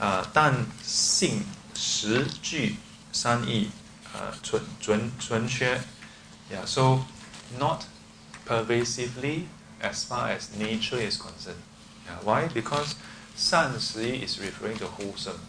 [0.00, 1.44] uh, 但性
[1.74, 2.76] 实具
[3.12, 3.70] 三义,
[4.14, 5.80] uh, 准准准确,
[6.50, 6.64] yeah.
[6.66, 7.00] So
[7.58, 7.86] not
[8.44, 9.48] pervasively
[9.80, 11.62] as far as nature is concerned.
[12.06, 12.18] Yeah.
[12.22, 12.48] Why?
[12.48, 12.96] Because
[13.36, 15.40] 善十 is referring to wholesome.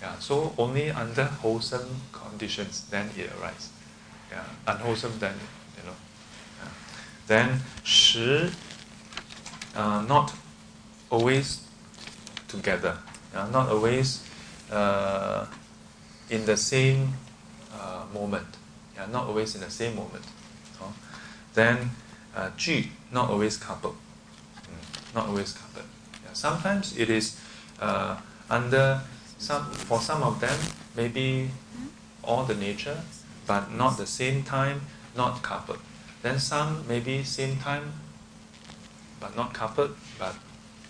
[0.00, 3.70] Yeah, so only under wholesome conditions then it arises.
[4.30, 5.34] Yeah, unwholesome then
[5.76, 5.94] you know.
[6.58, 6.70] Yeah.
[7.28, 8.50] Then 十
[9.76, 10.32] uh, not
[11.10, 11.60] always
[12.48, 12.98] together.
[13.32, 14.24] Yeah, not always
[14.70, 15.46] uh,
[16.28, 17.14] in the same
[17.72, 18.46] uh, moment.
[18.96, 20.24] Yeah, not always in the same moment.
[21.57, 21.89] Then
[22.35, 23.95] uh, 聚 not always coupled.
[24.69, 25.89] Mm, not always coupled.
[26.23, 27.35] Yeah, sometimes it is
[27.81, 28.17] uh,
[28.47, 29.01] under
[29.39, 30.59] some for some of them
[30.95, 31.49] maybe
[32.23, 33.01] all the nature,
[33.47, 34.81] but not the same time,
[35.15, 35.79] not coupled.
[36.21, 37.93] Then some maybe same time,
[39.19, 40.35] but not coupled, but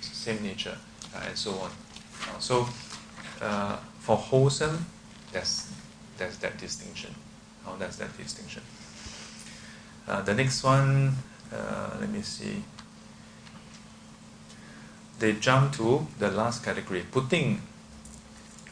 [0.02, 0.78] same nature,
[1.16, 1.72] uh, and so on.
[2.28, 2.68] Uh, so
[3.42, 4.86] uh, for wholesome,
[5.32, 5.72] there's
[6.18, 7.16] there's that distinction.
[7.66, 8.64] Oh, that's that distinction.
[10.07, 11.17] Uh, the next one,
[11.53, 12.65] uh, let me see.
[15.19, 17.63] They jump to the last category, putting.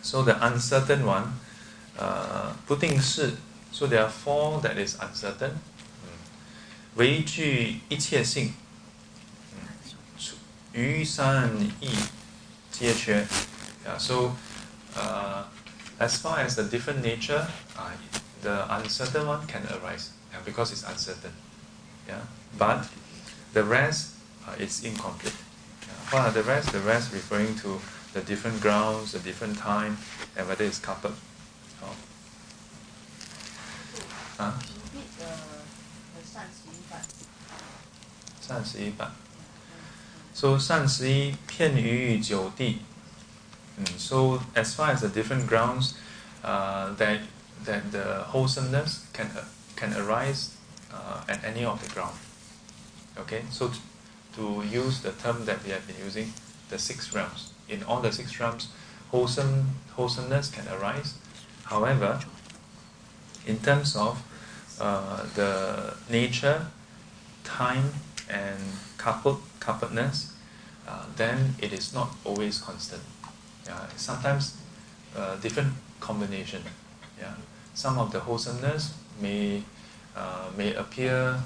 [0.03, 1.39] So the uncertain one,
[1.99, 3.37] uh, putting 是
[3.71, 5.53] so there are four that is uncertain.
[6.97, 8.53] 唯具一切性，
[10.73, 11.51] 于善
[11.81, 11.95] 意
[12.73, 13.25] 皆缺。
[13.87, 14.33] Yeah, so
[14.97, 15.45] uh,
[16.01, 17.47] as far as the different nature,
[17.77, 17.93] uh,
[18.43, 21.32] the uncertain one can arise yeah, because it's uncertain.
[22.08, 22.22] Yeah?
[22.58, 22.88] But
[23.54, 24.16] the rest
[24.48, 25.36] uh, is incomplete.
[25.82, 25.94] Yeah?
[26.12, 26.72] What are the rest?
[26.72, 27.80] The rest referring to
[28.14, 29.98] the different grounds, the different time,
[30.36, 31.16] and whether it's coupled.
[31.84, 31.96] Oh.
[34.38, 34.52] Huh?
[40.34, 42.80] So San Si Pian Yu Jiu Di.
[43.80, 45.98] Mm, so as far as the different grounds,
[46.44, 47.22] uh, that
[47.64, 49.44] that the wholesomeness can uh,
[49.76, 50.56] can arise
[50.94, 52.16] uh, at any of the ground.
[53.18, 53.80] Okay, so t-
[54.36, 56.34] to use the term that we have been using,
[56.70, 57.52] the six realms.
[57.70, 58.70] In all the six realms,
[59.12, 61.16] wholesome wholesomeness can arise.
[61.64, 62.20] However,
[63.48, 64.22] in terms of
[64.80, 66.68] uh, the nature,
[67.44, 67.94] time,
[68.30, 68.60] and
[68.98, 70.32] coupled coupledness,
[70.88, 73.02] uh, then it is not always constant.
[73.66, 74.58] Yeah, sometimes
[75.16, 76.64] uh, different combination.
[77.20, 77.34] Yeah,
[77.74, 79.62] some of the wholesomeness may
[80.16, 81.40] uh, may appear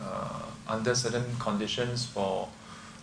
[0.00, 2.48] uh, under certain conditions for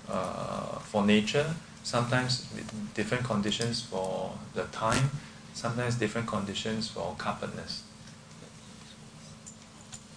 [0.10, 1.56] uh, for nature.
[1.84, 2.48] Sometimes
[2.94, 5.10] different conditions for the time.
[5.54, 7.82] Sometimes different conditions for coupledness.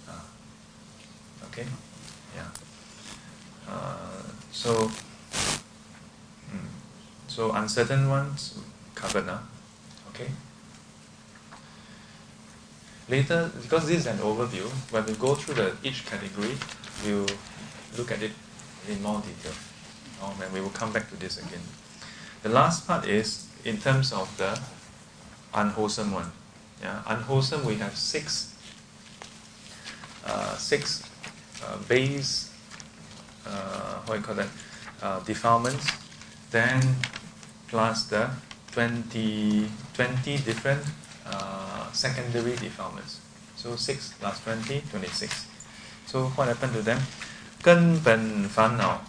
[0.09, 0.25] Ah.
[1.47, 1.67] okay,
[2.35, 2.49] yeah.
[3.69, 4.91] Uh, so.
[6.51, 6.69] mm,
[7.29, 8.59] so uncertain ones
[8.95, 9.41] covered now.
[10.09, 10.29] Okay.
[13.09, 16.55] Later, because this is an overview, when we go through the each category,
[17.05, 17.27] we'll
[17.97, 18.33] look at it
[18.89, 19.57] in more detail.
[20.23, 21.63] Oh, and we will come back to this again.
[22.43, 24.61] The last part is in terms of the
[25.55, 26.33] unwholesome one.
[26.83, 28.55] Yeah, unwholesome we have six
[30.25, 31.03] uh, six
[31.65, 32.53] uh, base
[33.47, 34.49] uh, what do you call that
[35.03, 35.87] uh, defilements
[36.51, 36.81] then
[37.69, 38.29] plus the
[38.73, 40.83] 20, 20 different
[41.27, 43.20] uh, secondary defilements.
[43.56, 45.48] So 6 plus 20, 26.
[46.08, 47.00] So what happened to them?
[47.62, 49.02] 根本烦恼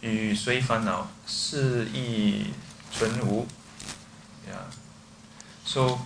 [0.00, 2.52] 与随烦恼是亦
[2.92, 3.46] 存无.
[4.48, 4.64] Yeah.
[5.66, 5.98] So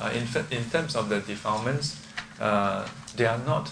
[0.00, 1.96] uh, in, fa- in terms of the defilements,
[2.40, 2.86] uh,
[3.16, 3.70] they are not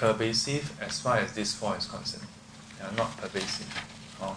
[0.00, 2.26] pervasive as far as this four is concerned.
[2.78, 3.66] They are not pervasive.
[4.20, 4.34] Oh.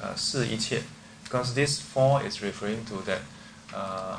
[0.00, 0.82] 呃是一切，
[1.24, 3.20] because this four is referring to that
[3.72, 4.18] uh,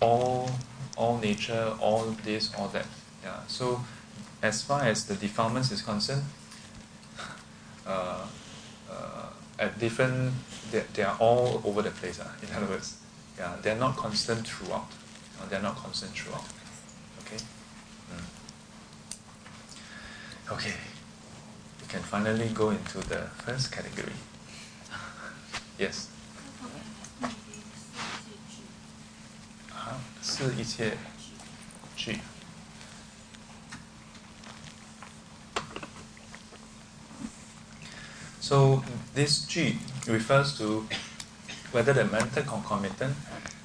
[0.00, 0.50] all
[0.96, 2.86] all nature, all this, all that.
[3.22, 3.40] Yeah.
[3.46, 3.80] So
[4.42, 6.24] as far as the defilements is concerned,
[7.86, 8.26] uh,
[8.90, 9.26] uh,
[9.58, 10.32] at different
[10.70, 12.20] they, they are all over the place.
[12.20, 12.96] Uh, in other words,
[13.38, 14.88] yeah, they're not constant throughout.
[15.40, 16.44] Uh, they're not constant throughout.
[17.24, 17.38] Okay.
[18.12, 18.24] Mm.
[20.52, 20.74] Okay.
[21.80, 24.12] We can finally go into the first category.
[25.78, 26.09] Yes.
[30.39, 30.97] 啊，是一切
[31.95, 32.19] 具。
[38.39, 38.83] So
[39.15, 40.85] this G refers to
[41.71, 43.15] whether the mental concomitant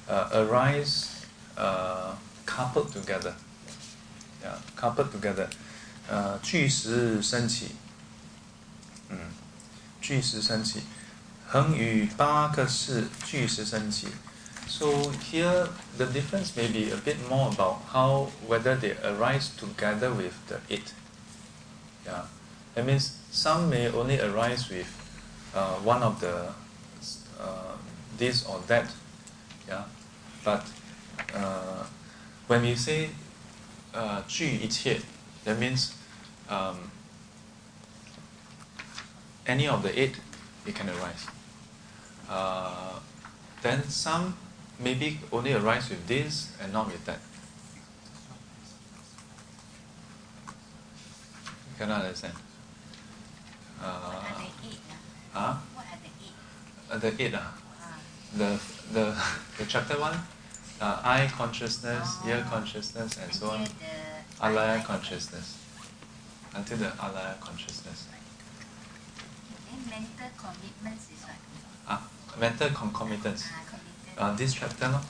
[0.09, 1.25] uh, arise
[1.55, 2.15] uh,
[2.47, 3.35] coupled together.
[4.43, 5.49] Yeah, coupled together.
[6.09, 7.75] Uh, 巨石升起，
[9.09, 9.19] 嗯，
[10.01, 10.81] 巨石升起。
[11.47, 14.07] 恒与八个是巨石升起。
[14.67, 15.67] So here
[15.97, 20.59] the difference may be a bit more about how whether they arise together with the
[20.69, 20.93] it.
[22.05, 22.25] Yeah,
[22.75, 24.89] that means some may only arise with
[25.53, 26.53] uh, one of the
[27.39, 27.75] uh,
[28.17, 28.91] this or that
[29.71, 29.83] Yeah,
[30.43, 30.65] but
[31.33, 31.85] uh,
[32.47, 33.09] when we say
[33.93, 34.99] uh, 具一切,
[35.45, 35.93] that means
[36.49, 36.91] um,
[39.45, 40.15] any of the eight,
[40.65, 41.27] it can arise.
[42.29, 42.99] Uh,
[43.61, 44.35] then some
[44.78, 47.18] maybe only arise with this and not with that.
[51.70, 52.34] You cannot understand.
[52.34, 54.80] What Uh, are the eight?
[55.34, 55.38] ah?
[55.38, 55.54] huh?
[55.74, 56.34] What are the eight?
[56.90, 57.98] Uh, the eight, ah, Ah,
[58.34, 58.58] the,
[58.92, 59.04] the,
[59.58, 60.16] the chapter one,
[60.80, 62.50] uh, eye consciousness, ear Oh.
[62.50, 63.66] consciousness, and so on.
[64.40, 65.58] Alaya consciousness.
[66.54, 68.06] Until the alaya consciousness.
[69.90, 71.36] Mental commitments is what?
[71.88, 72.02] Ah,
[72.38, 73.44] mental concomitants.
[74.16, 75.00] Uh, this chapter, no?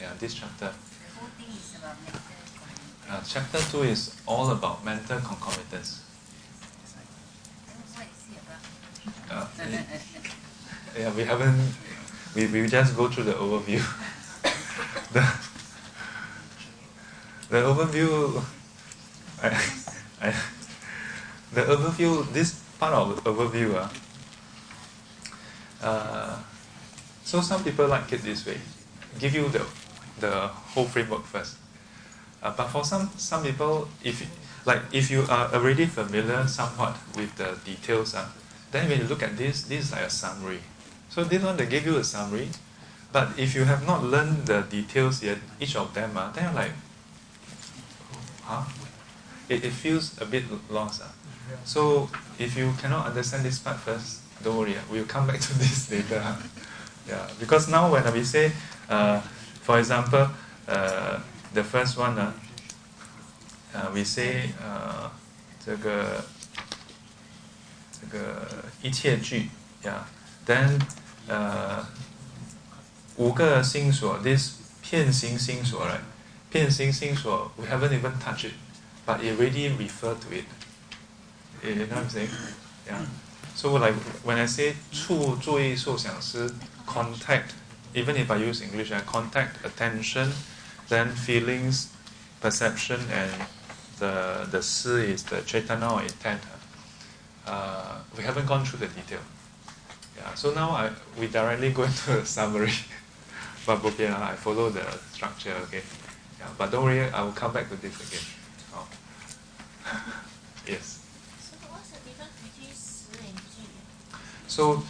[0.00, 0.72] Yeah, this chapter.
[3.08, 6.02] Uh, chapter 2 is all about mental concomitants.
[9.30, 9.46] Uh,
[10.98, 11.74] yeah, we haven't,
[12.34, 13.78] we, we just go through the overview.
[15.12, 15.24] the,
[17.50, 18.42] the overview,
[19.40, 19.48] I,
[20.20, 20.34] I,
[21.52, 23.88] the overview, this part of overview, uh,
[25.80, 26.38] uh,
[27.24, 28.58] so some people like it this way,
[29.18, 29.64] give you the,
[30.20, 31.56] the whole framework first.
[32.42, 34.20] Uh, but for some some people, if
[34.66, 38.28] like if you are already familiar somewhat with the details, uh,
[38.70, 40.60] then when you look at this, this is like a summary.
[41.08, 42.50] So this one they give you a summary,
[43.10, 46.52] but if you have not learned the details yet, each of them, uh, then you're
[46.52, 46.72] like,
[48.42, 48.64] huh?
[49.48, 51.00] It, it feels a bit lost.
[51.00, 51.08] Uh.
[51.64, 55.58] So if you cannot understand this part first, don't worry, uh, we'll come back to
[55.58, 56.36] this later.
[57.06, 58.52] Yeah, because now when we say,
[58.88, 59.20] uh,
[59.60, 60.28] for example,
[60.66, 61.20] uh,
[61.52, 62.32] the first one, uh,
[63.74, 65.10] uh we say uh,
[65.64, 66.24] 这个
[67.92, 69.50] 这个一切具
[69.82, 70.80] ，Yeah，then
[71.26, 71.86] 呃
[73.16, 76.00] 五个心所，this uh, 遍行心所，right？
[76.50, 78.54] 遍行心所，we haven't even touched it,
[79.06, 80.44] but it already refer to it.
[81.62, 82.28] You know what I'm saying?
[82.86, 83.04] Yeah.
[83.54, 83.94] So like
[84.24, 86.54] when I say 触作意受想思。
[86.86, 87.54] contact,
[87.94, 90.32] even if I use English, I contact attention,
[90.88, 91.92] then feelings,
[92.40, 93.32] perception, and
[93.98, 96.40] the the si is the cetana or intent.
[97.46, 99.20] Uh, uh, we haven't gone through the detail.
[100.16, 102.72] Yeah, so now I, we directly go into the summary.
[103.66, 105.82] but okay, I follow the structure, okay?
[106.38, 108.26] Yeah, but don't worry, I will come back to this again.
[108.74, 108.86] Oh.
[110.66, 111.00] yes.
[111.40, 113.40] So what's the difference between and
[114.46, 114.82] So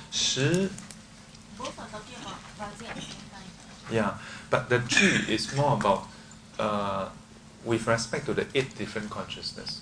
[3.92, 4.14] Yeah,
[4.50, 6.08] but the tree is more about
[6.60, 7.10] uh,
[7.66, 9.82] with respect to the eight different consciousness.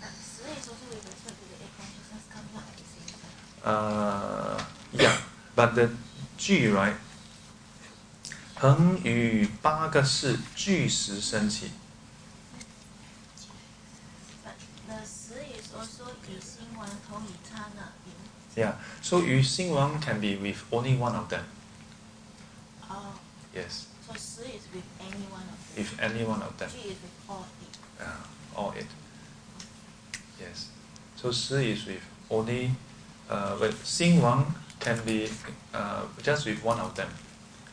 [0.00, 3.04] Uh, 实 is also with respect to the eight consciousness coming out at the same
[3.12, 3.20] time.
[3.64, 4.58] Uh,
[4.92, 5.16] yeah,
[5.54, 5.90] but the
[6.38, 6.94] 句 right，
[8.54, 11.72] 恒与八个是具时升起。
[18.60, 18.72] Yeah,
[19.02, 21.42] so 与心王 can be with only one of them.
[22.88, 23.12] Oh,
[23.54, 25.76] Yes, so 实 is with any one of them.
[25.76, 26.68] if any one of them.
[26.70, 27.76] 句 is with all eight.
[28.00, 28.86] Uh, all eight.
[30.40, 30.68] Yes.
[31.16, 32.70] So 十 is with only,
[33.28, 34.44] uh, but 心王
[34.80, 35.28] can be
[35.74, 37.08] uh, just with one of them.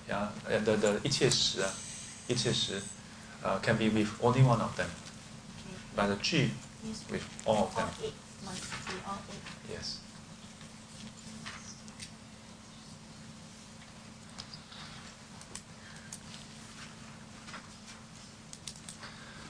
[0.08, 1.70] Yeah, and the, the 一切十啊，
[2.28, 2.82] 一切十
[3.44, 4.88] uh, can be with only one of them.
[4.88, 5.96] Okay.
[5.96, 6.50] But the 句
[6.84, 7.86] Is with all of them.
[7.88, 8.14] all eight
[8.44, 9.72] must be all eight.
[9.72, 10.00] Yes.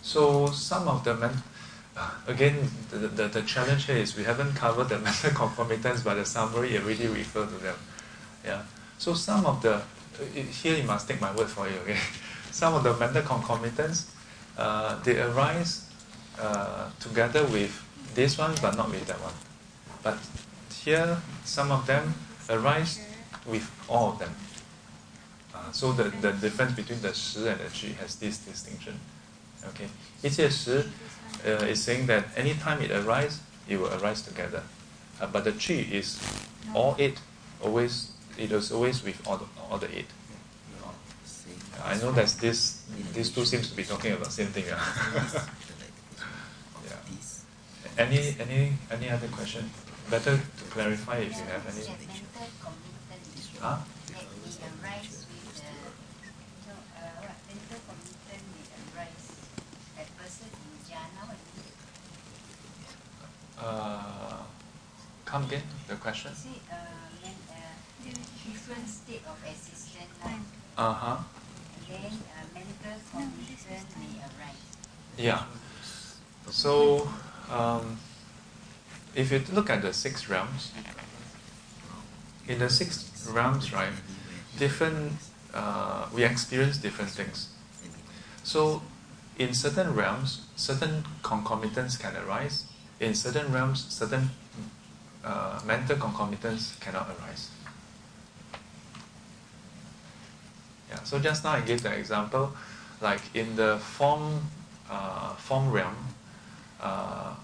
[0.08, 1.42] So some of the men,
[1.94, 6.14] uh, again, the, the, the challenge here is we haven't covered the mental concomitants, but
[6.14, 7.74] the summary already refer to them.
[8.42, 8.62] Yeah.
[8.96, 9.82] So some of the, uh,
[10.32, 11.98] here you must take my word for it, okay?
[12.50, 14.10] Some of the mental concomitants,
[14.56, 15.84] uh, they arise
[16.40, 17.70] uh, together with
[18.14, 19.34] this one, but not with that one.
[20.02, 20.16] But
[20.72, 22.14] here, some of them
[22.48, 22.98] arise
[23.44, 24.34] with all of them.
[25.54, 28.98] Uh, so the, the difference between the shi and the 句 has this distinction.
[29.63, 29.87] Okay,
[30.21, 30.85] 一切十
[31.45, 34.63] uh, is saying that anytime it arises, it will arise together.
[35.19, 36.17] Uh, but the 句 is
[36.73, 37.17] all eight,
[37.61, 40.07] always it is always with all the, all the eight.
[41.83, 42.83] I know that this
[43.13, 44.65] these two seems to be talking about same thing.
[44.71, 45.49] ah.
[46.87, 46.95] yeah.
[47.97, 49.69] Any any any other question?
[50.09, 51.83] Better to clarify if you have any.
[51.83, 53.77] That mental commitment Huh?
[63.60, 64.42] Uh,
[65.24, 65.62] come again.
[65.88, 66.34] The question.
[66.34, 66.74] See, uh,
[67.22, 68.10] men, uh,
[68.44, 70.40] different state of existence, like,
[70.76, 71.16] Uh huh.
[71.88, 74.64] then uh, mental condition may arise.
[75.18, 75.42] Yeah.
[76.50, 77.08] So,
[77.50, 77.98] um,
[79.14, 80.72] if you look at the six realms,
[82.46, 83.92] in the six realms, right,
[84.58, 85.12] different
[85.52, 87.48] uh, we experience different things.
[88.44, 88.82] So,
[89.38, 92.64] in certain realms, certain concomitants can arise.
[93.00, 94.30] In certain realms, certain
[95.24, 97.50] uh, mental concomitants cannot arise.
[100.90, 101.02] Yeah.
[101.04, 102.52] So just now I gave the example,
[103.00, 104.40] like in the form
[104.90, 105.96] uh, form realm,
[106.80, 107.34] uh,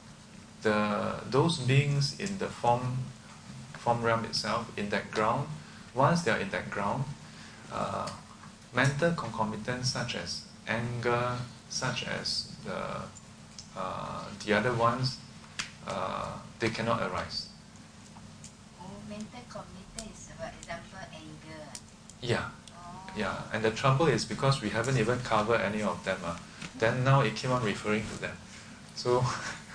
[0.62, 2.98] the those beings in the form
[3.78, 5.46] form realm itself in that ground,
[5.94, 7.04] once they are in that ground,
[7.72, 8.08] uh,
[8.74, 11.36] mental concomitants such as anger,
[11.68, 13.02] such as the
[13.76, 15.18] uh, the other ones,
[15.86, 17.48] uh, they cannot arise.
[18.80, 21.64] Oh, mental concomitant is, for example, anger.
[22.20, 22.48] Yeah.
[22.76, 23.10] Oh.
[23.16, 26.36] Yeah, and the trouble is because we haven't even covered any of them, uh,
[26.78, 28.36] then now it came on referring to them.
[28.94, 29.24] So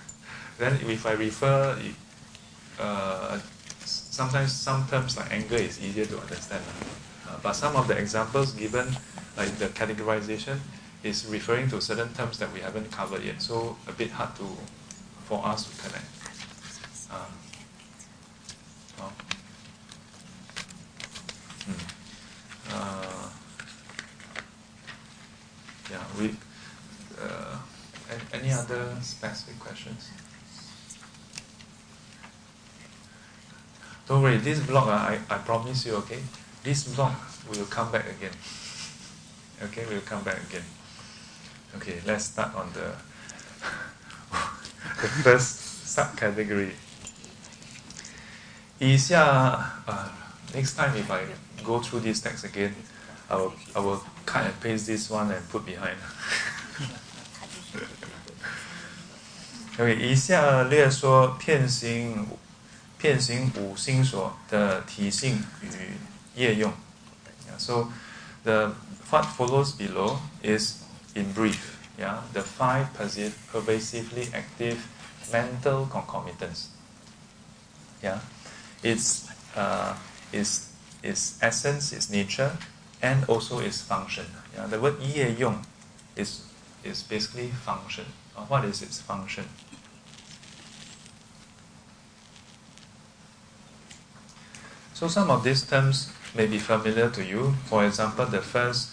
[0.57, 1.95] then if I refer, it,
[2.79, 3.39] uh,
[3.85, 6.63] sometimes some terms like anger is easier to understand.
[7.27, 8.87] Uh, but some of the examples given,
[9.37, 10.59] like the categorization,
[11.03, 13.41] is referring to certain terms that we haven't covered yet.
[13.41, 14.47] So a bit hard to
[15.29, 16.09] for us to connect.
[17.11, 17.29] Uh,
[18.97, 19.13] well,
[21.65, 22.73] hmm.
[22.73, 23.29] Uh,
[25.91, 26.35] yeah, we.
[27.21, 27.57] Uh,
[28.09, 30.09] an- any other specific questions?
[34.07, 36.23] Don't worry, this blog, uh, I, I promise you, okay?
[36.63, 37.13] This blog
[37.47, 38.33] will come back again.
[39.61, 40.65] Okay, we'll come back again.
[41.75, 42.95] Okay, let's start on the,
[45.01, 46.71] the first subcategory.
[48.81, 50.09] Uh,
[50.53, 51.21] next time if I
[51.63, 52.75] go through this text again,
[53.29, 55.97] I will, I will cut and paste this one and put behind.
[59.79, 59.95] Okay.
[59.95, 62.27] 一下略说遍行
[62.97, 66.73] 遍行五心所的体性与业用.
[67.57, 67.87] So,
[68.43, 68.73] the
[69.09, 70.83] what follows below is
[71.15, 72.87] in brief yeah, the five
[73.51, 74.87] pervasively active
[75.31, 76.69] mental concomitants.
[78.01, 78.19] Yeah,
[78.81, 79.95] its uh,
[80.31, 80.71] its
[81.03, 82.55] its essence, its nature,
[83.01, 84.25] and also its function.
[84.55, 85.61] Yeah, the word 业用
[86.15, 86.43] is
[86.83, 88.05] is basically function.
[88.35, 89.43] Uh, what is its function?
[94.93, 97.55] So some of these terms may be familiar to you.
[97.65, 98.89] For example, the first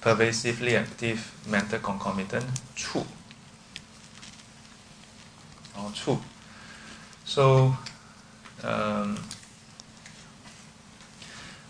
[0.00, 2.44] pervasively active mental concomitant
[2.74, 3.04] Chu.
[5.76, 6.18] or 处
[7.24, 7.74] so
[8.62, 9.16] um,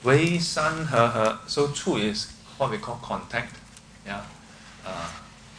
[0.04, 2.28] 为三和合 so Chu is
[2.58, 3.54] what we call contact
[4.06, 4.22] yeah.
[4.84, 5.08] Uh,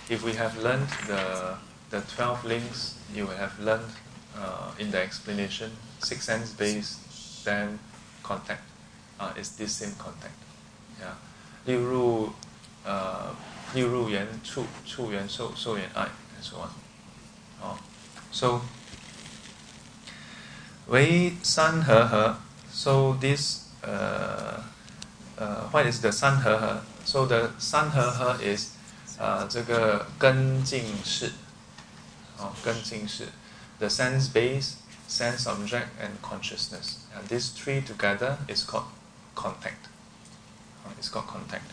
[0.10, 1.58] if we have learned the
[1.90, 3.92] the 12 links you have learned
[4.38, 7.00] uh, in the explanation six sense based
[7.44, 7.80] then
[8.24, 8.62] contact.
[9.20, 10.38] Uh, is this same contact
[11.00, 11.16] yeah.
[11.66, 12.32] 例如
[12.88, 13.36] uh,
[13.74, 16.70] 六入缘触触缘受受缘爱 and so on.
[17.62, 17.78] Oh.
[18.32, 18.62] So
[20.88, 22.36] Wei San He He.
[22.72, 24.62] So this uh,
[25.38, 26.80] uh, what is the San He He?
[27.06, 28.72] So the San He He is
[29.20, 31.32] 呃，这个根境识，
[32.38, 33.28] 哦，根境识
[33.80, 34.74] ，the sense base,
[35.10, 38.86] sense object and consciousness, and these three together is called
[39.34, 39.90] contact.
[41.00, 41.64] It's called contact.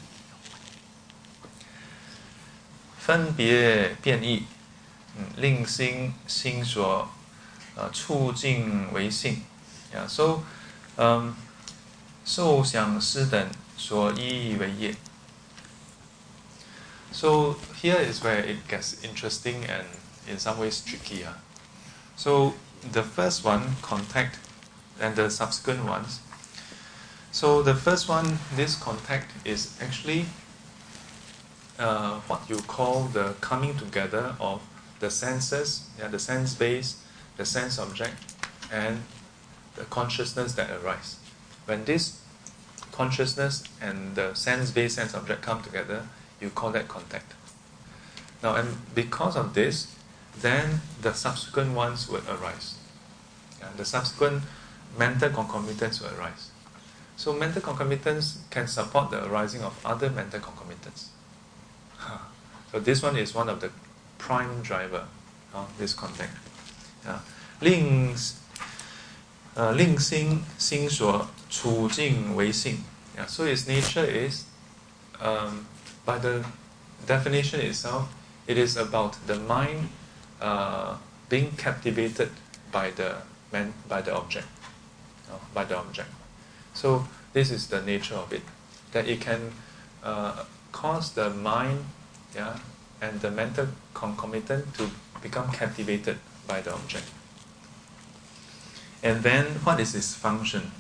[3.04, 4.46] 分别变异，
[5.18, 7.06] 嗯，令心心所
[7.76, 9.42] 呃触境为性，
[9.92, 10.42] 啊，受
[10.96, 11.34] 嗯
[12.24, 14.94] 受想思等所依为业。
[17.12, 19.84] So here is where it gets interesting and
[20.26, 21.26] in some ways tricky.
[22.16, 22.54] So
[22.90, 24.36] the first one, contact,
[24.98, 26.20] and the subsequent ones.
[27.30, 30.26] So the first one, this contact is actually
[31.78, 34.62] uh, what you call the coming together of
[35.00, 37.02] the senses, yeah, the sense base,
[37.36, 38.14] the sense object,
[38.72, 39.02] and
[39.76, 41.18] the consciousness that arise.
[41.66, 42.20] When this
[42.92, 46.06] consciousness and the sense base, sense object come together,
[46.40, 47.34] you call that contact.
[48.42, 49.94] Now, and because of this,
[50.40, 52.76] then the subsequent ones would arise.
[53.62, 54.42] And the subsequent
[54.98, 56.50] mental concomitants will arise.
[57.16, 60.83] So, mental concomitants can support the arising of other mental concomitants.
[62.74, 63.70] So this one is one of the
[64.18, 65.04] prime driver
[65.54, 66.32] of this contact.
[67.06, 67.20] Uh,
[67.60, 68.12] 令
[69.54, 72.82] 呃令心心所触境为性
[73.16, 74.46] ，yeah, so its nature is,
[75.20, 75.64] um,
[76.04, 76.44] by the
[77.06, 78.08] definition itself,
[78.48, 79.88] it is about the mind
[80.40, 80.96] uh,
[81.28, 82.30] being captivated
[82.72, 83.18] by the
[83.52, 84.48] man, by the object,
[85.30, 86.08] uh, by the object.
[86.74, 88.42] So this is the nature of it,
[88.90, 89.52] that it can
[90.02, 90.42] uh,
[90.72, 91.84] cause the mind
[92.35, 92.57] yeah,
[93.01, 94.89] and the mental concomitant to
[95.21, 97.05] become captivated by the object.
[99.01, 100.71] And then what is its function?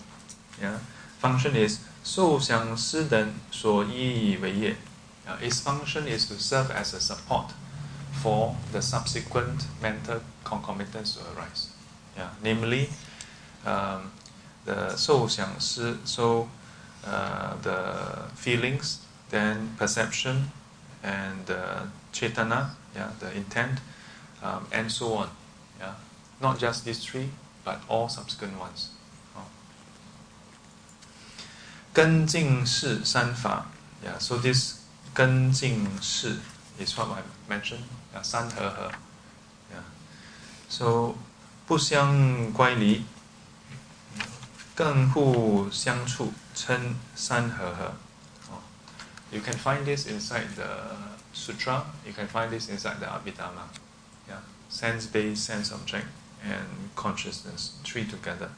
[0.61, 0.79] Yeah,
[1.19, 4.75] function is 受想思等所依以为业.
[5.27, 7.51] Uh, its function is to serve as a support
[8.21, 11.69] for the subsequent mental concomitants to arise.
[12.17, 12.89] Yeah, namely,
[13.65, 14.11] um,
[14.65, 16.47] the 受想思, so
[17.05, 18.99] uh, the feelings,
[19.29, 20.51] then perception,
[21.04, 21.82] and uh,
[22.12, 23.78] cetana, yeah, the intent,
[24.42, 25.28] um, and so on.
[25.78, 25.94] Yeah?
[26.40, 27.28] Not just these three,
[27.64, 28.88] but all subsequent ones.
[29.36, 29.44] Oh.
[31.92, 33.66] 根境识三法,
[34.02, 34.78] yeah, so this
[35.12, 36.38] 根净是
[36.78, 38.90] is what I mentioned, yeah, 三和合,
[39.70, 39.82] yeah.
[40.68, 41.14] So
[41.66, 43.04] 不相乖离,
[44.74, 47.94] 更互相处,称三和合.
[49.33, 50.69] You can find this inside the
[51.33, 51.85] sutra.
[52.05, 53.69] You can find this inside the Abhidhamma.
[54.27, 54.39] Yeah,
[54.69, 56.07] sense-based, sense object,
[56.43, 58.49] and consciousness, three together.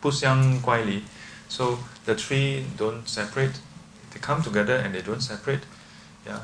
[0.00, 1.02] 不相乖离
[1.48, 3.54] so the three don't separate;
[4.12, 5.62] they come together and they don't separate.
[6.24, 6.40] Yeah,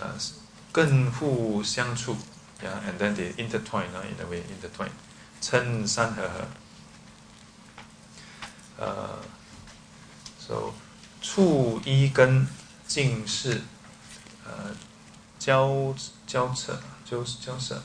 [0.00, 0.18] uh,
[0.72, 2.16] 更互相处
[2.62, 4.90] Yeah, and then they intertwine uh, in a way, intertwine.
[5.40, 6.46] 称三和合.
[8.78, 9.22] Uh,
[10.38, 10.72] so
[11.27, 12.47] 触一根
[12.85, 13.63] 净是
[14.45, 14.69] 呃
[15.39, 15.91] 交
[16.27, 17.81] 交扯交交涉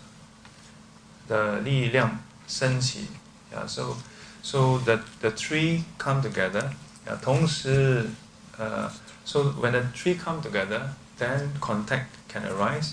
[1.26, 3.06] 的力量升起。
[3.50, 3.96] 啊 so
[4.42, 6.62] so that the three come together.
[7.06, 8.10] 啊同时,
[8.58, 8.92] 呃
[9.24, 12.92] so when the three come together, then contact can arise.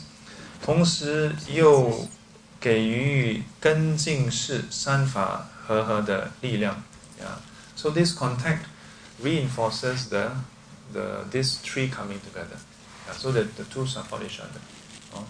[0.63, 2.07] 同时又
[2.61, 6.73] 给予跟进式三法和合的力量。
[7.19, 7.43] 啊
[7.75, 8.59] So this contact
[9.22, 10.30] reinforces the
[10.92, 12.58] the these three coming together.
[13.06, 14.60] Yeah, so that the two support each other.
[15.12, 15.24] 哦、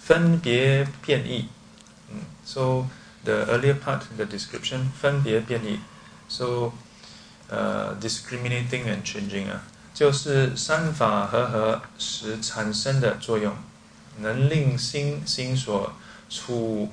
[0.00, 1.48] 分别变异。
[2.10, 2.86] 嗯，so
[3.24, 5.80] the earlier part, the description, 分别变异，
[6.28, 6.72] so
[7.50, 9.62] uh, discriminating and changing 啊，
[9.92, 13.56] 就是三法合合时产生的作用，
[14.20, 15.92] 能令心心所
[16.30, 16.92] 处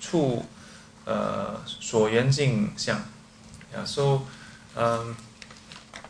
[0.00, 0.44] 处
[1.04, 3.00] 呃所缘境相。
[3.75, 4.25] Yeah, so
[4.77, 5.17] um,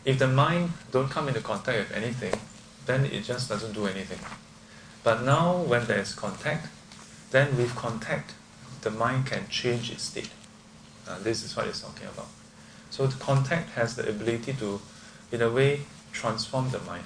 [0.04, 2.34] if the mind don't come into contact with anything,
[2.86, 4.20] then it just doesn't do anything.
[5.02, 6.68] But now when there is contact,
[7.32, 8.34] then with contact
[8.82, 10.30] the mind can change its state.
[11.08, 12.28] Uh, this is what it's talking about.
[12.90, 14.80] So the contact has the ability to,
[15.32, 15.80] in a way,
[16.12, 17.04] transform the mind.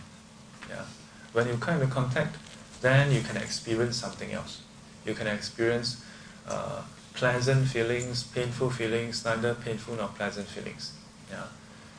[0.68, 0.84] Yeah.
[1.32, 2.36] When you come into contact,
[2.82, 4.60] then you can experience something else.
[5.06, 6.04] You can experience
[6.46, 6.82] uh,
[7.19, 10.93] pleasant feelings, painful feelings, neither painful nor pleasant feelings.
[11.30, 11.43] Yeah.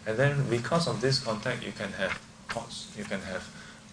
[0.07, 2.19] And then because of this contact, you can have
[2.49, 3.49] thoughts, you can have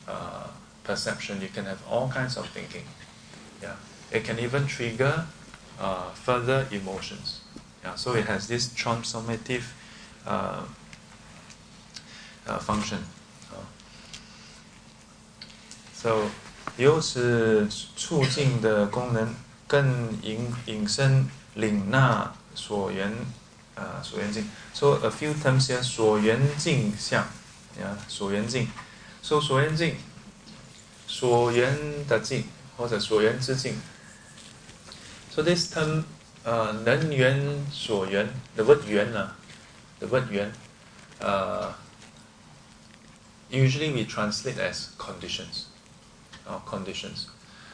[0.07, 0.47] uh,
[0.84, 2.84] perception, you can have all kinds of thinking.
[3.61, 3.75] Yeah.
[4.11, 5.25] It can even trigger
[5.80, 7.41] uh, further emotions.
[7.84, 9.63] Yeah, so it has this transformative
[10.25, 10.63] uh,
[12.47, 12.99] uh, function.
[16.03, 16.30] So
[16.75, 17.65] 由此
[17.95, 19.34] 促进的功能
[19.67, 23.11] 更引引申领纳所缘
[23.75, 24.49] 呃所缘境。
[24.73, 27.25] So a few terms here 所缘境相，
[27.80, 28.67] yeah 所缘境。
[29.21, 29.95] So 所缘境，
[31.07, 33.75] 所缘的境或者所缘之境。
[35.34, 36.03] so this term,
[36.45, 39.30] uh, 能缘所缘, the word 缘 uh,
[39.99, 40.51] the word 缘,
[41.19, 41.71] uh,
[43.49, 45.69] usually we translate as conditions,
[46.45, 47.30] or conditions.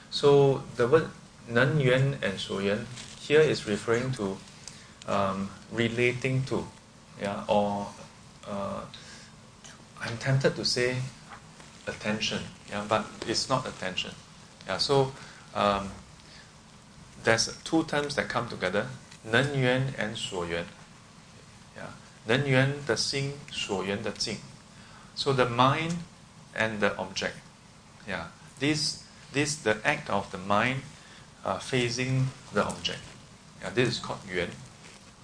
[0.10, 1.08] So the word
[1.49, 2.87] Nan Yuan and Shu Yuan
[3.21, 4.37] here is referring to
[5.07, 6.67] um, relating to,
[7.21, 7.87] yeah, or
[8.47, 8.81] uh,
[10.01, 10.97] I'm tempted to say
[11.87, 14.13] attention, yeah, but it's not attention.
[14.67, 15.13] Yeah, so
[15.55, 15.91] um,
[17.23, 18.87] there's two terms that come together,
[19.25, 20.65] Nan Yuan and Shu Yuan.
[21.77, 21.91] Yeah,
[22.27, 24.39] Nan Yuan the Xing, Shu Yuan the Jing.
[25.15, 25.97] So the mind
[26.55, 27.37] and the object.
[28.09, 28.27] Yeah,
[28.59, 30.83] this this the act of the mind
[31.45, 33.01] uh, facing the object.
[33.61, 34.49] Yeah, this is called yuan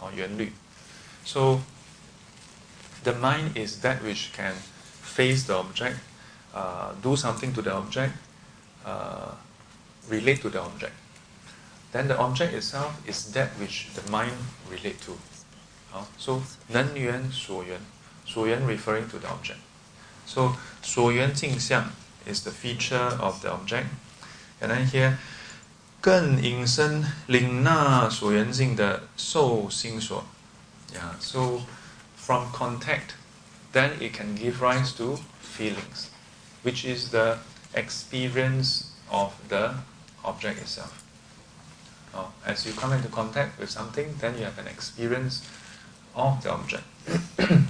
[0.00, 0.48] or yuan lu.
[1.24, 1.60] So
[3.04, 5.98] the mind is that which can face the object,
[6.54, 8.12] uh, do something to the object,
[8.84, 9.32] uh,
[10.08, 10.92] relate to the object.
[11.92, 14.32] Then the object itself is that which the mind
[14.70, 15.18] relate to.
[15.92, 19.58] Uh, so Yuan referring to the object.
[20.24, 21.90] So 所缘境相
[22.26, 23.88] is the feature of the object,
[24.60, 25.18] and then here
[26.01, 30.23] 更引申领纳所缘境的受心所。
[30.93, 31.61] Yeah, so
[32.15, 33.15] from contact,
[33.73, 36.09] then it can give rise to feelings,
[36.63, 37.37] which is the
[37.73, 39.75] experience of the
[40.23, 41.03] object itself.
[42.13, 45.41] Uh, as you come into contact with something, then you have an experience
[46.15, 46.83] of the object.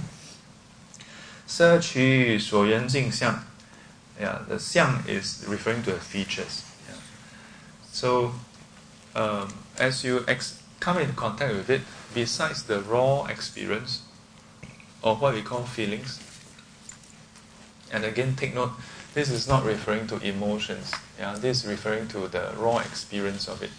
[1.46, 3.42] 摄取所缘镜相
[4.20, 6.62] yeah, the 相 is referring to the features.
[8.01, 8.33] So,
[9.13, 10.25] um, as you
[10.79, 11.81] come into contact with it,
[12.15, 14.01] besides the raw experience,
[15.03, 16.19] or what we call feelings,
[17.91, 18.71] and again, take note,
[19.13, 20.91] this is not referring to emotions.
[21.19, 23.69] Yeah, this is referring to the raw experience of it.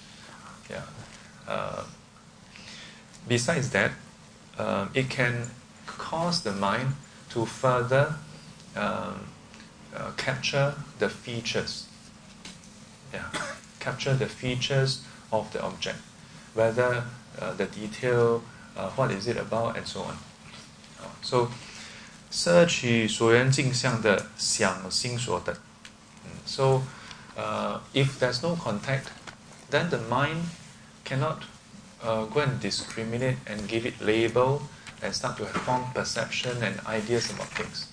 [0.70, 0.84] Yeah.
[1.48, 1.82] Uh,
[3.26, 3.90] besides that,
[4.56, 5.50] um, it can
[5.88, 6.94] cause the mind
[7.30, 8.14] to further
[8.76, 9.26] um,
[9.96, 11.88] uh, capture the features.
[13.12, 13.28] Yeah,
[13.82, 15.98] capture the features of the object,
[16.54, 17.04] whether
[17.38, 18.42] uh, the detail,
[18.76, 20.16] uh, what is it about, and so on.
[21.00, 21.48] Uh, so,
[22.30, 25.54] 摄取所缘境相的想心所等.
[26.46, 26.82] So,
[27.36, 29.08] uh, if there's no contact,
[29.70, 30.44] then the mind
[31.04, 31.44] cannot
[32.02, 34.62] uh, go and discriminate and give it label
[35.02, 37.88] and start to form perception and ideas about things.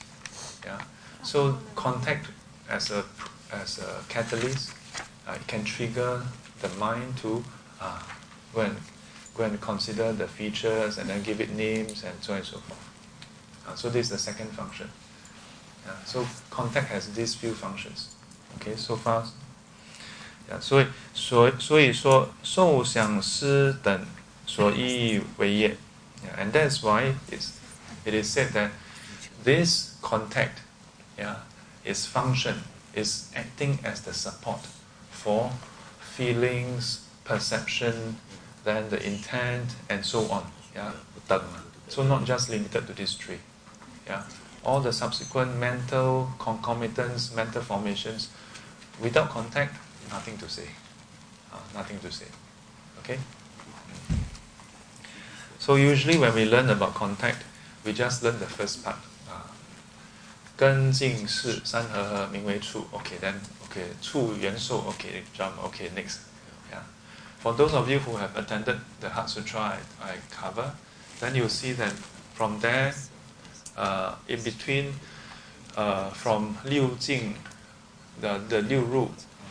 [0.66, 0.80] Yeah.
[1.24, 2.28] So contact
[2.70, 3.04] as a
[3.52, 4.72] as a catalyst
[5.29, 6.23] uh, it can trigger
[6.61, 7.45] the mind to
[7.81, 8.03] uh,
[8.55, 8.77] go and
[9.35, 12.59] go and consider the features and then give it names and so on and so
[12.59, 12.91] forth.
[13.67, 14.89] Uh, so this is the second function.
[15.85, 18.15] Yeah, so contact has these few functions.
[18.57, 19.25] Okay, so far.
[20.49, 24.07] Yeah, 所以所所以说受想思等
[24.47, 25.77] 所依为业。
[26.23, 27.53] Yeah, and that's why it's,
[28.05, 28.71] it is said that
[29.43, 30.63] this contact
[31.19, 31.37] yeah,
[31.85, 32.55] its function
[32.95, 34.61] is acting as the support
[35.19, 35.51] for
[36.01, 38.19] feelings, perception,
[38.65, 40.51] then the intent, and so on.
[40.75, 40.93] Yeah,
[41.89, 43.39] so not just limited to these three.
[44.07, 44.23] Yeah,
[44.65, 48.29] all the subsequent mental concomitants, mental formations,
[49.01, 49.77] without contact,
[50.11, 50.69] nothing to say.
[51.53, 52.27] Uh, nothing to say.
[53.01, 53.19] Okay.
[55.59, 57.45] So usually when we learn about contact,
[57.85, 58.97] we just learn the first part.
[60.57, 63.35] 根境是三合合名为处，OK then
[63.70, 66.22] okay, Chu okay, jump, okay, next.
[66.72, 66.82] Yeah.
[67.40, 70.74] For those of you who have attended the Heart Sutra I, I cover,
[71.20, 71.94] then you'll see that
[72.34, 72.94] from there,
[73.78, 74.94] uh, in between,
[75.78, 77.36] uh, from Liu Jing,
[78.20, 79.10] the, the Liu Ru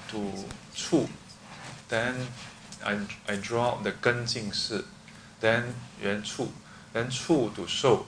[0.08, 0.32] to
[0.74, 1.08] Chu,
[1.88, 2.14] then
[2.84, 4.80] I, I draw the Gen Jing Shi,
[5.40, 6.48] then Yuan Chu,
[6.92, 8.04] then Chu to Shou,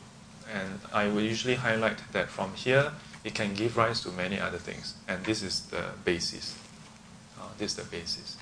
[0.53, 2.93] and I will usually highlight that from here
[3.25, 6.57] it can give rise to many other things, and this is the basis.
[7.39, 8.37] Uh, this is the basis.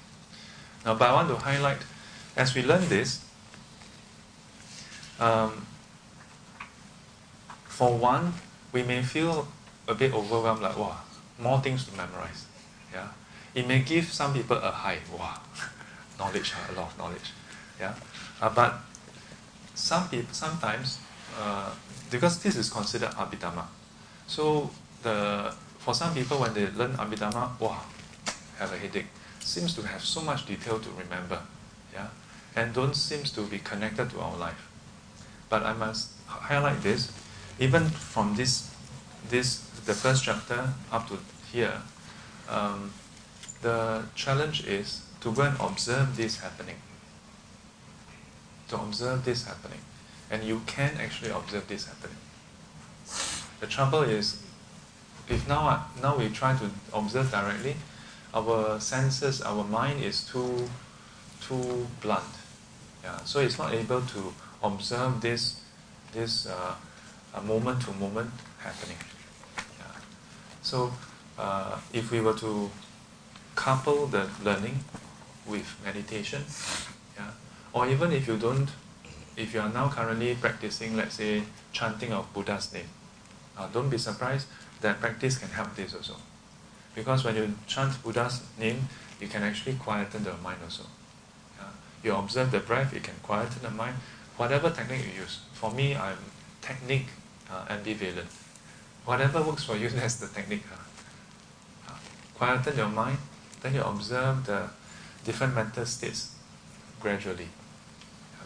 [0.85, 1.79] Now, but I want to highlight,
[2.37, 3.25] as we learn this,
[5.19, 5.67] um,
[7.65, 8.35] for one,
[8.73, 9.49] we may feel
[9.89, 10.99] a bit overwhelmed, like wow,
[11.39, 12.47] more things to memorize.
[12.93, 13.09] Yeah,
[13.55, 15.41] it may give some people a high, wow,
[16.19, 17.33] knowledge, a lot of knowledge.
[17.81, 17.95] Yeah,
[18.41, 18.81] uh, but
[19.75, 20.99] some people sometimes.
[21.39, 21.71] Uh,
[22.11, 23.65] because this is considered abhidhamma.
[24.29, 24.71] So
[25.03, 27.81] the for some people when they learn abhidhamma, wow,
[28.59, 29.07] have a headache.
[29.41, 31.41] Seems to have so much detail to remember,
[31.93, 32.09] yeah,
[32.55, 34.69] and don't seems to be connected to our life.
[35.49, 37.11] But I must highlight this,
[37.59, 38.71] even from this,
[39.31, 41.19] this the first chapter up to
[41.51, 41.81] here,
[42.49, 42.93] um,
[43.63, 46.77] the challenge is to go and observe this happening.
[48.69, 49.81] To observe this happening
[50.31, 52.17] and you can actually observe this happening.
[53.61, 54.43] The trouble is,
[55.29, 57.77] if now now we try to observe directly,
[58.35, 60.69] our senses, our mind is too
[61.41, 62.35] too blunt.
[63.03, 65.61] Yeah, so it's not able to observe this
[66.13, 66.75] this uh,
[67.43, 68.97] moment to moment happening.
[69.79, 70.01] Yeah.
[70.63, 70.93] So
[71.39, 72.71] uh, if we were to
[73.55, 74.85] couple the learning
[75.47, 76.45] with meditation,
[77.17, 77.31] yeah,
[77.73, 78.69] or even if you don't
[79.37, 82.89] if you are now currently practicing, let's say, chanting of Buddha's name,
[83.59, 84.47] uh, don't be surprised
[84.81, 86.15] that practice can help this also.
[86.95, 88.89] Because when you chant Buddha's name,
[89.21, 90.85] you can actually quieten the mind also.
[91.61, 91.65] Uh,
[92.03, 93.97] you observe the breath, it can quieten the mind.
[94.37, 95.41] Whatever technique you use.
[95.53, 96.19] For me, I'm
[96.63, 97.09] technique
[97.51, 98.31] uh, ambivalent.
[99.05, 100.65] Whatever works for you, that's the technique.
[101.89, 101.93] Uh,
[102.35, 103.19] quieten your mind,
[103.63, 104.71] then you observe the
[105.25, 106.35] different mental states
[107.01, 107.49] gradually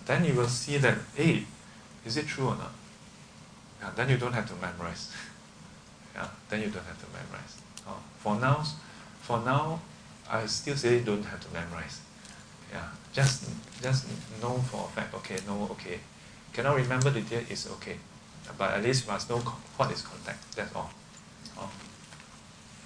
[0.07, 1.45] then you will see that, hey,
[2.05, 2.73] Is it true or not?
[3.83, 5.11] Yeah, then you don't have to memorize.
[6.15, 7.57] yeah, then you don't have to memorize.
[7.87, 8.63] Oh, for now,
[9.21, 9.81] for now,
[10.31, 12.01] I still say don't have to memorize.
[12.73, 13.51] Yeah, just
[13.83, 14.07] just
[14.41, 15.15] know for a fact.
[15.15, 15.99] Okay, no, okay.
[16.53, 17.97] Cannot remember the date is okay,
[18.57, 20.55] but at least you must know what is contact.
[20.55, 20.91] That's all.
[21.59, 21.71] Oh.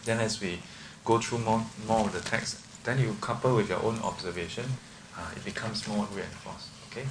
[0.05, 0.60] Then as we
[1.05, 4.64] go through more more of the text, then you couple with your own observation,
[5.14, 6.70] uh, it becomes more reinforced.
[6.90, 7.05] Okay.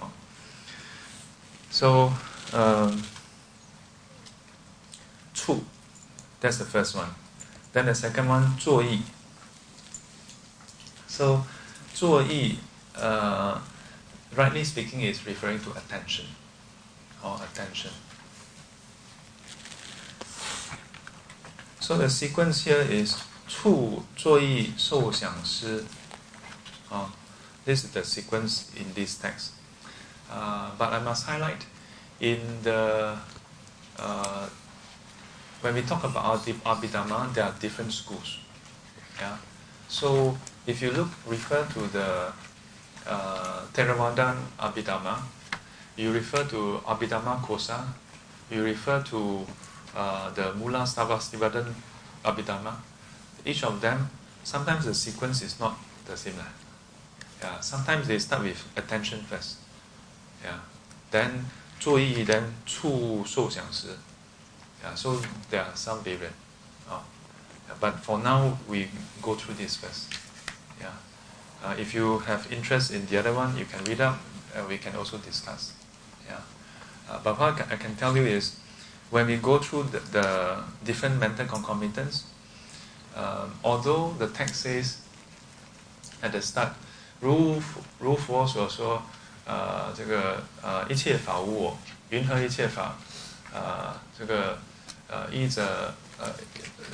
[0.00, 0.10] Oh.
[1.70, 2.12] So.
[2.52, 3.02] Um,
[5.34, 5.62] 触.
[6.40, 7.08] That's the first one.
[7.72, 9.02] Then the second one, 作意.
[11.08, 11.44] So,
[11.92, 12.58] 作意,
[12.96, 13.58] uh,
[14.34, 16.26] rightly speaking, is referring to attention
[17.22, 17.90] or attention.
[21.80, 23.16] So the sequence here is
[23.46, 25.84] 触作意受想思.
[26.90, 27.10] Oh,
[27.66, 29.52] this is the sequence in this text.
[30.30, 31.66] Uh, but I must highlight
[32.20, 33.16] in the
[33.98, 34.48] uh,
[35.64, 38.38] when we talk about Abhidharma, there are different schools.
[39.18, 39.38] Yeah?
[39.88, 40.36] So
[40.66, 42.30] if you look, refer to the
[43.06, 45.22] uh, Theravadan Abhidharma,
[45.96, 47.82] you refer to Abhidharma Kosa,
[48.50, 49.46] you refer to
[49.96, 51.72] uh, the Mula Sarvastivadin
[52.22, 52.74] Abhidharma,
[53.46, 54.10] each of them,
[54.42, 56.34] sometimes the sequence is not the same.
[57.40, 59.56] Yeah, sometimes they start with attention first.
[60.44, 60.58] Yeah.
[61.10, 61.46] Then
[61.80, 63.88] 注意 then 触受想识
[64.83, 66.33] yeah, so there are some variant.
[66.89, 67.01] Oh,
[67.67, 68.87] yeah, but for now, we
[69.21, 70.13] go through this first.
[70.79, 70.93] Yeah.
[71.63, 74.19] Uh, if you have interest in the other one, you can read up.
[74.55, 75.73] Uh, we can also discuss.
[76.27, 76.41] Yeah.
[77.09, 78.55] Uh, but what I can tell you is,
[79.11, 82.25] when we go through the, the different mental concomitants,
[83.15, 84.97] um, although the text says
[86.21, 86.73] at the start,
[87.19, 87.61] 如
[87.99, 89.01] 如佛所说，
[89.45, 91.77] 呃，这个呃一切法无我，
[92.09, 92.95] 云何一切法？
[93.51, 94.57] 呃，这个
[95.13, 96.33] 呃依着呃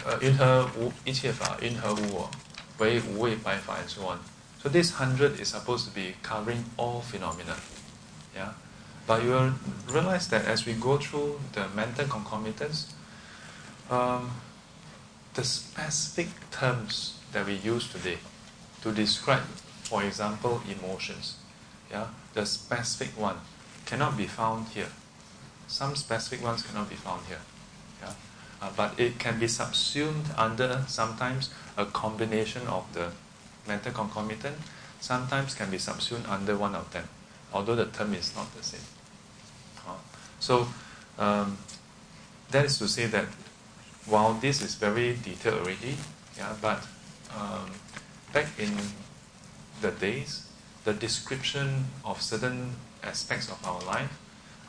[0.05, 2.31] 呃云何无一切法，云何无我，
[2.77, 4.19] 为无畏白法 and so on.
[4.61, 7.55] So this hundred is supposed to be covering all phenomena.
[8.35, 8.53] Yeah.
[9.07, 9.53] But you will
[9.87, 12.87] realize that as we go through the mental concomitants,
[13.89, 14.31] um,
[15.35, 18.17] the specific terms that we use today
[18.81, 19.43] to describe,
[19.83, 21.35] for example, emotions,
[21.91, 23.35] yeah, the specific one
[23.85, 24.89] cannot be found here.
[25.67, 27.41] Some specific ones cannot be found here.
[28.00, 28.12] Yeah?
[28.62, 33.10] Uh, but it can be subsumed under sometimes a combination of the
[33.66, 34.56] mental concomitant,
[35.00, 37.08] sometimes can be subsumed under one of them,
[37.52, 38.80] although the term is not the same.
[39.86, 39.94] Uh,
[40.38, 40.68] so
[41.18, 41.56] um,
[42.50, 43.26] that is to say that
[44.06, 45.96] while this is very detailed already,
[46.36, 46.86] yeah, but
[47.36, 47.70] um,
[48.32, 48.72] back in
[49.80, 50.48] the days,
[50.84, 52.72] the description of certain
[53.02, 54.18] aspects of our life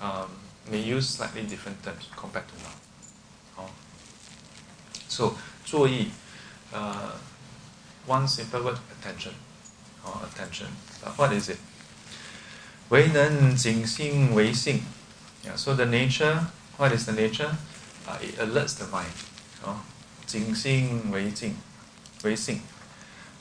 [0.02, 0.30] um,
[0.70, 2.91] may use slightly different terms compared to now.
[5.11, 5.11] Oh.
[5.11, 5.35] So,
[5.65, 6.11] 注意,
[6.73, 7.13] uh,
[8.07, 9.35] one simple word, attention.
[10.05, 10.69] Oh, attention.
[11.03, 11.59] But what is it?
[12.91, 14.83] 为能静心为性.
[15.45, 16.47] Yeah, so the nature,
[16.77, 17.57] what is the nature?
[18.07, 19.13] Uh, it alerts the mind.
[19.65, 19.81] Oh,
[20.27, 21.57] 静心为静,
[22.23, 22.61] 为性.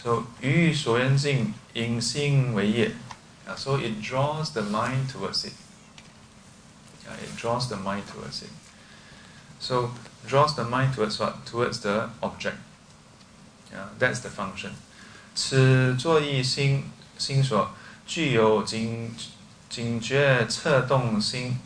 [0.04, 2.92] So, 于所缘境, 引心为业.
[3.48, 5.54] Yeah, so it draws the mind towards it.
[7.06, 8.50] Yeah, it draws the mind towards it.
[9.60, 9.92] So
[10.27, 11.45] draws the mind towards what?
[11.47, 12.57] Towards the object.
[13.73, 14.73] Yeah, that's the function.
[15.35, 17.71] 此作意心心所
[18.07, 19.15] 具有警
[19.69, 21.59] 警觉策动心，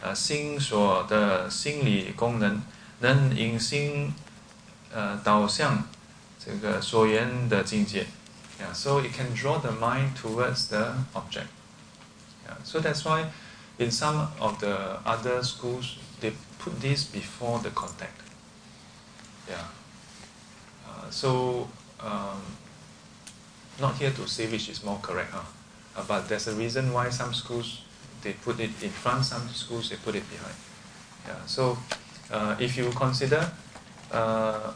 [0.00, 2.62] 呃，心所的心理功能，
[3.00, 4.14] 能引心
[4.92, 5.84] 呃导向
[6.38, 8.06] 这个所缘的境界。
[8.60, 11.48] Yeah, so it can draw the mind towards the object.
[12.46, 13.26] Yeah, so that's why
[13.78, 15.96] in some of the other schools,
[16.58, 18.20] put this before the contact.
[19.48, 19.64] Yeah.
[20.88, 21.68] Uh, so,
[22.00, 22.42] um,
[23.80, 25.42] not here to say which is more correct, huh?
[25.96, 27.82] Uh, but there's a reason why some schools
[28.22, 30.54] they put it in front, some schools they put it behind.
[31.26, 31.46] Yeah.
[31.46, 31.78] So,
[32.30, 33.50] uh, if you consider,
[34.10, 34.72] uh,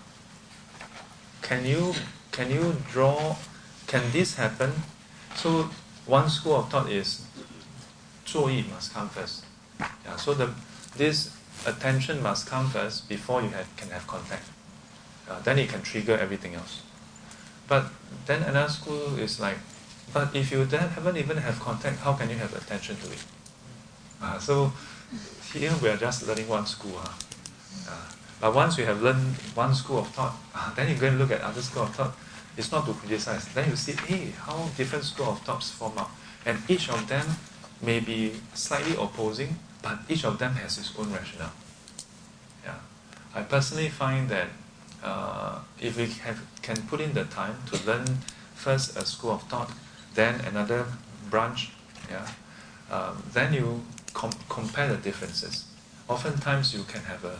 [1.42, 1.94] can you
[2.30, 3.36] can you draw?
[3.86, 4.72] Can this happen?
[5.34, 5.68] So,
[6.06, 7.26] one school of thought is
[8.24, 9.44] 作意 must come first.
[10.06, 10.48] Yeah, so the,
[10.96, 11.30] this
[11.66, 14.44] attention must come first before you have, can have contact.
[15.28, 16.82] Uh, then it can trigger everything else.
[17.68, 17.86] But
[18.26, 19.56] then another school is like,
[20.12, 23.24] but if you then haven't even have contact, how can you have attention to it?
[24.20, 24.72] Uh, so
[25.52, 26.96] here we are just learning one school.
[26.96, 27.12] Huh?
[27.88, 31.18] Uh, but once you have learned one school of thought, uh, then you go and
[31.18, 32.14] look at other school of thought.
[32.56, 33.48] It's not to criticize.
[33.54, 36.10] Then you see, hey, how different school of thoughts form up,
[36.44, 37.24] and each of them
[37.80, 41.52] may be slightly opposing, but each of them has its own rationale.
[42.64, 42.76] Yeah.
[43.34, 44.48] I personally find that
[45.02, 48.06] uh, if we have, can put in the time to learn
[48.54, 49.70] first a school of thought,
[50.14, 50.86] then another
[51.28, 51.72] branch,
[52.10, 52.28] yeah,
[52.90, 53.82] um, then you
[54.12, 55.64] com- compare the differences.
[56.08, 57.38] Oftentimes you can have a,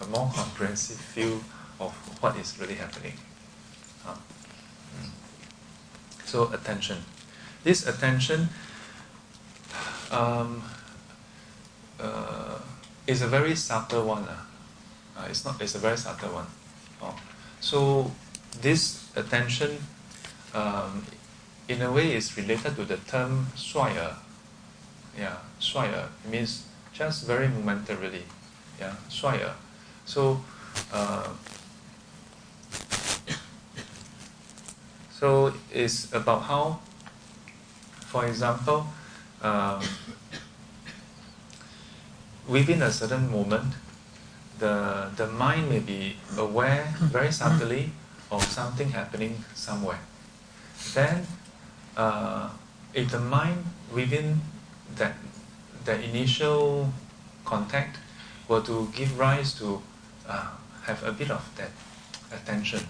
[0.00, 1.44] a more comprehensive view
[1.80, 1.92] of
[2.22, 3.14] what is really happening.
[4.06, 5.10] Uh, mm.
[6.24, 6.98] So attention.
[7.64, 8.48] This attention
[10.10, 10.62] um,
[12.00, 12.58] uh,
[13.06, 14.24] it's a very subtle one.
[14.24, 14.36] Uh.
[15.18, 15.26] uh.
[15.28, 15.60] it's not.
[15.60, 16.46] It's a very subtle one.
[17.02, 17.14] Oh.
[17.60, 18.10] So
[18.60, 19.78] this attention,
[20.54, 21.04] um,
[21.68, 24.16] in a way, is related to the term swaya.
[25.18, 28.24] Yeah, shuaya means just very momentarily.
[28.80, 29.52] Yeah, swaya.
[30.04, 30.40] So.
[30.92, 31.28] Uh,
[35.12, 36.80] so it's about how,
[38.10, 38.86] for example,
[39.40, 39.80] um,
[42.48, 43.74] within a certain moment,
[44.58, 47.90] the, the mind may be aware very subtly
[48.30, 50.00] of something happening somewhere.
[50.94, 51.26] Then,
[51.96, 52.50] uh,
[52.92, 54.40] if the mind within
[54.96, 55.14] that,
[55.84, 56.92] that initial
[57.44, 57.98] contact
[58.48, 59.82] were to give rise to
[60.28, 60.50] uh,
[60.84, 61.70] have a bit of that
[62.32, 62.80] attention,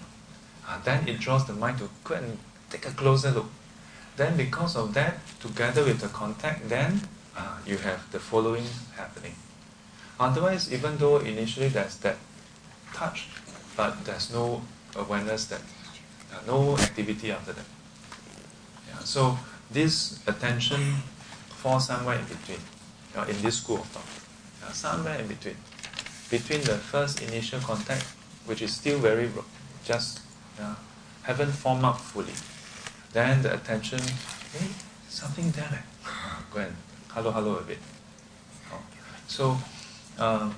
[0.67, 2.37] uh, then it draws the mind to go and
[2.69, 3.47] take a closer look.
[4.17, 7.01] Then, because of that, together with the contact, then
[7.35, 9.35] uh, you have the following happening.
[10.19, 12.17] Otherwise, even though initially there's that
[12.93, 13.27] touch,
[13.75, 14.61] but there's no
[14.95, 15.61] awareness that,
[16.33, 17.65] uh, no activity after that.
[18.87, 19.37] Yeah, so
[19.69, 20.95] this attention
[21.49, 22.59] falls somewhere in between,
[23.15, 24.05] uh, in this school of thought.
[24.63, 25.57] Yeah, somewhere in between.
[26.29, 28.05] Between the first initial contact,
[28.45, 29.29] which is still very
[29.83, 30.21] just
[30.57, 30.75] yeah,
[31.23, 32.33] haven't formed up fully.
[33.13, 33.99] Then the attention,
[34.53, 34.67] hey,
[35.09, 35.83] something there.
[36.53, 36.75] Go and
[37.14, 37.78] hello, hello a bit.
[38.72, 38.80] Oh.
[39.26, 39.56] So
[40.18, 40.54] um,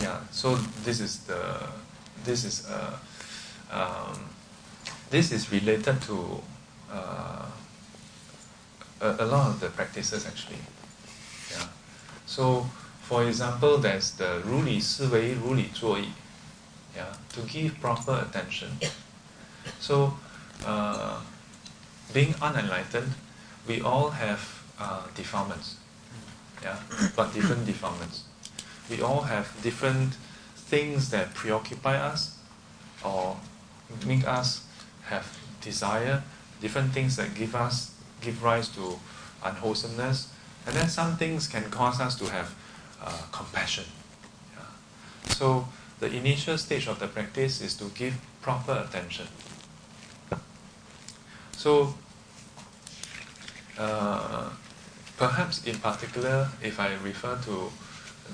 [0.00, 1.40] yeah, so this is the
[2.24, 2.98] this is uh,
[3.70, 4.28] um,
[5.10, 6.42] this is related to
[6.92, 7.46] uh,
[9.00, 10.58] a, a, lot of the practices actually.
[11.50, 11.66] Yeah.
[12.26, 12.66] So,
[13.02, 16.08] for example, there's the 如理思维,如理作意.
[16.96, 18.70] Yeah, to give proper attention.
[19.78, 20.14] So,
[20.64, 21.20] uh,
[22.12, 23.12] being unenlightened,
[23.67, 25.75] we all have uh, defilements
[26.63, 26.77] yeah,
[27.15, 28.23] but different defilements.
[28.89, 30.13] We all have different
[30.55, 32.37] things that preoccupy us
[33.03, 33.37] or
[34.05, 34.65] make us
[35.05, 36.23] have desire,
[36.61, 38.99] different things that give us give rise to
[39.43, 40.31] unwholesomeness,
[40.67, 42.53] and then some things can cause us to have
[43.01, 43.85] uh, compassion.
[44.55, 44.65] Yeah.
[45.33, 45.67] So
[45.99, 49.27] the initial stage of the practice is to give proper attention.
[51.53, 51.95] So
[53.81, 54.49] uh,
[55.21, 57.69] Perhaps in particular, if I refer to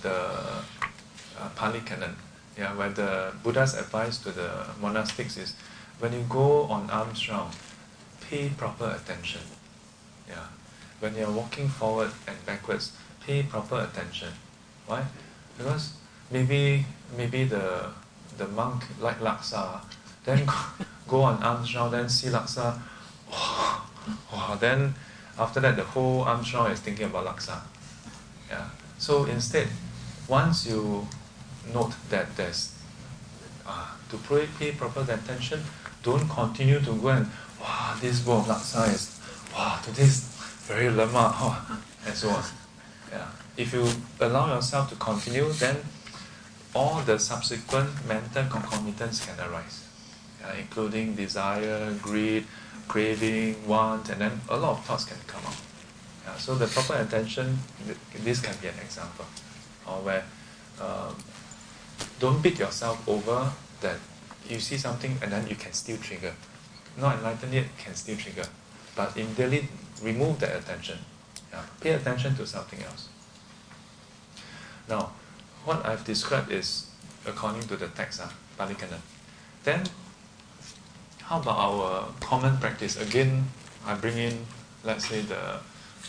[0.02, 2.16] the uh, Pali Canon,
[2.58, 4.50] yeah, where the Buddha's advice to the
[4.82, 5.54] monastics is,
[6.00, 7.54] when you go on alms round,
[8.22, 9.42] pay proper attention.
[10.30, 10.48] Yeah,
[11.02, 14.30] when you're walking forward and backwards, pay proper attention.
[14.86, 15.04] Why?
[15.58, 15.92] Because
[16.32, 16.86] maybe
[17.18, 17.92] maybe the
[18.38, 19.82] the monk like laksa,
[20.24, 20.48] then
[21.10, 22.80] go on alms round, then see laksa,
[23.30, 23.82] wow,
[24.32, 24.96] wow, then
[25.40, 27.62] after that, the whole alms round is thinking about laksa.
[28.50, 28.70] Yeah.
[28.98, 29.68] So instead,
[30.28, 31.08] once you
[31.74, 32.74] note that there's
[33.66, 35.62] uh, to pay, pay proper attention,
[36.04, 37.28] don't continue to go and
[37.62, 39.20] wow, this bowl of laksa is
[39.54, 40.22] wow, today's
[40.68, 42.44] very lemak, oh, and so on.
[43.12, 43.28] Yeah.
[43.56, 43.88] If you
[44.20, 45.78] allow yourself to continue, then
[46.76, 49.86] all the subsequent mental concomitants can arise,
[50.42, 52.46] yeah, including desire, greed,
[52.88, 55.56] craving, want, and then a lot of thoughts can come up.
[56.26, 57.58] Yeah, so the proper attention,
[58.24, 59.26] this can be an example,
[59.86, 60.24] or where
[60.82, 61.16] um,
[62.20, 63.52] don't beat yourself over
[63.82, 63.98] that
[64.50, 66.34] you see something and then you can still trigger.
[66.98, 68.46] Not enlightened yet, can still trigger.
[68.96, 69.68] But immediately
[70.02, 71.00] remove that attention.
[71.52, 73.10] Yeah, pay attention to something else.
[74.90, 75.12] Now,
[75.66, 76.88] what I've described is
[77.26, 79.02] according to the text, uh, Pali Canon.
[79.64, 79.84] Then
[81.28, 82.96] how about our common practice?
[82.96, 83.44] Again,
[83.86, 84.46] I bring in,
[84.86, 85.60] let's say, the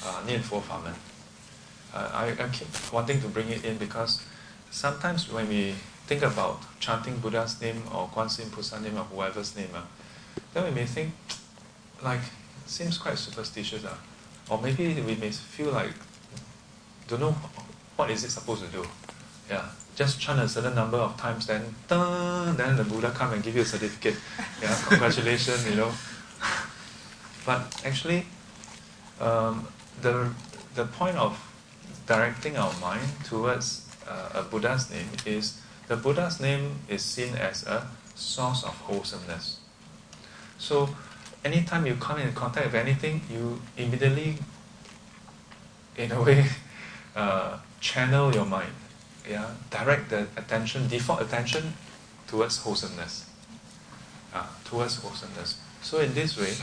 [0.07, 0.95] uh, Nian Fo Famen.
[1.93, 4.23] Uh, I, I keep wanting to bring it in because
[4.70, 5.74] sometimes when we
[6.07, 9.82] think about chanting Buddha's name or Guan Yin name or whoever's name, uh,
[10.55, 11.12] then we may think,
[12.01, 12.20] like,
[12.66, 13.85] seems quite superstitious.
[13.85, 13.97] Uh,
[14.49, 15.95] or maybe we may feel like,
[17.09, 17.35] don't know
[17.97, 18.86] what is it supposed to do.
[19.51, 19.65] Yeah,
[19.99, 23.62] just chant a certain number of times, then then the Buddha come and give you
[23.62, 24.15] a certificate.
[24.62, 25.91] Yeah, congratulations, you know.
[27.45, 28.27] But actually,
[29.20, 29.66] um,
[30.01, 30.31] the,
[30.77, 31.37] the point of
[32.07, 37.66] directing our mind towards uh, a Buddha's name is the Buddha's name is seen as
[37.66, 39.59] a source of wholesomeness.
[40.59, 40.91] So,
[41.45, 44.37] anytime you come in contact with anything, you immediately,
[45.97, 46.47] in a way,
[47.16, 48.73] uh, channel your mind,
[49.29, 51.75] yeah, direct the attention, default attention
[52.27, 53.27] towards wholesomeness,
[54.35, 55.61] uh, towards wholesomeness.
[55.83, 56.55] So in this way,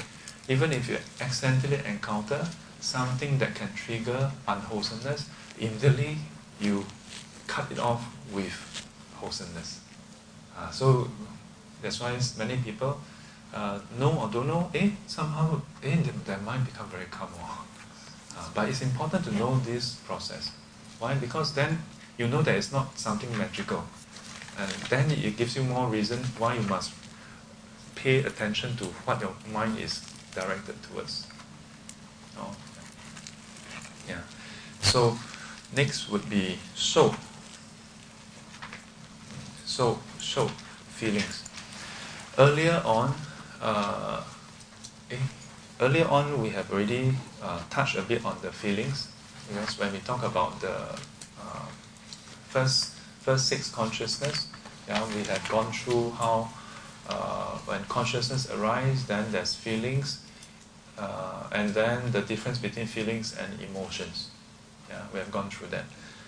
[0.49, 2.47] even if you accidentally encounter
[2.79, 5.29] something that can trigger unwholesomeness,
[5.59, 6.17] immediately
[6.59, 6.85] you
[7.47, 8.53] cut it off with
[9.15, 9.81] wholesomeness.
[10.57, 11.09] Uh, so
[11.81, 12.99] that's why many people
[13.53, 17.29] uh, know or don't know, eh, somehow eh, their, mind become very calm.
[18.37, 20.51] Uh, but it's important to know this process.
[20.99, 21.13] Why?
[21.15, 21.79] Because then
[22.17, 23.83] you know that it's not something magical.
[24.57, 26.93] And then it gives you more reason why you must
[27.95, 30.01] pay attention to what your mind is
[30.33, 31.27] directed towards.
[32.37, 32.55] Oh.
[34.07, 34.21] Yeah.
[34.81, 35.17] So
[35.75, 37.13] next would be so.
[39.65, 40.47] So, so
[40.95, 41.43] feelings.
[42.37, 43.13] Earlier on,
[43.61, 44.23] uh,
[45.11, 45.17] eh,
[45.81, 49.09] earlier on we have already uh, touched a bit on the feelings
[49.49, 50.97] because when we talk about the
[52.55, 54.47] first first six consciousness.
[54.87, 56.47] Yeah, we have gone through how
[57.09, 60.19] uh, when consciousness arises, then there's feelings,
[60.97, 64.29] uh, and then the difference between feelings and emotions.
[64.89, 65.85] Yeah, we have gone through that.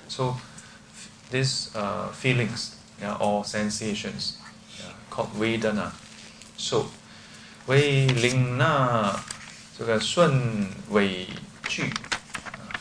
[0.10, 4.38] So f- these uh, feelings, yeah, or sensations,
[4.80, 5.92] yeah, called vedana.
[6.58, 6.88] So
[7.68, 9.24] 为领纳
[9.78, 11.28] 这个顺违
[11.70, 11.94] 俱，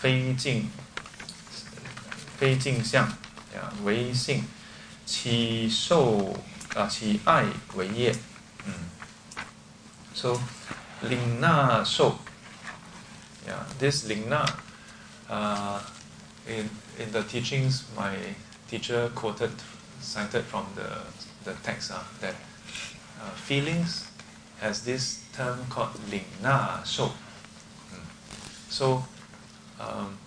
[0.00, 0.70] 非境，
[2.38, 3.06] 非境相。
[3.55, 4.45] 呀，为性
[5.05, 6.35] 起受
[6.75, 7.45] 啊起爱
[7.75, 8.15] 为业，
[8.65, 8.73] 嗯，
[10.13, 10.39] so
[11.01, 12.19] 领纳受，
[13.47, 14.45] yeah this 领纳
[15.29, 15.79] uh,
[16.47, 18.15] in in the teachings my
[18.69, 19.51] teacher quoted
[20.01, 21.03] cited from the
[21.43, 22.35] the text uh, that
[23.19, 24.05] uh, feelings
[24.59, 27.07] has this term called 领纳受.
[27.91, 28.01] Mm.
[28.69, 29.03] So,
[29.79, 30.17] um,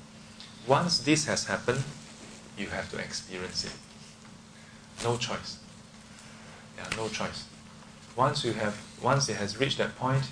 [0.67, 1.83] once this has happened,
[2.60, 3.74] you have to experience it.
[5.04, 5.58] No choice.
[6.78, 7.46] Yeah, no choice.
[8.16, 10.24] Once you have, once it has reached that point,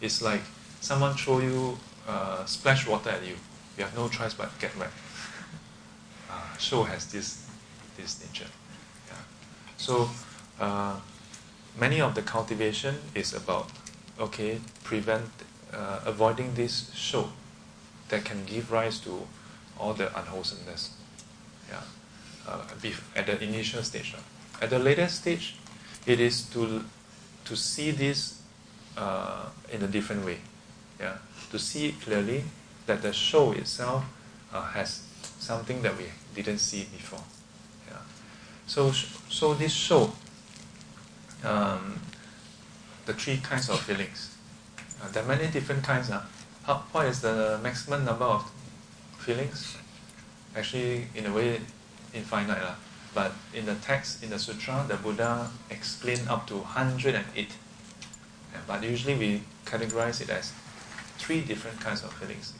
[0.00, 0.42] it's like
[0.80, 1.78] someone throw you
[2.08, 3.36] uh, splash water at you.
[3.78, 4.90] You have no choice but get wet.
[6.30, 7.46] Uh, Shou has this
[7.96, 8.50] this nature.
[9.08, 9.14] Yeah.
[9.76, 10.10] So.
[10.58, 10.96] Uh,
[11.78, 13.70] many of the cultivation is about
[14.18, 15.30] okay prevent
[15.72, 17.24] uh, avoiding this Shou
[18.08, 19.26] that can give rise to
[19.78, 20.90] all the unwholesomeness
[21.70, 21.82] yeah
[22.48, 22.62] uh,
[23.16, 24.14] at the initial stage
[24.60, 25.56] at the later stage
[26.06, 26.84] it is to
[27.44, 28.42] to see this
[28.96, 30.38] uh, in a different way
[30.98, 31.16] yeah
[31.50, 32.44] to see clearly
[32.86, 34.04] that the Shou itself
[34.52, 35.02] uh, has
[35.38, 37.22] something that we didn't see before
[37.88, 38.02] yeah
[38.66, 40.10] so so this Shou
[41.44, 42.00] um,
[43.06, 44.36] the three kinds of feelings.
[45.02, 46.10] Uh, there are many different kinds.
[46.10, 46.22] Uh.
[46.64, 48.50] How, what is the maximum number of
[49.18, 49.76] feelings?
[50.56, 51.60] actually in a way
[52.12, 52.74] infinite lah.
[53.14, 57.54] But in the text in the sutra, the Buddha explained up to hundred and eight.
[58.66, 60.52] But usually we categorize it as
[61.18, 62.52] three different kinds of feelings: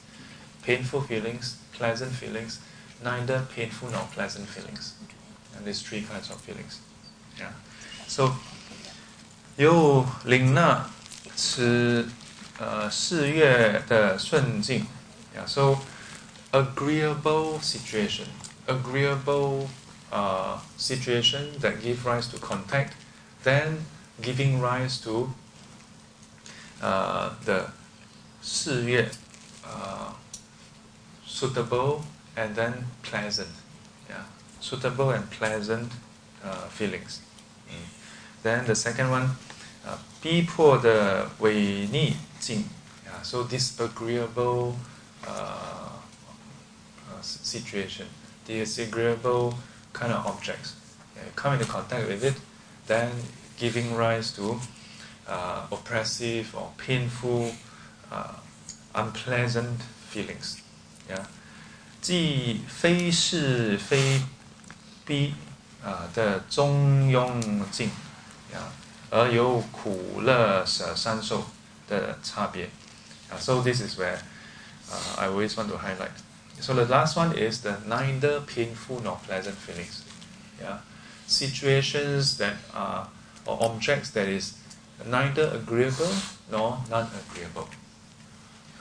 [0.63, 2.61] painful feelings, pleasant feelings,
[3.03, 4.95] neither painful nor pleasant feelings.
[5.57, 6.81] And these three kinds of feelings.
[7.39, 7.53] Yeah.
[8.07, 8.35] So,
[9.57, 10.89] 由领纳
[11.37, 12.09] 此
[12.59, 14.87] 呃适悦的顺境
[15.37, 15.45] ，yeah.
[15.45, 15.79] Uh, so
[16.54, 18.28] agreeable situation,
[18.68, 19.70] agreeable
[20.12, 22.94] uh, situation that give rise to contact,
[23.44, 23.86] then
[24.22, 25.34] giving rise to
[26.82, 27.66] uh, the
[28.42, 29.10] 四月
[29.66, 30.14] uh,
[31.26, 32.04] suitable
[32.38, 33.50] and then pleasant,
[34.10, 34.24] yeah,
[34.60, 35.92] suitable and pleasant
[36.44, 37.22] uh, feelings.
[37.68, 37.88] Mm.
[38.44, 39.36] Then the second one
[39.86, 42.66] 啊，逼迫的违逆境
[43.06, 44.74] 啊，so disagreeable
[45.26, 45.69] uh,
[47.20, 48.08] uh, situation,
[48.46, 49.56] disagreeable
[49.94, 50.76] kind of objects.
[51.16, 52.36] Yeah, come into contact with it,
[52.88, 53.12] then
[53.58, 54.60] giving rise to
[55.28, 57.52] uh, oppressive or painful,
[58.12, 58.34] uh,
[58.94, 60.62] unpleasant feelings.
[61.10, 61.26] Yeah.
[62.02, 64.22] 既非是非
[65.06, 65.34] 逼
[65.84, 67.42] 啊的中庸
[67.72, 67.90] 境，
[68.54, 68.60] yeah.
[69.10, 71.46] 而有苦乐舍三受
[71.88, 72.70] 的差别。
[73.32, 74.20] Uh, so this is where
[74.92, 76.12] uh, I always want to highlight.
[76.60, 80.04] So the last one is the neither painful nor pleasant feelings.
[80.62, 80.80] Yeah,
[81.28, 83.10] situations that are
[83.46, 84.58] or objects that is
[85.06, 86.12] neither agreeable
[86.50, 87.68] nor non-agreeable.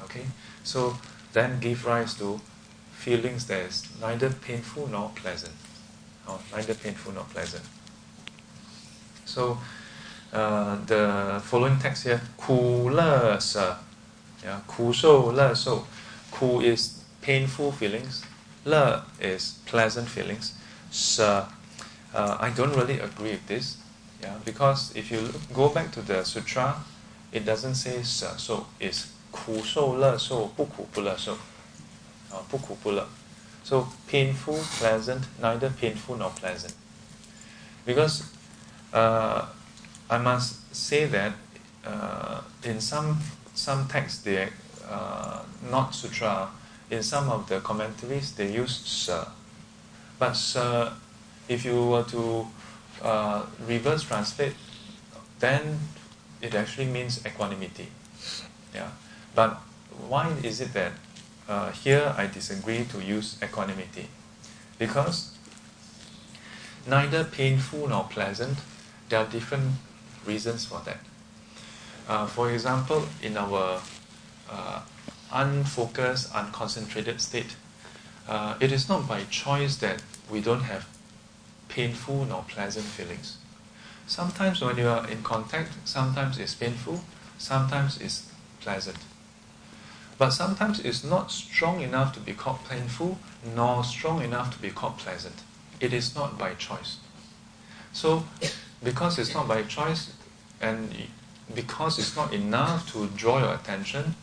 [0.04, 0.20] Okay.
[0.20, 0.26] Okay,
[0.62, 0.96] so
[1.32, 2.40] then give rise to
[2.92, 5.54] feelings that is neither painful nor pleasant.
[6.28, 7.64] Oh, neither painful nor pleasant.
[9.24, 9.58] So
[10.32, 13.78] uh, the following text here, 苦乐舍,
[14.44, 15.84] yeah, 苦受乐受.
[16.30, 18.22] Ku is painful feelings,
[18.64, 20.54] le is pleasant feelings.
[20.90, 21.46] Sa,
[22.14, 23.78] uh, I don't really agree with this,
[24.22, 26.76] yeah, because if you look, go back to the sutra,
[27.32, 31.34] it doesn't say sa, so it's 苦受乐受不苦不乐受，
[32.30, 33.06] 啊，不苦不乐。
[33.64, 36.74] So painful, pleasant, neither painful nor pleasant.
[37.84, 38.22] Because
[38.92, 39.46] uh,
[40.08, 41.32] I must say that
[41.84, 43.16] uh, in some
[43.54, 44.48] some texts, they
[44.88, 45.40] uh,
[45.70, 46.50] not sutra,
[46.89, 49.27] in some of the commentaries they use sa.
[50.17, 50.93] But sa,
[51.47, 52.47] if you were to
[53.01, 54.55] uh, reverse translate,
[55.39, 55.79] then
[56.41, 57.87] it actually means equanimity.
[58.73, 58.89] Yeah.
[59.35, 59.61] But
[60.07, 60.93] why is it that
[61.47, 64.07] uh, here I disagree to use equanimity?
[64.77, 65.37] Because
[66.87, 68.57] neither painful nor pleasant,
[69.09, 69.73] there are different
[70.25, 70.99] reasons for that.
[72.07, 73.81] Uh, for example, in our
[74.49, 74.81] uh,
[75.31, 77.55] unfocused, unconcentrated state,
[78.27, 80.87] uh, it is not by choice that we don't have
[81.67, 83.37] painful nor pleasant feelings.
[84.07, 87.01] Sometimes when you are in contact, sometimes it's painful,
[87.37, 88.97] sometimes it's pleasant.
[90.17, 93.17] But sometimes it's not strong enough to be called painful,
[93.55, 95.35] nor strong enough to be called pleasant.
[95.79, 96.97] It is not by choice.
[97.93, 98.25] So,
[98.83, 100.11] because it's not by choice,
[100.59, 100.93] and
[101.53, 104.15] because it's not enough to draw your attention,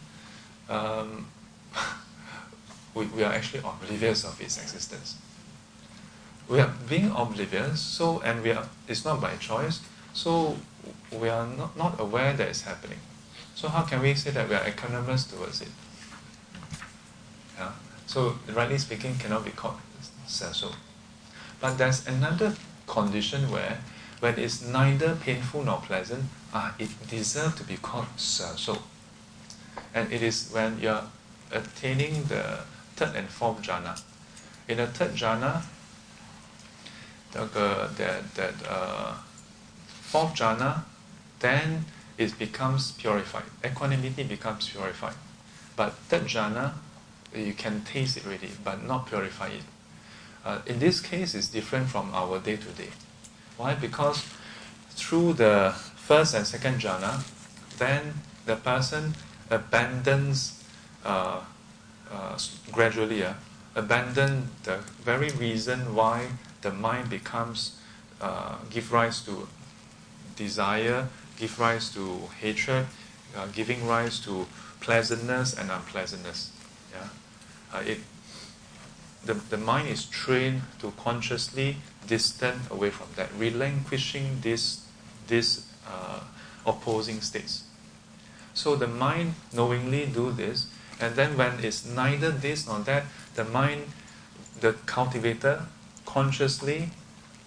[0.68, 1.26] um,
[2.94, 5.16] we, we are actually oblivious of its existence.
[6.48, 9.80] We are being oblivious, so and we are it's not by choice,
[10.12, 10.56] so
[11.12, 12.98] we are not, not aware that it's happening.
[13.54, 15.68] So how can we say that we are equanimous towards it?
[17.58, 17.72] Yeah?
[18.06, 19.76] So rightly speaking cannot be called
[20.26, 20.70] so.
[21.60, 22.54] But there's another
[22.86, 23.78] condition where
[24.20, 28.78] when it's neither painful nor pleasant, ah, it deserves to be called so.
[29.94, 31.04] And it is when you're
[31.50, 32.60] attaining the
[32.96, 34.00] third and fourth jhana.
[34.68, 35.62] In the third jhana,
[37.32, 39.14] the, that, that uh,
[39.86, 40.82] fourth jhana,
[41.40, 41.84] then
[42.18, 43.44] it becomes purified.
[43.64, 45.14] Equanimity becomes purified.
[45.76, 46.72] But third jhana,
[47.34, 49.62] you can taste it already, but not purify it.
[50.44, 52.90] Uh, in this case, it's different from our day to day.
[53.56, 53.74] Why?
[53.74, 54.24] Because
[54.90, 57.22] through the first and second jhana,
[57.78, 58.14] then
[58.46, 59.14] the person
[59.50, 60.62] abandons
[61.04, 61.40] uh,
[62.10, 62.38] uh,
[62.72, 63.34] gradually, uh,
[63.74, 66.28] abandon the very reason why
[66.62, 67.78] the mind becomes,
[68.20, 69.48] uh, give rise to
[70.36, 72.86] desire, give rise to hatred,
[73.36, 74.46] uh, giving rise to
[74.80, 76.50] pleasantness and unpleasantness.
[76.92, 77.08] Yeah?
[77.72, 77.98] Uh, it,
[79.24, 84.86] the, the mind is trained to consciously distant away from that, relinquishing this,
[85.26, 86.20] this uh,
[86.64, 87.64] opposing states.
[88.56, 90.66] So the mind knowingly do this,
[90.98, 93.04] and then when it's neither this nor that,
[93.34, 93.82] the mind,
[94.60, 95.66] the cultivator,
[96.06, 96.88] consciously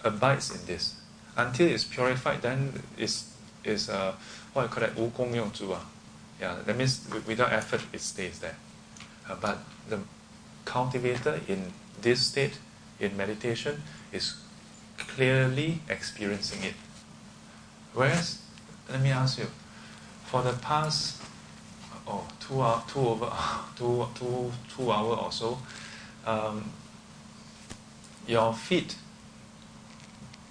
[0.04, 0.94] abides in this.
[1.36, 3.34] Until it's purified, then it's,
[3.64, 4.14] it's uh,
[4.52, 5.76] what I call that, 无功用住
[6.40, 8.56] Yeah, that means without effort, it stays there.
[9.28, 9.58] Uh, but
[9.88, 9.98] the
[10.64, 12.58] cultivator in this state,
[13.00, 13.82] in meditation,
[14.12, 14.36] is
[14.96, 16.74] clearly experiencing it.
[17.94, 18.38] Whereas,
[18.88, 19.48] let me ask you,
[20.30, 21.20] for the past
[22.06, 23.32] oh, two, hour, two, over,
[23.76, 25.58] two, two, two hour or so,
[26.24, 26.70] um,
[28.28, 28.94] your feet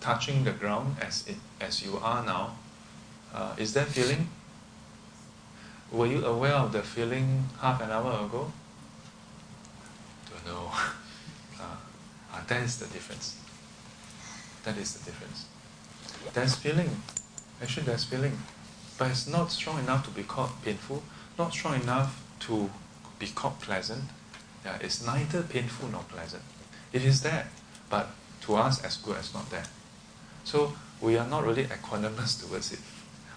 [0.02, 2.58] touching the ground as, it, as you are now,
[3.34, 4.28] uh, is that feeling?
[5.94, 8.52] Were you aware of the feeling half an hour ago?
[10.30, 10.72] Don't know.
[11.60, 11.64] uh,
[12.34, 13.38] uh, that is the difference.
[14.66, 15.46] That is the difference.
[16.34, 16.90] There's feeling.
[17.62, 18.38] Actually, there's feeling.
[19.00, 21.02] But it's not strong enough to be called painful,
[21.38, 22.70] not strong enough to
[23.18, 24.04] be called pleasant.
[24.66, 26.44] Yeah, it's neither painful nor pleasant.
[26.92, 27.48] It is there,
[27.90, 28.10] but
[28.42, 29.64] to us as good as not there.
[30.44, 32.80] So we are not really equanimous towards it.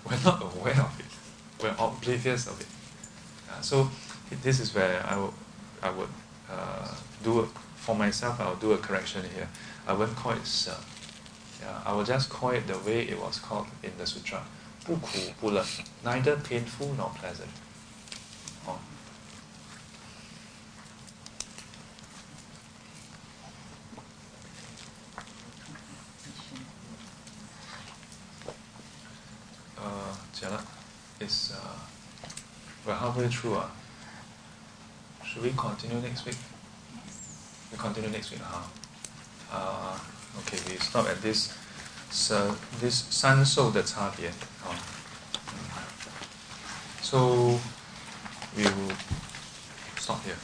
[0.05, 1.62] We're not aware of it.
[1.62, 2.66] We're oblivious of it.
[3.48, 3.89] Uh, so
[4.43, 5.32] this is where I would,
[5.80, 6.09] I would
[6.51, 8.40] uh, do a, for myself.
[8.40, 9.48] I'll do a correction here.
[9.86, 10.74] I won't call it uh,
[11.62, 14.43] yeah, I will just call it the way it was called in the sutra.
[14.89, 15.65] Ukupula,
[16.05, 17.51] neither painful nor pleasant.
[18.67, 18.79] Oh.
[29.81, 30.61] Uh,
[31.21, 31.79] is uh,
[32.85, 33.55] we're halfway through.
[33.55, 33.67] Uh.
[35.25, 36.37] Should we continue next week?
[37.71, 38.67] We continue next week, huh?
[39.51, 39.99] Uh,
[40.41, 41.57] okay, we stop at this.
[42.12, 44.76] 三受的差别啊。
[47.02, 47.59] So
[48.55, 48.94] we will
[49.98, 50.36] stop here.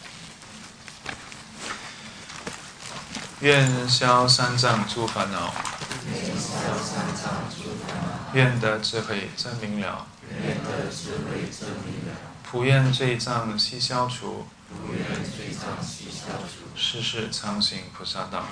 [3.41, 5.55] 愿消三障诸烦恼，
[8.33, 10.07] 愿得智慧真明了，
[12.51, 14.47] 普愿罪障悉消除，
[16.75, 18.45] 世世常行菩萨道。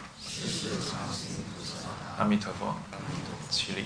[2.18, 2.74] 阿弥陀佛，
[3.50, 3.84] 起立。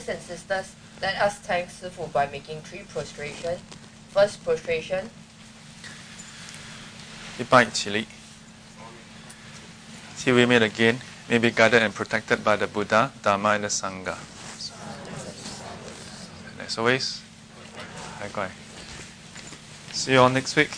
[0.00, 3.58] and sisters, let us thank Sifu by making three prostration.
[4.12, 5.10] First prostration,
[7.38, 8.06] 一拜起立。
[10.18, 14.16] Till we meet again, may be guided and protected by the Buddha, Dharma, and the Sangha.
[16.48, 17.20] And as always,
[18.18, 18.48] 拜拜。
[19.92, 20.70] See you all next week.